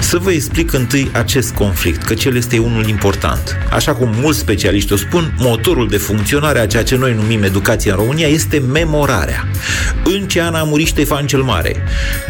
Să 0.00 0.18
vă 0.18 0.32
explic 0.32 0.72
întâi 0.72 1.10
acest 1.12 1.52
conflict, 1.52 2.02
că 2.02 2.14
cel 2.14 2.36
este 2.36 2.58
unul 2.58 2.88
important. 2.88 3.51
Așa 3.70 3.94
cum 3.94 4.14
mulți 4.20 4.38
specialiști 4.38 4.92
o 4.92 4.96
spun, 4.96 5.34
motorul 5.38 5.88
de 5.88 5.96
funcționare 5.96 6.58
a 6.58 6.66
ceea 6.66 6.82
ce 6.82 6.96
noi 6.96 7.14
numim 7.14 7.42
educație 7.42 7.90
în 7.90 7.96
România 7.96 8.26
este 8.26 8.58
memorarea. 8.58 9.48
În 10.04 10.28
ce 10.28 10.42
an 10.42 10.54
a 10.54 10.62
murit 10.62 10.86
Ștefan 10.86 11.26
cel 11.26 11.42
Mare? 11.42 11.76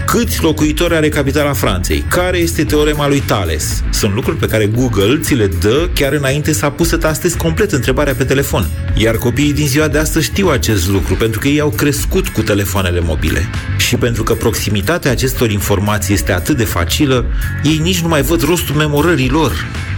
Câți 0.07 0.43
locuitori 0.43 0.95
are 0.95 1.09
capitala 1.09 1.53
Franței? 1.53 2.05
Care 2.09 2.39
este 2.39 2.64
teorema 2.64 3.09
lui 3.09 3.23
Thales? 3.27 3.83
Sunt 3.91 4.14
lucruri 4.14 4.37
pe 4.37 4.47
care 4.47 4.66
Google 4.66 5.18
ți 5.23 5.35
le 5.35 5.47
dă 5.47 5.89
chiar 5.95 6.12
înainte 6.12 6.53
să 6.53 6.64
apuci 6.64 6.87
să 6.87 6.97
tastezi 6.97 7.37
complet 7.37 7.73
întrebarea 7.73 8.14
pe 8.14 8.25
telefon. 8.25 8.66
Iar 8.95 9.16
copiii 9.16 9.53
din 9.53 9.66
ziua 9.66 9.89
de 9.89 9.99
astăzi 9.99 10.25
știu 10.25 10.49
acest 10.49 10.89
lucru 10.89 11.14
pentru 11.14 11.41
că 11.41 11.49
ei 11.49 11.61
au 11.61 11.70
crescut 11.70 12.29
cu 12.29 12.43
telefoanele 12.43 13.01
mobile. 13.01 13.49
Și 13.79 13.97
pentru 13.97 14.23
că 14.23 14.35
proximitatea 14.35 15.11
acestor 15.11 15.51
informații 15.51 16.14
este 16.14 16.33
atât 16.33 16.57
de 16.57 16.64
facilă, 16.64 17.25
ei 17.62 17.81
nici 17.83 18.01
nu 18.01 18.09
mai 18.09 18.23
văd 18.23 18.43
rostul 18.43 18.75
memorării 18.75 19.29
lor. 19.29 19.53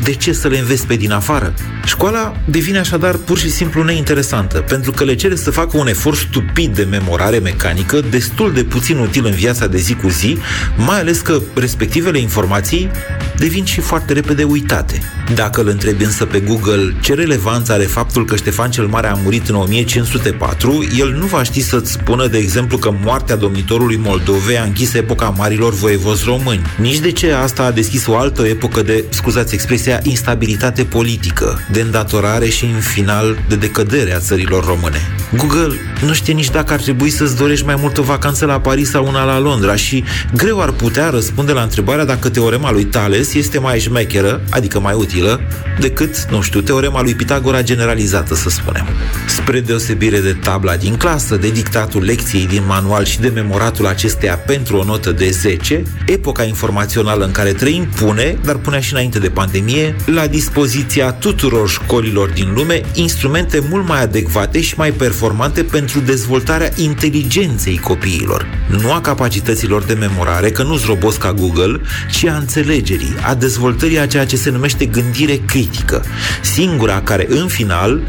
De 0.04 0.14
ce 0.14 0.32
să 0.32 0.48
le 0.48 0.58
înveți 0.58 0.86
pe 0.86 0.96
din 0.96 1.12
afară? 1.12 1.54
Școala 1.84 2.36
devine 2.44 2.78
așadar 2.78 3.16
pur 3.16 3.38
și 3.38 3.50
simplu 3.50 3.82
neinteresantă, 3.82 4.58
pentru 4.60 4.90
că 4.90 5.04
le 5.04 5.14
cere 5.14 5.34
să 5.34 5.50
facă 5.50 5.76
un 5.76 5.86
efort 5.86 6.18
stupid 6.18 6.74
de 6.74 6.82
memorare 6.82 7.38
mecanică, 7.38 8.00
destul 8.00 8.52
de 8.52 8.64
puțin 8.64 8.98
util 8.98 9.26
în 9.26 9.32
viața 9.32 9.66
de 9.66 9.78
zi 9.78 9.94
cu 9.94 10.08
zi, 10.08 10.38
mai 10.76 10.98
ales 10.98 11.20
că 11.20 11.40
respectivele 11.54 12.18
informații 12.18 12.90
devin 13.38 13.64
și 13.64 13.80
foarte 13.80 14.12
repede 14.12 14.42
uitate. 14.42 15.00
Dacă 15.34 15.60
îl 15.60 15.68
întrebi 15.68 16.04
însă 16.04 16.24
pe 16.24 16.40
Google 16.40 16.94
ce 17.00 17.14
relevanță 17.14 17.72
are 17.72 17.82
faptul 17.82 18.24
că 18.24 18.36
Ștefan 18.36 18.70
cel 18.70 18.86
Mare 18.86 19.06
a 19.06 19.14
murit 19.14 19.48
în 19.48 19.54
1504, 19.54 20.88
el 20.98 21.16
nu 21.18 21.26
va 21.26 21.42
ști 21.42 21.60
să-ți 21.60 21.92
spună, 21.92 22.26
de 22.26 22.38
exemplu, 22.38 22.78
că 22.78 22.94
moartea 23.02 23.36
domnitorului 23.36 23.96
Moldovei 23.96 24.58
a 24.58 24.62
închis 24.62 24.94
epoca 24.94 25.28
marilor 25.28 25.72
voievozi 25.72 26.24
români. 26.24 26.62
Nici 26.76 26.98
de 26.98 27.12
ce 27.12 27.32
asta 27.32 27.62
a 27.62 27.70
deschis 27.70 28.06
o 28.06 28.16
altă 28.16 28.46
epocă 28.46 28.82
de, 28.82 29.04
scuzați 29.08 29.54
expresia, 29.54 30.00
instabilitate 30.02 30.84
politică, 30.84 31.66
de 31.72 31.80
îndatorare 31.80 32.48
și, 32.48 32.64
în 32.64 32.80
final, 32.80 33.38
de 33.48 33.56
decădere 33.56 34.14
a 34.14 34.18
țărilor 34.18 34.64
române. 34.64 35.00
Google 35.36 35.74
nu 36.06 36.12
știe 36.12 36.32
nici 36.32 36.50
dacă 36.50 36.72
ar 36.72 36.80
trebui 36.80 37.10
să-ți 37.10 37.36
dorești 37.36 37.66
mai 37.66 37.76
mult 37.78 37.98
o 37.98 38.02
vacanță 38.02 38.46
la 38.46 38.60
Paris 38.60 38.90
sau 38.90 39.06
una 39.06 39.24
la 39.24 39.38
Londra 39.38 39.76
și 39.76 40.04
greu 40.36 40.60
ar 40.60 40.70
putea 40.70 41.10
răspunde 41.10 41.52
la 41.52 41.62
întrebarea 41.62 42.04
dacă 42.04 42.28
teorema 42.28 42.72
lui 42.72 42.84
Thales 42.84 43.23
este 43.32 43.58
mai 43.58 43.78
șmecheră, 43.78 44.40
adică 44.50 44.80
mai 44.80 44.94
utilă, 44.94 45.40
decât, 45.80 46.24
nu 46.30 46.40
știu, 46.40 46.60
teorema 46.60 47.02
lui 47.02 47.14
Pitagora 47.14 47.62
generalizată, 47.62 48.34
să 48.34 48.48
spunem. 48.48 48.86
Spre 49.26 49.60
deosebire 49.60 50.18
de 50.20 50.32
tabla 50.32 50.76
din 50.76 50.96
clasă, 50.96 51.36
de 51.36 51.50
dictatul 51.50 52.02
lecției 52.02 52.46
din 52.46 52.62
manual 52.66 53.04
și 53.04 53.20
de 53.20 53.28
memoratul 53.28 53.86
acesteia 53.86 54.36
pentru 54.36 54.76
o 54.76 54.84
notă 54.84 55.12
de 55.12 55.30
10, 55.30 55.82
epoca 56.06 56.42
informațională 56.44 57.24
în 57.24 57.30
care 57.30 57.52
trăim 57.52 57.86
pune, 57.86 58.38
dar 58.44 58.56
punea 58.56 58.80
și 58.80 58.92
înainte 58.92 59.18
de 59.18 59.28
pandemie, 59.28 59.96
la 60.06 60.26
dispoziția 60.26 61.12
tuturor 61.12 61.68
școlilor 61.68 62.28
din 62.28 62.52
lume 62.54 62.80
instrumente 62.94 63.66
mult 63.70 63.88
mai 63.88 64.02
adecvate 64.02 64.60
și 64.60 64.74
mai 64.76 64.90
performante 64.90 65.62
pentru 65.62 66.00
dezvoltarea 66.00 66.70
inteligenței 66.76 67.78
copiilor. 67.78 68.46
Nu 68.68 68.92
a 68.92 69.00
capacităților 69.00 69.82
de 69.82 69.94
memorare, 69.94 70.50
că 70.50 70.62
nu-s 70.62 70.86
robos 70.86 71.16
ca 71.16 71.32
Google, 71.32 71.80
ci 72.10 72.24
a 72.24 72.36
înțelegerii, 72.36 73.13
a 73.22 73.34
dezvoltării 73.34 73.98
a 73.98 74.06
ceea 74.06 74.26
ce 74.26 74.36
se 74.36 74.50
numește 74.50 74.84
gândire 74.84 75.40
critică. 75.46 76.04
Singura 76.42 77.00
care, 77.00 77.26
în 77.28 77.46
final, 77.46 78.00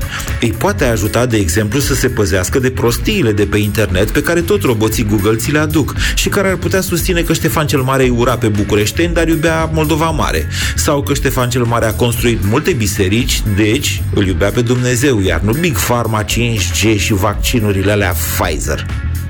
îi 0.41 0.53
poate 0.57 0.85
ajuta, 0.85 1.25
de 1.25 1.37
exemplu, 1.37 1.79
să 1.79 1.93
se 1.93 2.07
păzească 2.07 2.59
de 2.59 2.69
prostiile 2.69 3.31
de 3.31 3.45
pe 3.45 3.57
internet 3.57 4.09
pe 4.09 4.21
care 4.21 4.41
tot 4.41 4.63
roboții 4.63 5.05
Google 5.05 5.35
ți 5.35 5.51
le 5.51 5.59
aduc 5.59 5.95
și 6.15 6.29
care 6.29 6.47
ar 6.47 6.55
putea 6.55 6.81
susține 6.81 7.21
că 7.21 7.33
Ștefan 7.33 7.67
cel 7.67 7.81
Mare 7.81 8.03
îi 8.03 8.09
ura 8.09 8.37
pe 8.37 8.47
bucureșteni, 8.47 9.13
dar 9.13 9.27
iubea 9.27 9.69
Moldova 9.73 10.09
Mare. 10.09 10.47
Sau 10.75 11.03
că 11.03 11.13
Ștefan 11.13 11.49
cel 11.49 11.63
Mare 11.63 11.85
a 11.85 11.93
construit 11.93 12.39
multe 12.45 12.71
biserici, 12.71 13.41
deci 13.55 14.01
îl 14.13 14.27
iubea 14.27 14.49
pe 14.49 14.61
Dumnezeu, 14.61 15.21
iar 15.21 15.41
nu 15.41 15.51
Big 15.51 15.77
Pharma 15.77 16.23
5G 16.23 16.97
și 16.97 17.13
vaccinurile 17.13 17.91
alea 17.91 18.13
Pfizer. 18.13 18.85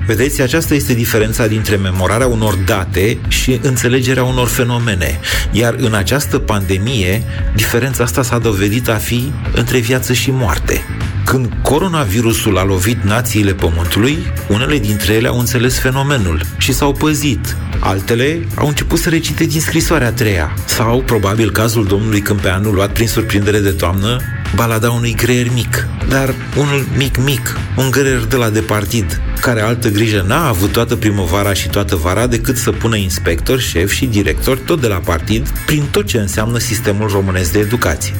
Vedeți, 0.06 0.42
aceasta 0.42 0.74
este 0.74 0.94
diferența 0.94 1.46
dintre 1.46 1.76
memorarea 1.76 2.26
unor 2.26 2.54
date 2.54 3.18
și 3.28 3.58
înțelegerea 3.62 4.24
unor 4.24 4.48
fenomene. 4.48 5.20
Iar 5.50 5.74
în 5.78 5.94
această 5.94 6.38
pandemie, 6.38 7.22
diferența 7.54 8.04
asta 8.04 8.22
s-a 8.22 8.38
dovedit 8.38 8.88
a 8.88 8.94
fi 8.94 9.32
între 9.52 9.78
viață 9.78 10.12
și 10.12 10.30
moarte. 10.30 10.84
Când 11.24 11.52
coronavirusul 11.62 12.58
a 12.58 12.64
lovit 12.64 13.02
națiile 13.02 13.52
Pământului, 13.52 14.18
unele 14.48 14.78
dintre 14.78 15.12
ele 15.12 15.28
au 15.28 15.38
înțeles 15.38 15.78
fenomenul 15.78 16.40
și 16.58 16.72
s-au 16.72 16.92
păzit. 16.92 17.56
Altele 17.80 18.46
au 18.54 18.66
început 18.66 18.98
să 18.98 19.08
recite 19.08 19.44
din 19.44 19.60
scrisoarea 19.60 20.06
a 20.06 20.12
treia. 20.12 20.54
Sau, 20.64 21.02
probabil, 21.02 21.50
cazul 21.50 21.86
domnului 21.86 22.20
Câmpeanu 22.20 22.70
luat 22.70 22.92
prin 22.92 23.08
surprindere 23.08 23.58
de 23.58 23.70
toamnă, 23.70 24.20
balada 24.54 24.90
unui 24.90 25.14
greier 25.14 25.50
mic, 25.52 25.88
dar 26.08 26.34
unul 26.56 26.86
mic-mic, 26.96 27.58
un 27.76 27.90
greier 27.90 28.24
de 28.24 28.36
la 28.36 28.50
de 28.50 28.60
partid, 28.60 29.20
care 29.40 29.60
altă 29.60 29.88
grijă 29.88 30.24
n-a 30.26 30.48
avut 30.48 30.72
toată 30.72 30.96
primăvara 30.96 31.52
și 31.52 31.68
toată 31.68 31.96
vara 31.96 32.26
decât 32.26 32.56
să 32.56 32.70
pună 32.70 32.96
inspector, 32.96 33.60
șef 33.60 33.90
și 33.90 34.06
director, 34.06 34.58
tot 34.58 34.80
de 34.80 34.86
la 34.86 35.00
partid, 35.04 35.48
prin 35.66 35.82
tot 35.90 36.06
ce 36.06 36.18
înseamnă 36.18 36.58
sistemul 36.58 37.08
românesc 37.08 37.52
de 37.52 37.58
educație. 37.58 38.14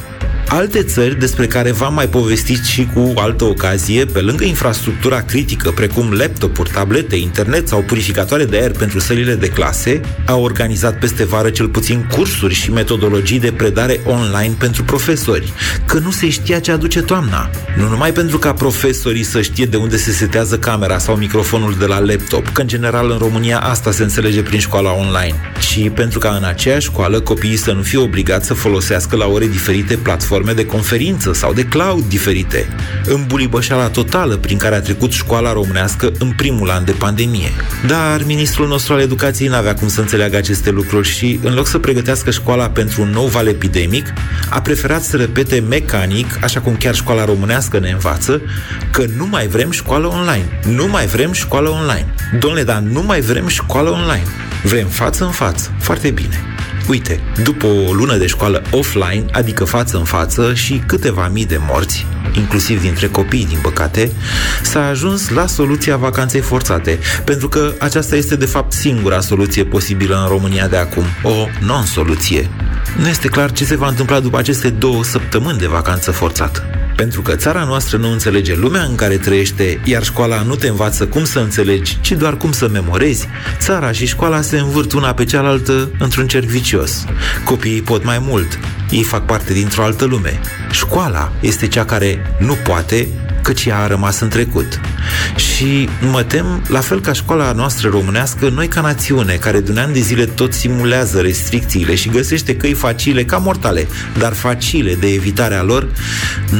Alte 0.49 0.83
țări 0.83 1.19
despre 1.19 1.47
care 1.47 1.71
v-am 1.71 1.93
mai 1.93 2.07
povestit 2.07 2.63
și 2.63 2.89
cu 2.93 3.13
altă 3.15 3.43
ocazie, 3.43 4.05
pe 4.05 4.19
lângă 4.19 4.43
infrastructura 4.43 5.21
critică, 5.21 5.71
precum 5.71 6.11
laptopuri, 6.11 6.69
tablete, 6.69 7.15
internet 7.15 7.67
sau 7.67 7.81
purificatoare 7.81 8.45
de 8.45 8.57
aer 8.57 8.71
pentru 8.71 8.99
sălile 8.99 9.33
de 9.33 9.47
clase, 9.47 10.01
au 10.27 10.43
organizat 10.43 10.99
peste 10.99 11.25
vară 11.25 11.49
cel 11.49 11.67
puțin 11.67 12.07
cursuri 12.11 12.53
și 12.53 12.71
metodologii 12.71 13.39
de 13.39 13.51
predare 13.51 13.99
online 14.05 14.55
pentru 14.59 14.83
profesori, 14.83 15.53
că 15.85 15.99
nu 15.99 16.11
se 16.11 16.29
știa 16.29 16.59
ce 16.59 16.71
aduce 16.71 17.01
toamna. 17.01 17.49
Nu 17.77 17.89
numai 17.89 18.11
pentru 18.11 18.37
ca 18.37 18.53
profesorii 18.53 19.23
să 19.23 19.41
știe 19.41 19.65
de 19.65 19.77
unde 19.77 19.97
se 19.97 20.11
setează 20.11 20.57
camera 20.57 20.97
sau 20.97 21.15
microfonul 21.15 21.75
de 21.79 21.85
la 21.85 21.99
laptop, 21.99 22.49
că 22.49 22.61
în 22.61 22.67
general 22.67 23.11
în 23.11 23.17
România 23.17 23.59
asta 23.59 23.91
se 23.91 24.03
înțelege 24.03 24.41
prin 24.41 24.59
școala 24.59 24.91
online, 24.91 25.35
ci 25.59 25.89
pentru 25.89 26.19
ca 26.19 26.29
în 26.29 26.43
aceeași 26.43 26.85
școală 26.85 27.19
copiii 27.19 27.55
să 27.55 27.71
nu 27.71 27.81
fie 27.81 27.97
obligați 27.97 28.47
să 28.47 28.53
folosească 28.53 29.15
la 29.15 29.25
ore 29.25 29.47
diferite 29.47 29.95
platforme 29.95 30.35
de 30.43 30.65
conferință 30.65 31.33
sau 31.33 31.53
de 31.53 31.63
cloud 31.63 32.03
diferite, 32.03 32.67
în 33.05 33.23
bulibășala 33.27 33.89
totală 33.89 34.37
prin 34.37 34.57
care 34.57 34.75
a 34.75 34.81
trecut 34.81 35.11
școala 35.11 35.53
românească 35.53 36.11
în 36.19 36.33
primul 36.37 36.69
an 36.69 36.85
de 36.85 36.91
pandemie. 36.91 37.49
Dar 37.87 38.23
ministrul 38.25 38.67
nostru 38.67 38.93
al 38.93 38.99
educației 38.99 39.47
n-avea 39.47 39.73
cum 39.73 39.87
să 39.87 40.01
înțeleagă 40.01 40.37
aceste 40.37 40.69
lucruri 40.69 41.07
și, 41.07 41.39
în 41.43 41.53
loc 41.53 41.67
să 41.67 41.77
pregătească 41.77 42.31
școala 42.31 42.69
pentru 42.69 43.01
un 43.01 43.09
nou 43.09 43.25
val 43.25 43.47
epidemic, 43.47 44.13
a 44.49 44.61
preferat 44.61 45.03
să 45.03 45.17
repete 45.17 45.59
mecanic, 45.59 46.43
așa 46.43 46.59
cum 46.59 46.75
chiar 46.75 46.95
școala 46.95 47.25
românească 47.25 47.79
ne 47.79 47.89
învață, 47.89 48.41
că 48.91 49.05
nu 49.17 49.27
mai 49.27 49.47
vrem 49.47 49.71
școală 49.71 50.07
online. 50.07 50.59
Nu 50.75 50.87
mai 50.87 51.05
vrem 51.05 51.31
școală 51.31 51.69
online. 51.69 52.13
Domnule, 52.39 52.63
dar 52.63 52.79
nu 52.79 53.01
mai 53.01 53.21
vrem 53.21 53.47
școală 53.47 53.89
online. 53.89 54.27
Vrem 54.63 54.87
față 54.87 55.23
în 55.23 55.31
față. 55.31 55.71
Foarte 55.79 56.09
bine. 56.09 56.56
Uite, 56.87 57.19
după 57.43 57.65
o 57.65 57.93
lună 57.93 58.17
de 58.17 58.27
școală 58.27 58.61
offline, 58.71 59.25
adică 59.31 59.63
față 59.63 59.97
în 59.97 60.03
față 60.03 60.53
și 60.53 60.83
câteva 60.85 61.27
mii 61.27 61.45
de 61.45 61.59
morți, 61.67 62.05
inclusiv 62.33 62.81
dintre 62.81 63.07
copii, 63.07 63.45
din 63.45 63.59
păcate, 63.61 64.11
s-a 64.63 64.87
ajuns 64.87 65.29
la 65.29 65.45
soluția 65.45 65.97
vacanței 65.97 66.41
forțate, 66.41 66.99
pentru 67.25 67.49
că 67.49 67.73
aceasta 67.79 68.15
este 68.15 68.35
de 68.35 68.45
fapt 68.45 68.71
singura 68.71 69.19
soluție 69.19 69.63
posibilă 69.63 70.19
în 70.21 70.27
România 70.27 70.67
de 70.67 70.77
acum, 70.77 71.03
o 71.23 71.47
non-soluție. 71.59 72.49
Nu 72.97 73.07
este 73.07 73.27
clar 73.27 73.51
ce 73.51 73.65
se 73.65 73.75
va 73.75 73.87
întâmpla 73.87 74.19
după 74.19 74.37
aceste 74.37 74.69
două 74.69 75.03
săptămâni 75.03 75.57
de 75.57 75.67
vacanță 75.67 76.11
forțată. 76.11 76.76
Pentru 76.97 77.21
că 77.21 77.35
țara 77.35 77.63
noastră 77.63 77.97
nu 77.97 78.11
înțelege 78.11 78.55
lumea 78.55 78.83
în 78.83 78.95
care 78.95 79.17
trăiește, 79.17 79.81
iar 79.83 80.03
școala 80.03 80.41
nu 80.41 80.55
te 80.55 80.67
învață 80.67 81.07
cum 81.07 81.23
să 81.23 81.39
înțelegi, 81.39 81.97
ci 82.01 82.11
doar 82.11 82.37
cum 82.37 82.51
să 82.51 82.67
memorezi, 82.67 83.27
țara 83.59 83.91
și 83.91 84.05
școala 84.05 84.41
se 84.41 84.57
învârt 84.57 84.91
una 84.91 85.13
pe 85.13 85.23
cealaltă 85.23 85.91
într-un 85.99 86.27
cerc 86.27 86.45
vicios. 86.45 87.05
Copiii 87.45 87.81
pot 87.81 88.03
mai 88.03 88.19
mult, 88.19 88.59
ei 88.89 89.03
fac 89.03 89.25
parte 89.25 89.53
dintr-o 89.53 89.83
altă 89.83 90.05
lume. 90.05 90.39
Școala 90.71 91.31
este 91.39 91.67
cea 91.67 91.85
care 91.85 92.35
nu 92.39 92.53
poate, 92.53 93.07
căci 93.47 93.65
ea 93.65 93.79
a 93.79 93.87
rămas 93.87 94.19
în 94.19 94.29
trecut. 94.29 94.79
Și 95.35 95.89
mă 96.11 96.23
tem, 96.23 96.63
la 96.67 96.79
fel 96.79 97.01
ca 97.01 97.13
școala 97.13 97.51
noastră 97.51 97.89
românească, 97.89 98.49
noi 98.49 98.67
ca 98.67 98.81
națiune, 98.81 99.33
care 99.33 99.59
de 99.59 99.71
un 99.71 99.77
an 99.77 99.93
de 99.93 99.99
zile 99.99 100.25
tot 100.25 100.53
simulează 100.53 101.19
restricțiile 101.19 101.95
și 101.95 102.09
găsește 102.09 102.55
căi 102.55 102.73
facile, 102.73 103.23
ca 103.23 103.37
mortale, 103.37 103.87
dar 104.17 104.33
facile 104.33 104.95
de 104.95 105.07
evitarea 105.07 105.63
lor, 105.63 105.87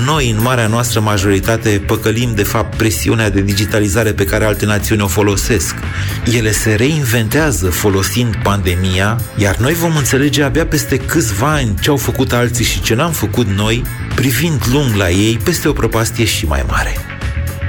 noi, 0.05 0.29
în 0.29 0.41
marea 0.41 0.67
noastră 0.67 0.99
majoritate, 0.99 1.81
păcălim 1.85 2.31
de 2.35 2.43
fapt 2.43 2.75
presiunea 2.75 3.29
de 3.29 3.41
digitalizare 3.41 4.11
pe 4.11 4.23
care 4.23 4.45
alte 4.45 4.65
națiuni 4.65 5.01
o 5.01 5.07
folosesc. 5.07 5.75
Ele 6.37 6.51
se 6.51 6.73
reinventează 6.73 7.69
folosind 7.69 8.35
pandemia, 8.43 9.19
iar 9.35 9.57
noi 9.57 9.73
vom 9.73 9.95
înțelege 9.95 10.43
abia 10.43 10.65
peste 10.65 10.97
câțiva 10.97 11.53
ani 11.53 11.75
ce 11.79 11.89
au 11.89 11.97
făcut 11.97 12.33
alții 12.33 12.65
și 12.65 12.81
ce 12.81 12.95
n-am 12.95 13.11
făcut 13.11 13.47
noi, 13.47 13.83
privind 14.15 14.61
lung 14.71 14.95
la 14.95 15.09
ei 15.09 15.39
peste 15.43 15.67
o 15.67 15.71
prăpastie 15.71 16.25
și 16.25 16.45
mai 16.45 16.65
mare. 16.67 16.76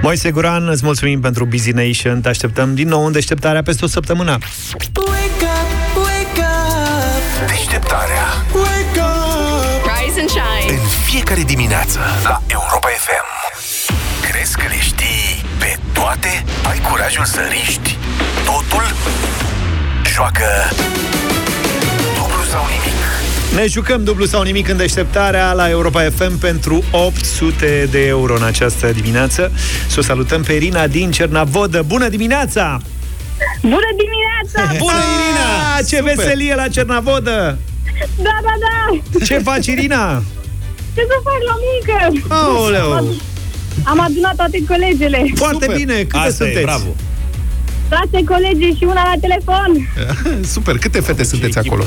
Moise 0.03 0.31
Guran, 0.31 0.69
îți 0.69 0.85
mulțumim 0.85 1.21
pentru 1.21 1.45
Busy 1.45 1.71
Nation. 1.71 2.21
Te 2.21 2.29
așteptăm 2.29 2.75
din 2.75 2.89
nou 2.89 3.05
în 3.07 3.13
deșteptarea 3.13 3.63
peste 3.63 3.85
o 3.85 3.89
săptămână. 3.89 4.31
Wake 4.31 5.45
up, 5.45 5.97
wake 5.97 6.41
up, 6.41 7.49
Deșteptarea 7.49 8.27
wake 8.55 9.01
up. 9.01 9.91
Rise 9.99 10.21
and 10.21 10.29
shine. 10.29 10.79
în 10.79 10.79
fiecare 11.05 11.43
dimineață 11.43 11.99
la 12.25 12.43
Europa 12.47 12.89
FM. 13.05 13.27
Crezi 14.31 14.57
că 14.57 14.65
le 14.69 14.81
știi 14.81 15.45
pe 15.59 15.79
toate? 15.93 16.45
Ai 16.71 16.79
curajul 16.91 17.25
să 17.25 17.41
riști 17.51 17.97
totul? 18.45 18.85
Joacă 20.15 20.47
dublu 22.17 22.43
sau 22.53 22.65
nimic. 22.75 23.28
Ne 23.59 23.67
jucăm 23.67 24.05
dublu 24.05 24.25
sau 24.25 24.43
nimic 24.43 24.69
în 24.69 24.77
deșteptarea 24.77 25.53
la 25.53 25.69
Europa 25.71 26.03
FM 26.03 26.39
pentru 26.39 26.83
800 26.91 27.89
de 27.91 28.07
euro 28.07 28.35
în 28.35 28.43
această 28.43 28.91
dimineață. 28.93 29.53
Să 29.89 29.99
o 29.99 30.03
salutăm 30.03 30.43
pe 30.43 30.53
Irina 30.53 30.87
din 30.87 31.11
Cernavodă. 31.11 31.83
Bună 31.87 32.09
dimineața! 32.09 32.81
Bună 33.63 33.91
dimineața! 34.03 34.73
Bună, 34.85 35.03
Irina! 35.17 35.81
Ce 35.89 35.97
Super! 35.97 36.15
veselie 36.15 36.55
la 36.55 36.69
Cernavodă! 36.69 37.59
Da, 38.17 38.39
da, 38.43 38.55
da! 38.65 39.25
Ce 39.25 39.39
faci, 39.39 39.67
Irina? 39.67 40.23
Ce 40.95 41.01
să 41.01 41.17
fac 41.23 41.41
la 41.47 41.55
muncă? 41.67 42.25
Aoleu! 42.35 42.93
Am 42.93 43.07
adun- 43.07 43.23
Am 43.85 44.01
adunat 44.01 44.37
toate 44.37 44.65
colegele. 44.69 45.25
Foarte 45.35 45.65
Super. 45.65 45.77
bine! 45.77 45.95
Câte 45.95 46.17
Asta 46.17 46.31
sunteți? 46.31 46.59
e, 46.59 46.63
bravo. 46.63 46.95
Șase 47.91 48.25
colegi 48.25 48.77
și 48.79 48.85
una 48.85 49.03
la 49.03 49.15
telefon. 49.21 49.71
Super, 50.55 50.79
câte 50.79 51.01
fete 51.01 51.25
sunteți 51.25 51.59
acolo? 51.59 51.85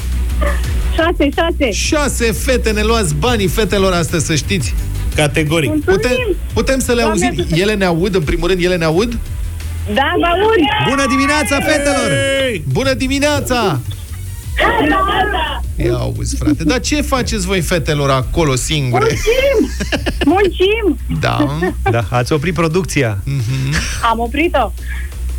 Șase, 0.96 1.30
șase. 1.36 1.72
Șase 1.72 2.32
fete, 2.32 2.72
ne 2.72 2.82
luați 2.84 3.16
banii 3.16 3.48
fetelor 3.48 3.94
astăzi, 3.94 4.26
să 4.26 4.36
știți. 4.36 4.74
Categoric. 5.16 5.84
Putem, 5.86 6.12
putem 6.54 6.80
să 6.80 6.92
le 6.94 7.02
Doamne, 7.02 7.26
auzim. 7.26 7.40
ajută. 7.44 7.56
Ele 7.62 7.74
ne 7.74 7.86
aud, 7.86 8.16
în 8.16 8.22
primul 8.22 8.48
rând, 8.48 8.64
ele 8.64 8.76
ne 8.76 8.86
aud? 8.86 9.18
Da, 9.94 10.14
vă 10.20 10.26
aud. 10.26 10.90
Bună 10.90 11.06
dimineața, 11.10 11.60
fetelor! 11.60 12.12
Bună 12.72 12.94
dimineața! 12.94 13.80
Da, 14.58 14.88
da, 14.90 15.06
da. 15.32 15.84
Ia 15.84 15.94
auzi, 15.96 16.36
frate. 16.36 16.64
Dar 16.64 16.80
ce 16.80 17.02
faceți 17.02 17.46
voi, 17.46 17.62
fetelor, 17.62 18.10
acolo 18.10 18.56
singure? 18.56 19.06
Muncim! 19.06 19.70
Muncim! 20.26 20.98
Da. 21.20 21.58
Da, 21.92 22.06
ați 22.10 22.34
oprit 22.34 22.54
producția. 22.54 23.18
Am 24.12 24.20
oprit-o. 24.20 24.72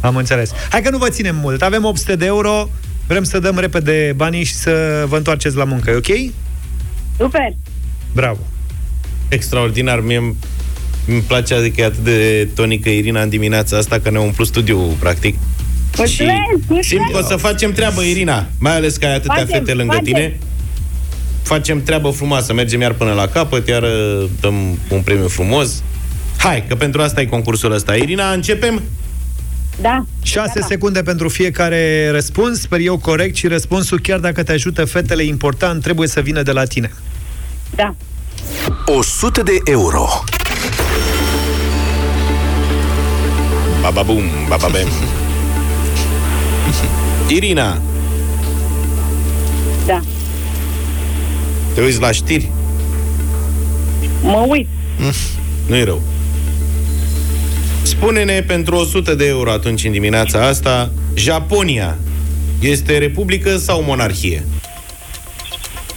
Am 0.01 0.17
înțeles. 0.17 0.51
Hai 0.71 0.83
că 0.83 0.91
nu 0.91 0.99
vă 0.99 1.09
ținem 1.09 1.37
mult. 1.43 1.63
Avem 1.63 1.85
800 1.85 2.17
de 2.17 2.25
euro. 2.27 2.69
Vrem 3.07 3.23
să 3.25 3.39
dăm 3.39 3.59
repede 3.59 4.13
banii 4.17 4.45
și 4.45 4.55
să 4.55 5.05
vă 5.09 5.17
întoarceți 5.17 5.57
la 5.57 5.65
muncă, 5.65 5.91
e 5.91 5.95
ok? 5.95 6.33
Super! 7.19 7.53
Bravo! 8.15 8.39
Extraordinar, 9.29 10.01
mie 10.01 10.17
îmi- 10.17 10.37
îmi 11.07 11.21
place 11.21 11.55
adică 11.55 11.81
e 11.81 11.85
atât 11.85 12.05
de 12.05 12.49
tonică 12.55 12.89
Irina 12.89 13.23
în 13.23 13.29
dimineața 13.29 13.77
asta 13.77 13.99
că 14.01 14.11
ne-a 14.11 14.21
umplut 14.21 14.47
studiul, 14.47 14.97
practic. 14.99 15.37
Mulțumesc, 15.97 16.33
și 16.35 16.45
mulțumesc. 16.51 16.89
simt 16.89 17.11
că 17.13 17.19
o 17.19 17.23
să 17.23 17.37
facem 17.37 17.73
treabă, 17.73 18.01
Irina, 18.03 18.47
mai 18.59 18.77
ales 18.77 18.97
că 18.97 19.07
ai 19.07 19.15
atâtea 19.15 19.35
Facem, 19.35 19.59
fete 19.59 19.73
lângă 19.75 19.95
facem. 19.95 20.13
tine. 20.13 20.39
Facem 21.43 21.83
treabă 21.83 22.11
frumoasă, 22.11 22.53
mergem 22.53 22.81
iar 22.81 22.93
până 22.93 23.13
la 23.13 23.27
capăt, 23.27 23.69
iar 23.69 23.83
uh, 23.83 24.25
dăm 24.41 24.79
un 24.89 25.01
premiu 25.01 25.29
frumos. 25.29 25.83
Hai, 26.37 26.65
că 26.69 26.75
pentru 26.75 27.01
asta 27.03 27.21
e 27.21 27.25
concursul 27.25 27.73
ăsta. 27.73 27.95
Irina, 27.95 28.33
începem? 28.33 28.83
Da. 29.81 30.05
6 30.23 30.61
secunde 30.69 31.03
pentru 31.03 31.29
fiecare 31.29 32.11
răspuns, 32.11 32.61
sper 32.61 32.81
eu 32.81 32.99
corect 32.99 33.37
și 33.37 33.47
răspunsul, 33.47 34.01
chiar 34.01 34.19
dacă 34.19 34.43
te 34.43 34.53
ajută 34.53 34.85
fetele 34.85 35.23
important, 35.23 35.83
trebuie 35.83 36.09
să 36.09 36.21
vină 36.21 36.43
de 36.43 36.53
la 36.53 36.65
tine. 36.65 36.91
Da. 37.75 37.95
100 38.87 39.43
de 39.43 39.57
euro. 39.65 40.07
Baba 43.81 44.03
bum, 44.03 44.23
baba 44.49 44.69
bem. 44.69 44.89
Irina, 47.37 47.81
Da. 49.87 50.01
te 51.75 51.81
uiți 51.81 52.01
la 52.01 52.11
știri? 52.13 52.51
Mă 54.23 54.45
uit. 54.49 54.69
nu 55.67 55.77
e 55.77 55.85
rău. 55.85 56.03
Spune-ne 58.03 58.43
pentru 58.43 58.77
100 58.77 59.15
de 59.15 59.27
euro 59.27 59.51
atunci 59.51 59.85
în 59.85 59.93
dimineața 59.93 60.47
asta, 60.47 60.91
Japonia 61.15 61.99
este 62.61 62.99
republică 62.99 63.57
sau 63.57 63.83
monarhie? 63.83 64.45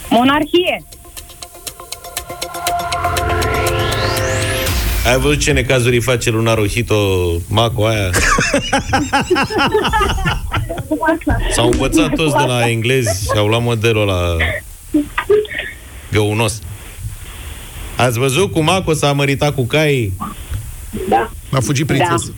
Monarhie. 0.09 0.83
Ai 5.05 5.19
văzut 5.19 5.39
ce 5.39 5.51
necazuri 5.51 5.95
îi 5.95 6.01
face 6.01 6.29
Luna 6.29 6.53
Rohito 6.53 6.95
Maco 7.47 7.85
aia? 7.85 8.09
S-au 11.55 11.69
învățat 11.71 12.15
toți 12.15 12.35
de 12.35 12.43
la 12.43 12.69
englezi 12.69 13.23
și 13.23 13.37
au 13.37 13.47
luat 13.47 13.61
modelul 13.61 14.05
la 14.05 14.35
găunos. 16.11 16.61
Ați 17.95 18.19
văzut 18.19 18.51
cum 18.51 18.63
Maco 18.63 18.93
s-a 18.93 19.11
măritat 19.11 19.55
cu 19.55 19.65
cai? 19.65 20.13
Da. 21.09 21.31
A 21.55 21.59
fugit 21.59 21.85
prințesă. 21.85 22.33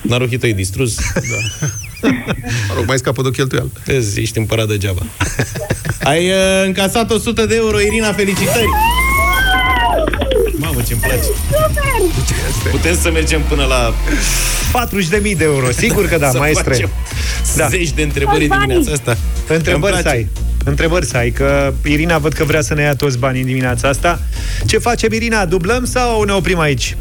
Naruhito 0.00 0.46
e 0.46 0.52
distrus. 0.52 0.94
Da. 2.02 2.08
Mă 2.68 2.74
rog, 2.74 2.84
mai 2.86 2.98
scapă 2.98 3.22
de 3.22 3.28
o 3.28 3.30
cheltuială. 3.30 3.70
Vezi, 3.84 4.20
ești 4.20 4.38
împărat 4.38 4.66
degeaba. 4.68 5.02
Ai 6.12 6.28
uh, 6.28 6.34
încasat 6.64 7.10
100 7.10 7.46
de 7.46 7.54
euro, 7.54 7.80
Irina, 7.80 8.12
felicitări! 8.12 8.66
Mamă, 10.56 10.80
ce-mi 10.86 11.00
place! 11.00 11.24
Putem 12.70 12.96
să 13.00 13.10
mergem 13.10 13.40
până 13.48 13.64
la 13.64 13.94
40.000 15.30 15.36
de 15.36 15.44
euro, 15.44 15.70
sigur 15.70 16.08
că 16.08 16.16
da, 16.18 16.30
Să 16.30 16.38
maestre. 16.38 16.72
facem 16.72 16.90
Da. 17.56 17.68
zeci 17.68 17.90
de 17.90 18.02
întrebări 18.02 18.44
în 18.44 18.50
dimineața 18.58 18.92
asta. 18.92 19.16
Întrebări 19.48 19.92
Îmi 19.92 20.02
să 20.02 20.08
place. 20.08 20.08
ai. 20.16 20.28
Întrebări 20.64 21.06
să 21.06 21.16
ai, 21.16 21.30
că 21.30 21.74
Irina 21.84 22.18
văd 22.18 22.32
că 22.32 22.44
vrea 22.44 22.60
să 22.60 22.74
ne 22.74 22.82
ia 22.82 22.94
toți 22.94 23.18
banii 23.18 23.40
în 23.40 23.46
dimineața 23.46 23.88
asta. 23.88 24.20
Ce 24.66 24.78
facem, 24.78 25.12
Irina? 25.12 25.44
Dublăm 25.44 25.84
sau 25.84 26.22
ne 26.22 26.32
oprim 26.32 26.58
aici? 26.58 26.96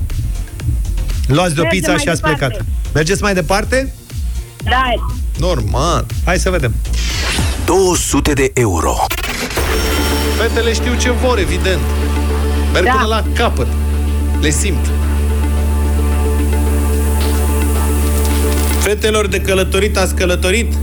Luați 1.34 1.54
de 1.56 1.60
o 1.60 1.64
Mergem 1.64 1.80
pizza 1.80 1.92
mai 1.92 2.00
și 2.02 2.10
ați 2.10 2.22
departe. 2.22 2.46
plecat. 2.46 2.66
Mergeți 2.94 3.22
mai 3.22 3.34
departe? 3.34 3.94
Da. 4.64 4.84
Normal. 5.40 6.06
Hai 6.26 6.38
să 6.40 6.50
vedem. 6.50 6.74
200 7.66 8.34
de 8.34 8.52
euro. 8.54 8.96
Fetele 10.42 10.74
știu 10.74 10.96
ce 11.00 11.12
vor, 11.12 11.38
evident. 11.40 11.80
Merg 12.74 12.86
Da. 12.86 12.92
până 12.92 13.06
la 13.08 13.24
capăt. 13.36 13.68
Le 14.42 14.50
simt. 14.50 14.86
Fetelor 18.80 19.28
de 19.28 19.42
călătorit 19.42 19.98
ați 19.98 20.16
călătorit? 20.16 20.74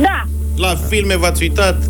Da. 0.00 0.24
La 0.56 0.74
filme 0.88 1.16
v-ați 1.16 1.42
uitat? 1.42 1.82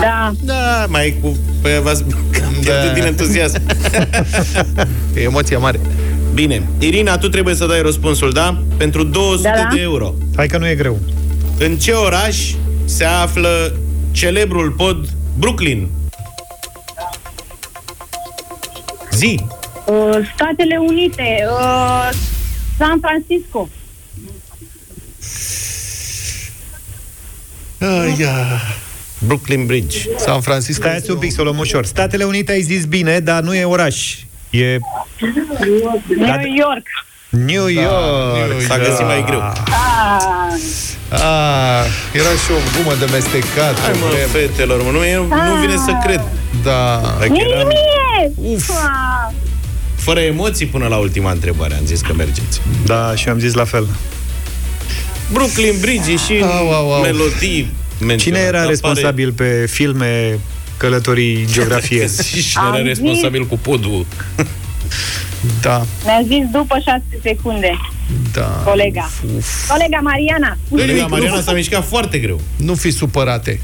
Da. 0.00 0.32
Da, 0.40 0.86
mai 0.88 1.16
cu... 1.22 1.36
Păi 1.64 1.80
v-ați 1.82 2.04
pierdut 2.30 2.92
din 2.94 3.02
entuziasm. 3.02 3.60
E 5.14 5.20
emoția 5.22 5.58
mare. 5.58 5.80
Bine. 6.34 6.62
Irina, 6.78 7.18
tu 7.18 7.28
trebuie 7.28 7.54
să 7.54 7.66
dai 7.66 7.82
răspunsul, 7.82 8.32
da? 8.32 8.62
Pentru 8.76 9.04
200 9.04 9.48
Da, 9.48 9.54
da. 9.54 9.68
de 9.74 9.80
euro. 9.80 10.14
Hai 10.36 10.46
că 10.46 10.58
nu 10.58 10.68
e 10.68 10.74
greu. 10.74 10.98
În 11.58 11.76
ce 11.76 11.92
oraș 11.92 12.52
se 12.84 13.04
află 13.04 13.72
celebrul 14.10 14.70
pod 14.70 15.08
Brooklyn? 15.38 15.88
Zi! 19.12 19.44
Uh, 19.86 20.18
Statele 20.34 20.76
Unite, 20.88 21.46
uh, 21.50 22.08
San 22.78 23.00
Francisco. 23.00 23.68
Aia. 27.80 28.60
Brooklyn 29.26 29.66
Bridge. 29.66 29.98
San 30.16 30.40
Francisco. 30.40 30.82
Stai 30.88 31.02
un 31.08 31.16
pic 31.16 31.32
să 31.32 31.40
o 31.40 31.44
luăm 31.44 31.58
ușor. 31.58 31.84
Statele 31.84 32.24
Unite 32.24 32.52
ai 32.52 32.60
zis 32.62 32.84
bine, 32.84 33.20
dar 33.20 33.42
nu 33.42 33.54
e 33.54 33.64
oraș. 33.64 34.14
E 34.50 34.78
New 36.16 36.54
York. 36.56 36.86
New 37.28 37.66
York. 37.68 38.60
S-a 38.66 38.78
găsit 38.78 39.04
mai 39.04 39.24
greu. 39.26 39.40
Ah, 39.40 39.62
Ah, 41.08 41.84
era 42.12 42.28
și 42.28 42.50
o 42.50 42.58
gumă 42.76 42.94
de 42.98 43.04
mestecat. 43.12 43.80
Hai 43.80 43.92
mă, 44.00 44.06
fetelor, 44.32 44.82
mă, 44.82 44.90
nu, 44.90 45.04
e, 45.04 45.16
nu 45.16 45.54
vine 45.60 45.76
să 45.76 45.92
cred. 46.04 46.20
Da. 46.62 47.00
Dacă 47.18 47.32
eram 47.50 47.66
mie! 47.66 48.32
Uf. 48.54 48.70
Ah, 48.70 49.32
fără 49.96 50.20
emoții 50.20 50.66
până 50.66 50.86
la 50.86 50.96
ultima 50.96 51.30
întrebare, 51.30 51.74
am 51.74 51.84
zis 51.84 52.00
că 52.00 52.12
mergeți. 52.16 52.60
Da, 52.86 53.12
și 53.16 53.28
am 53.28 53.38
zis 53.38 53.52
la 53.52 53.64
fel. 53.64 53.86
Brooklyn 55.32 55.74
Bridge 55.80 56.16
și 56.16 56.42
Au, 56.42 56.72
au, 56.72 56.92
au. 56.92 57.02
melodii 57.02 57.72
Cine 57.96 58.06
menționate. 58.08 58.44
era 58.44 58.56
Apare- 58.56 58.70
responsabil 58.70 59.32
pe 59.32 59.66
filme 59.70 60.38
călătorii 60.76 61.46
geografie? 61.52 62.06
și 62.24 62.50
cine 62.50 62.62
era 62.66 62.76
Am 62.76 62.84
responsabil 62.84 63.46
cu 63.46 63.58
podul? 63.58 64.06
Da, 65.60 65.86
mi-a 66.04 66.20
zis 66.26 66.50
după 66.52 66.74
6 66.84 67.02
secunde, 67.22 67.78
da. 68.32 68.62
colega. 68.64 69.10
Colega 69.68 69.98
Mariana. 70.02 70.56
Colega 70.70 71.06
Mariana 71.06 71.40
s-a 71.40 71.52
mișcat 71.52 71.86
foarte 71.86 72.18
greu. 72.18 72.40
Nu 72.56 72.74
fi 72.74 72.90
supărate. 72.90 73.60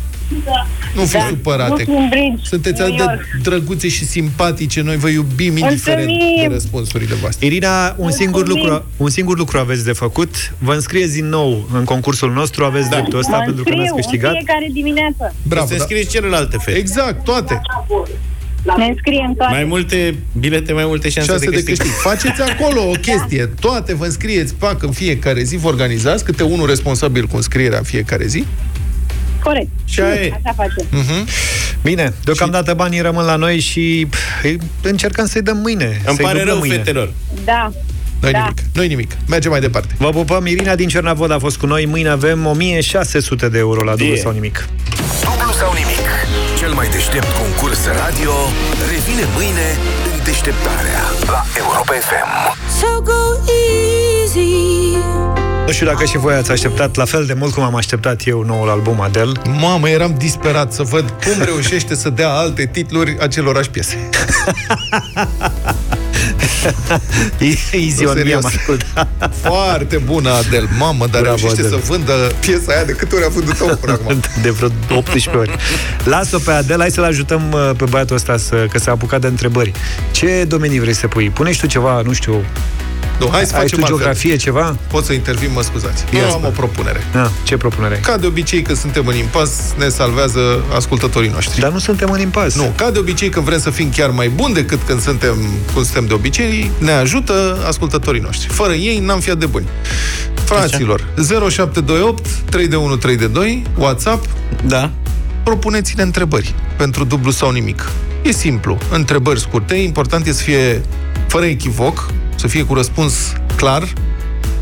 Nu 0.95 1.05
fi 1.05 1.13
Da. 1.13 1.27
supărate. 1.29 1.73
Brooklyn 1.83 2.09
Bridge, 2.09 2.43
Sunteți 2.49 2.81
New 2.81 2.87
atât 2.93 2.99
York. 3.07 3.21
de 3.43 3.51
drăguțe 3.51 3.89
și 3.89 4.05
simpatice. 4.07 4.81
Noi 4.81 4.97
vă 4.97 5.09
iubim 5.09 5.57
indiferent 5.57 6.07
Mulțumim! 6.09 6.49
de 6.49 6.53
răspunsurile 6.53 7.15
voastre. 7.15 7.47
Irina, 7.47 7.95
un 7.97 8.11
singur, 8.11 8.41
Mulțumim. 8.47 8.67
lucru, 8.69 8.85
un 8.97 9.11
singur 9.11 9.39
lucru 9.39 9.59
aveți 9.59 9.85
de 9.85 9.93
făcut. 9.93 10.53
Vă 10.59 10.75
înscrieți 10.75 11.13
din 11.15 11.29
nou 11.29 11.69
în 11.75 11.85
concursul 11.85 12.33
nostru, 12.33 12.65
aveți 12.65 12.89
da. 12.91 12.97
dreptul 12.97 13.19
ăsta 13.19 13.37
Mă 13.37 13.43
pentru 13.45 13.63
că 13.65 13.71
n-ați 13.71 13.81
înscriu 13.81 13.97
în 13.97 14.03
câștigat. 14.03 14.33
fiecare 14.33 14.69
dimineață. 14.73 15.35
Bravo, 15.43 15.67
se 15.67 15.75
da. 15.77 15.83
înscrie 15.83 16.03
și 16.03 16.09
celelalte 16.09 16.57
fete. 16.61 16.79
Exact, 16.79 17.25
toate. 17.25 17.61
Ne 18.79 18.85
înscriem 18.85 19.35
toate. 19.37 19.55
Mai 19.55 19.65
multe 19.65 20.15
bilete, 20.39 20.73
mai 20.73 20.85
multe 20.87 21.09
șanse, 21.09 21.31
Șanse 21.31 21.45
de 21.51 21.57
de 21.57 21.63
câștig. 21.63 21.77
câștig. 21.77 22.01
Faceți 22.01 22.43
acolo 22.43 22.81
o 22.89 22.93
chestie. 23.01 23.47
Toate 23.61 23.95
vă 23.95 24.05
înscrieți, 24.05 24.55
pac, 24.55 24.83
în 24.83 24.91
fiecare 24.93 25.43
zi, 25.43 25.57
vă 25.57 25.69
organizați, 25.69 26.25
câte 26.25 26.43
unul 26.43 26.67
responsabil 26.67 27.27
cu 27.27 27.37
înscrierea 27.37 27.79
în 27.79 27.85
fiecare 27.85 28.27
zi. 28.27 28.45
Corect. 29.43 29.69
Și 29.85 30.01
aia 30.01 30.15
e. 30.15 30.33
Așa 30.45 30.55
facem. 30.57 30.87
Mhm. 30.91 31.27
Bine, 31.83 32.13
deocamdată 32.25 32.75
banii 32.75 33.01
rămân 33.01 33.25
la 33.25 33.37
noi 33.37 33.59
și 33.61 34.07
pf, 34.11 34.45
încercăm 34.83 35.27
să-i 35.27 35.43
dăm 35.43 35.57
mâine. 35.57 35.85
Îmi 36.05 36.17
să-i 36.17 36.25
pare 36.25 36.39
dublăm 36.39 36.47
rău, 36.47 36.59
mâine. 36.59 36.75
fetelor. 36.77 37.13
Da. 37.45 37.71
Nu-i 38.21 38.33
Da. 38.33 38.39
nimic. 38.39 38.59
Nu-i 38.73 38.89
nimic. 38.89 39.11
Mergem 39.29 39.51
mai 39.51 39.61
departe. 39.61 39.95
Vă 39.99 40.09
pupăm, 40.11 40.47
Irina 40.47 40.75
din 40.75 40.89
Cernavod 40.89 41.31
a 41.31 41.39
fost 41.39 41.57
cu 41.57 41.67
noi. 41.67 41.87
Mâine 41.87 42.09
avem 42.09 42.47
1600 42.47 43.49
de 43.49 43.59
euro 43.59 43.83
la 43.85 43.91
dublu 43.91 44.05
Yeah. 44.07 44.19
sau 44.23 44.33
nimic. 44.33 44.69
Dublu 45.25 45.53
sau 45.59 45.73
nimic. 45.73 45.99
Cel 46.59 46.73
mai 46.73 46.89
deștept 46.89 47.27
concurs 47.39 47.79
radio 48.05 48.33
revine 48.93 49.25
mâine 49.37 49.67
în 50.13 50.25
deșteptarea 50.25 51.01
la 51.27 51.45
Europa 51.59 51.93
FM. 52.09 52.31
So 52.81 53.01
go 53.03 53.21
easy. 53.61 54.90
Nu 55.71 55.77
știu 55.77 55.89
dacă 55.89 56.05
și 56.05 56.17
voi 56.19 56.35
ați 56.35 56.51
așteptat 56.51 56.97
la 56.97 57.05
fel 57.05 57.25
de 57.27 57.33
mult 57.33 57.55
cum 57.55 57.63
am 57.63 57.75
așteptat 57.75 58.21
eu 58.27 58.43
noul 58.43 58.69
album 58.69 59.01
Adele. 59.01 59.33
Mamă, 59.61 59.89
eram 59.89 60.15
disperat 60.19 60.73
să 60.73 60.83
văd 60.83 61.11
cum 61.25 61.43
reușește 61.45 61.95
să 61.95 62.11
dea 62.11 62.29
alte 62.29 62.69
titluri 62.73 63.17
acelorași 63.21 63.71
piese. 63.71 64.09
Easy 67.73 68.03
Nu, 68.03 68.09
on 68.09 68.15
me 68.15 68.21
serios. 68.21 68.45
am 68.45 68.51
ascultat. 68.57 69.09
Foarte 69.43 69.97
bună, 69.97 70.31
Adel. 70.31 70.69
Mamă, 70.79 71.07
dar 71.07 71.21
Bravo, 71.21 71.37
reușește 71.37 71.61
Adele. 71.67 71.81
să 71.83 71.93
vândă 71.93 72.13
piesa 72.41 72.73
aia 72.73 72.85
de 72.85 72.93
câte 72.93 73.15
ori 73.15 73.25
a 73.25 73.29
vândut-o 73.29 73.65
până 73.67 73.93
acum. 74.03 74.21
De 74.43 74.51
vreo 74.51 74.69
18 74.97 75.31
ori. 75.37 75.57
Las-o 76.05 76.39
pe 76.39 76.51
Adela, 76.51 76.81
hai 76.81 76.91
să-l 76.91 77.05
ajutăm 77.05 77.43
uh, 77.53 77.71
pe 77.77 77.85
băiatul 77.85 78.17
ăsta 78.17 78.37
să, 78.37 78.67
că 78.71 78.79
s-a 78.79 78.91
apucat 78.91 79.21
de 79.21 79.27
întrebări. 79.27 79.73
Ce 80.11 80.45
domenii 80.49 80.81
vrei 80.81 80.95
să 80.95 81.07
pui? 81.07 81.31
Pune 81.31 81.53
și 81.53 81.61
tu 81.61 81.67
ceva, 81.67 82.01
nu 82.05 82.13
știu, 82.13 82.45
Nu, 83.21 83.29
hai 83.33 83.45
să 83.47 83.55
ai 83.55 83.61
facem 83.61 83.79
tu 83.79 83.85
altfel. 83.85 83.97
geografie, 83.97 84.37
ceva? 84.37 84.77
Pot 84.91 85.05
să 85.05 85.13
intervin, 85.13 85.51
mă 85.55 85.63
scuzați. 85.63 86.05
Ia 86.13 86.19
Eu 86.19 86.25
am 86.25 86.31
spune. 86.31 86.47
o 86.47 86.51
propunere. 86.51 87.01
Da, 87.13 87.31
ce 87.43 87.57
propunere 87.57 87.95
ai? 87.95 88.01
Ca 88.01 88.17
de 88.17 88.27
obicei, 88.27 88.63
când 88.63 88.79
suntem 88.79 89.07
în 89.07 89.17
impas, 89.17 89.51
ne 89.79 89.89
salvează 89.89 90.65
ascultătorii 90.77 91.31
noștri. 91.31 91.61
Dar 91.61 91.71
nu 91.73 91.79
suntem 91.79 92.11
în 92.11 92.21
impas. 92.21 92.55
Nu, 92.57 92.73
ca 92.77 92.91
de 92.91 92.99
obicei, 92.99 93.29
când 93.29 93.45
vrem 93.45 93.59
să 93.61 93.71
fim 93.71 93.91
chiar 93.97 94.11
mai 94.11 94.29
buni 94.29 94.55
decât 94.55 94.79
când 94.87 95.01
suntem 95.03 95.35
cum 95.75 95.83
suntem 95.83 96.07
de 96.07 96.15
obicei, 96.15 96.71
ne 96.79 96.91
ajută 96.93 97.59
ascultătorii 97.67 98.21
noștri. 98.21 98.49
Fără 98.49 98.73
ei, 98.73 98.99
n-am 98.99 99.21
fi 99.21 99.29
atât 99.29 99.41
de 99.41 99.47
buni. 99.47 99.67
Fraților, 100.45 101.05
0728 101.17 102.27
3 102.51 102.69
de 102.69 102.77
1 102.77 102.97
3 102.97 103.17
de 103.17 103.27
2, 103.27 103.63
WhatsApp, 103.79 104.27
Da. 104.67 104.91
propuneți-ne 105.43 106.03
întrebări 106.03 106.55
pentru 106.77 107.05
dublu 107.05 107.31
sau 107.31 107.51
nimic. 107.51 107.91
E 108.23 108.33
simplu. 108.33 108.79
Întrebări 108.93 109.41
scurte, 109.41 109.75
important 109.75 110.27
e 110.27 110.33
să 110.33 110.43
fie 110.43 110.83
fără 111.27 111.45
echivoc, 111.45 112.11
să 112.41 112.47
fie 112.47 112.63
cu 112.65 112.75
răspuns 112.75 113.33
clar, 113.57 113.93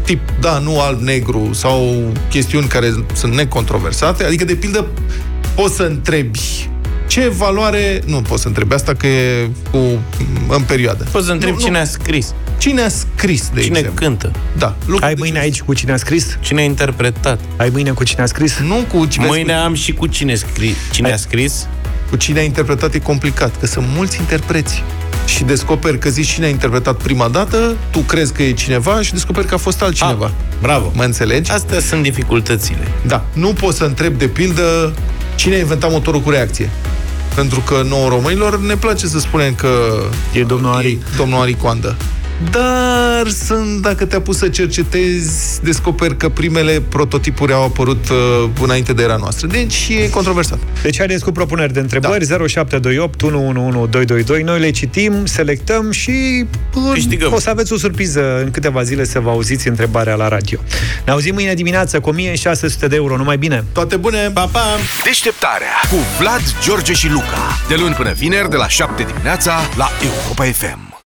tip 0.05 0.21
da, 0.41 0.59
nu, 0.59 0.81
alb, 0.81 1.01
negru, 1.01 1.51
sau 1.53 2.07
chestiuni 2.31 2.67
care 2.67 2.95
sunt 3.15 3.35
necontroversate. 3.35 4.25
Adică, 4.25 4.45
de 4.45 4.55
pildă, 4.55 4.87
poți 5.55 5.75
să 5.75 5.83
întrebi 5.83 6.69
ce 7.07 7.29
valoare... 7.29 8.01
Nu 8.07 8.21
poți 8.21 8.43
să 8.43 8.49
întrebi 8.49 8.75
asta 8.75 8.95
că 8.95 9.07
e 9.07 9.49
cu, 9.71 9.77
în 10.49 10.63
perioadă. 10.67 11.07
Poți 11.11 11.27
să 11.27 11.33
întreb 11.33 11.55
Nu, 11.55 11.61
cine 11.61 11.71
nu. 11.71 11.79
a 11.79 11.85
scris, 11.85 12.35
Cine 12.59 12.81
a 12.83 12.89
scris, 12.89 13.51
de 13.55 13.61
cine 13.61 13.79
exemplu? 13.79 14.07
cântă, 14.07 14.31
Da. 14.57 14.77
Lucru 14.87 15.05
Ai 15.05 15.15
de 15.15 15.19
mâine 15.19 15.33
genul 15.35 15.49
aici 15.51 15.63
cu 15.63 15.75
cine 15.75 15.93
a 15.93 15.97
scris? 15.97 16.39
cine 16.41 16.61
a 16.61 16.65
interpretat. 16.65 17.41
Ai 17.57 17.69
mâine 17.73 17.91
cu 17.91 18.05
cine 18.05 18.23
a 18.23 18.27
scris? 18.27 18.51
ăsta. 18.53 18.65
Nu 18.65 18.75
cu 18.99 19.07
cine, 19.07 19.27
Mâine 19.27 19.53
am 19.53 19.75
și 19.75 19.93
cu 19.93 20.07
cine, 20.07 20.35
scri... 20.35 20.75
cine 20.93 21.13
a 21.13 21.17
scris. 21.17 21.67
cu 22.11 22.17
cine 22.17 22.39
a 22.39 22.43
interpretat 22.43 22.95
e 22.95 22.99
complicat, 22.99 23.59
că 23.61 23.67
sunt 23.67 23.87
mulți 23.95 24.19
interpreți. 24.19 24.83
Și 25.29 25.45
descoperi 25.45 25.99
că 25.99 26.09
zici 26.09 26.33
cine 26.33 26.47
a 26.47 26.49
interpretat 26.49 26.97
prima 27.03 27.29
dată, 27.29 27.77
tu 27.91 27.99
crezi 27.99 28.33
că 28.33 28.43
e 28.43 28.53
cineva 28.53 29.03
și 29.03 29.13
descoperi 29.13 29.47
că 29.47 29.55
a 29.55 29.59
fost 29.59 29.83
altcineva. 29.83 30.25
Ah, 30.25 30.31
bravo. 30.61 30.93
Mă 30.95 31.03
înțelegi? 31.05 31.51
Astea 31.51 31.81
sunt 31.81 32.03
dificultățile. 32.03 32.89
Da. 33.07 33.25
Nu 33.33 33.49
poți 33.53 33.77
să 33.77 33.85
întrebi, 33.85 34.19
de 34.19 34.27
pildă, 34.29 34.93
cine 35.35 35.55
a 35.55 35.59
inventat 35.59 35.91
motorul 35.91 36.21
cu 36.21 36.31
reacție. 36.31 36.71
Pentru 37.35 37.61
că 37.61 37.83
nouă 37.89 38.09
românilor 38.09 38.61
ne 38.61 38.75
place 38.77 39.07
să 39.07 39.19
spunem 39.19 39.55
că 39.55 39.69
E 40.33 40.43
domnul 40.45 40.75
Ari. 40.75 40.91
e 40.93 40.99
domnul 41.17 41.41
Ari 41.41 41.55
Coandă. 41.57 41.97
Dar 42.51 43.29
sunt, 43.29 43.83
dacă 43.83 44.05
te-a 44.05 44.21
pus 44.21 44.37
să 44.37 44.49
cercetezi, 44.49 45.63
descoperi 45.63 46.17
că 46.17 46.29
primele 46.29 46.83
prototipuri 46.89 47.53
au 47.53 47.65
apărut 47.65 48.09
uh, 48.09 48.49
înainte 48.63 48.93
de 48.93 49.03
era 49.03 49.17
noastră. 49.17 49.47
Deci 49.47 49.89
e 50.05 50.09
controversat. 50.09 50.59
Deci 50.83 50.99
haideți 50.99 51.25
cu 51.25 51.33
propuneri 51.33 51.73
de 51.73 51.81
întrebări 51.81 52.27
da. 52.27 52.37
0728 52.47 53.23
111222 53.23 54.43
Noi 54.43 54.61
le 54.61 54.71
citim, 54.71 55.27
selectăm 55.27 55.91
și 55.91 56.45
bun, 56.73 56.93
Câștigăm. 56.93 57.33
o 57.33 57.39
să 57.41 57.51
aveți 57.51 57.73
o 57.73 57.77
surpriză 57.77 58.41
în 58.45 58.51
câteva 58.51 58.83
zile 58.83 59.05
să 59.05 59.21
vă 59.21 59.31
auziți 59.31 59.69
întrebarea 59.69 60.15
la 60.15 60.29
radio. 60.29 60.61
Ne 61.07 61.13
auzim 61.13 61.35
mâine 61.35 61.55
dimineață 61.55 62.01
cu 62.01 62.09
1600 62.09 62.87
de 62.87 62.97
euro, 62.97 63.17
numai 63.17 63.37
bine! 63.39 63.65
Toate 63.73 63.97
bune! 63.97 64.31
Pa, 64.33 64.49
pa! 64.53 64.65
Deșteptarea 65.05 65.75
cu 65.91 65.97
Vlad, 66.19 66.43
George 66.63 66.93
și 66.93 67.09
Luca. 67.09 67.59
De 67.69 67.75
luni 67.75 67.95
până 67.95 68.13
vineri, 68.13 68.51
de 68.51 68.57
la 68.57 68.69
7 68.69 69.03
dimineața, 69.03 69.53
la 69.77 69.91
Europa 70.03 70.45
FM. 70.45 70.88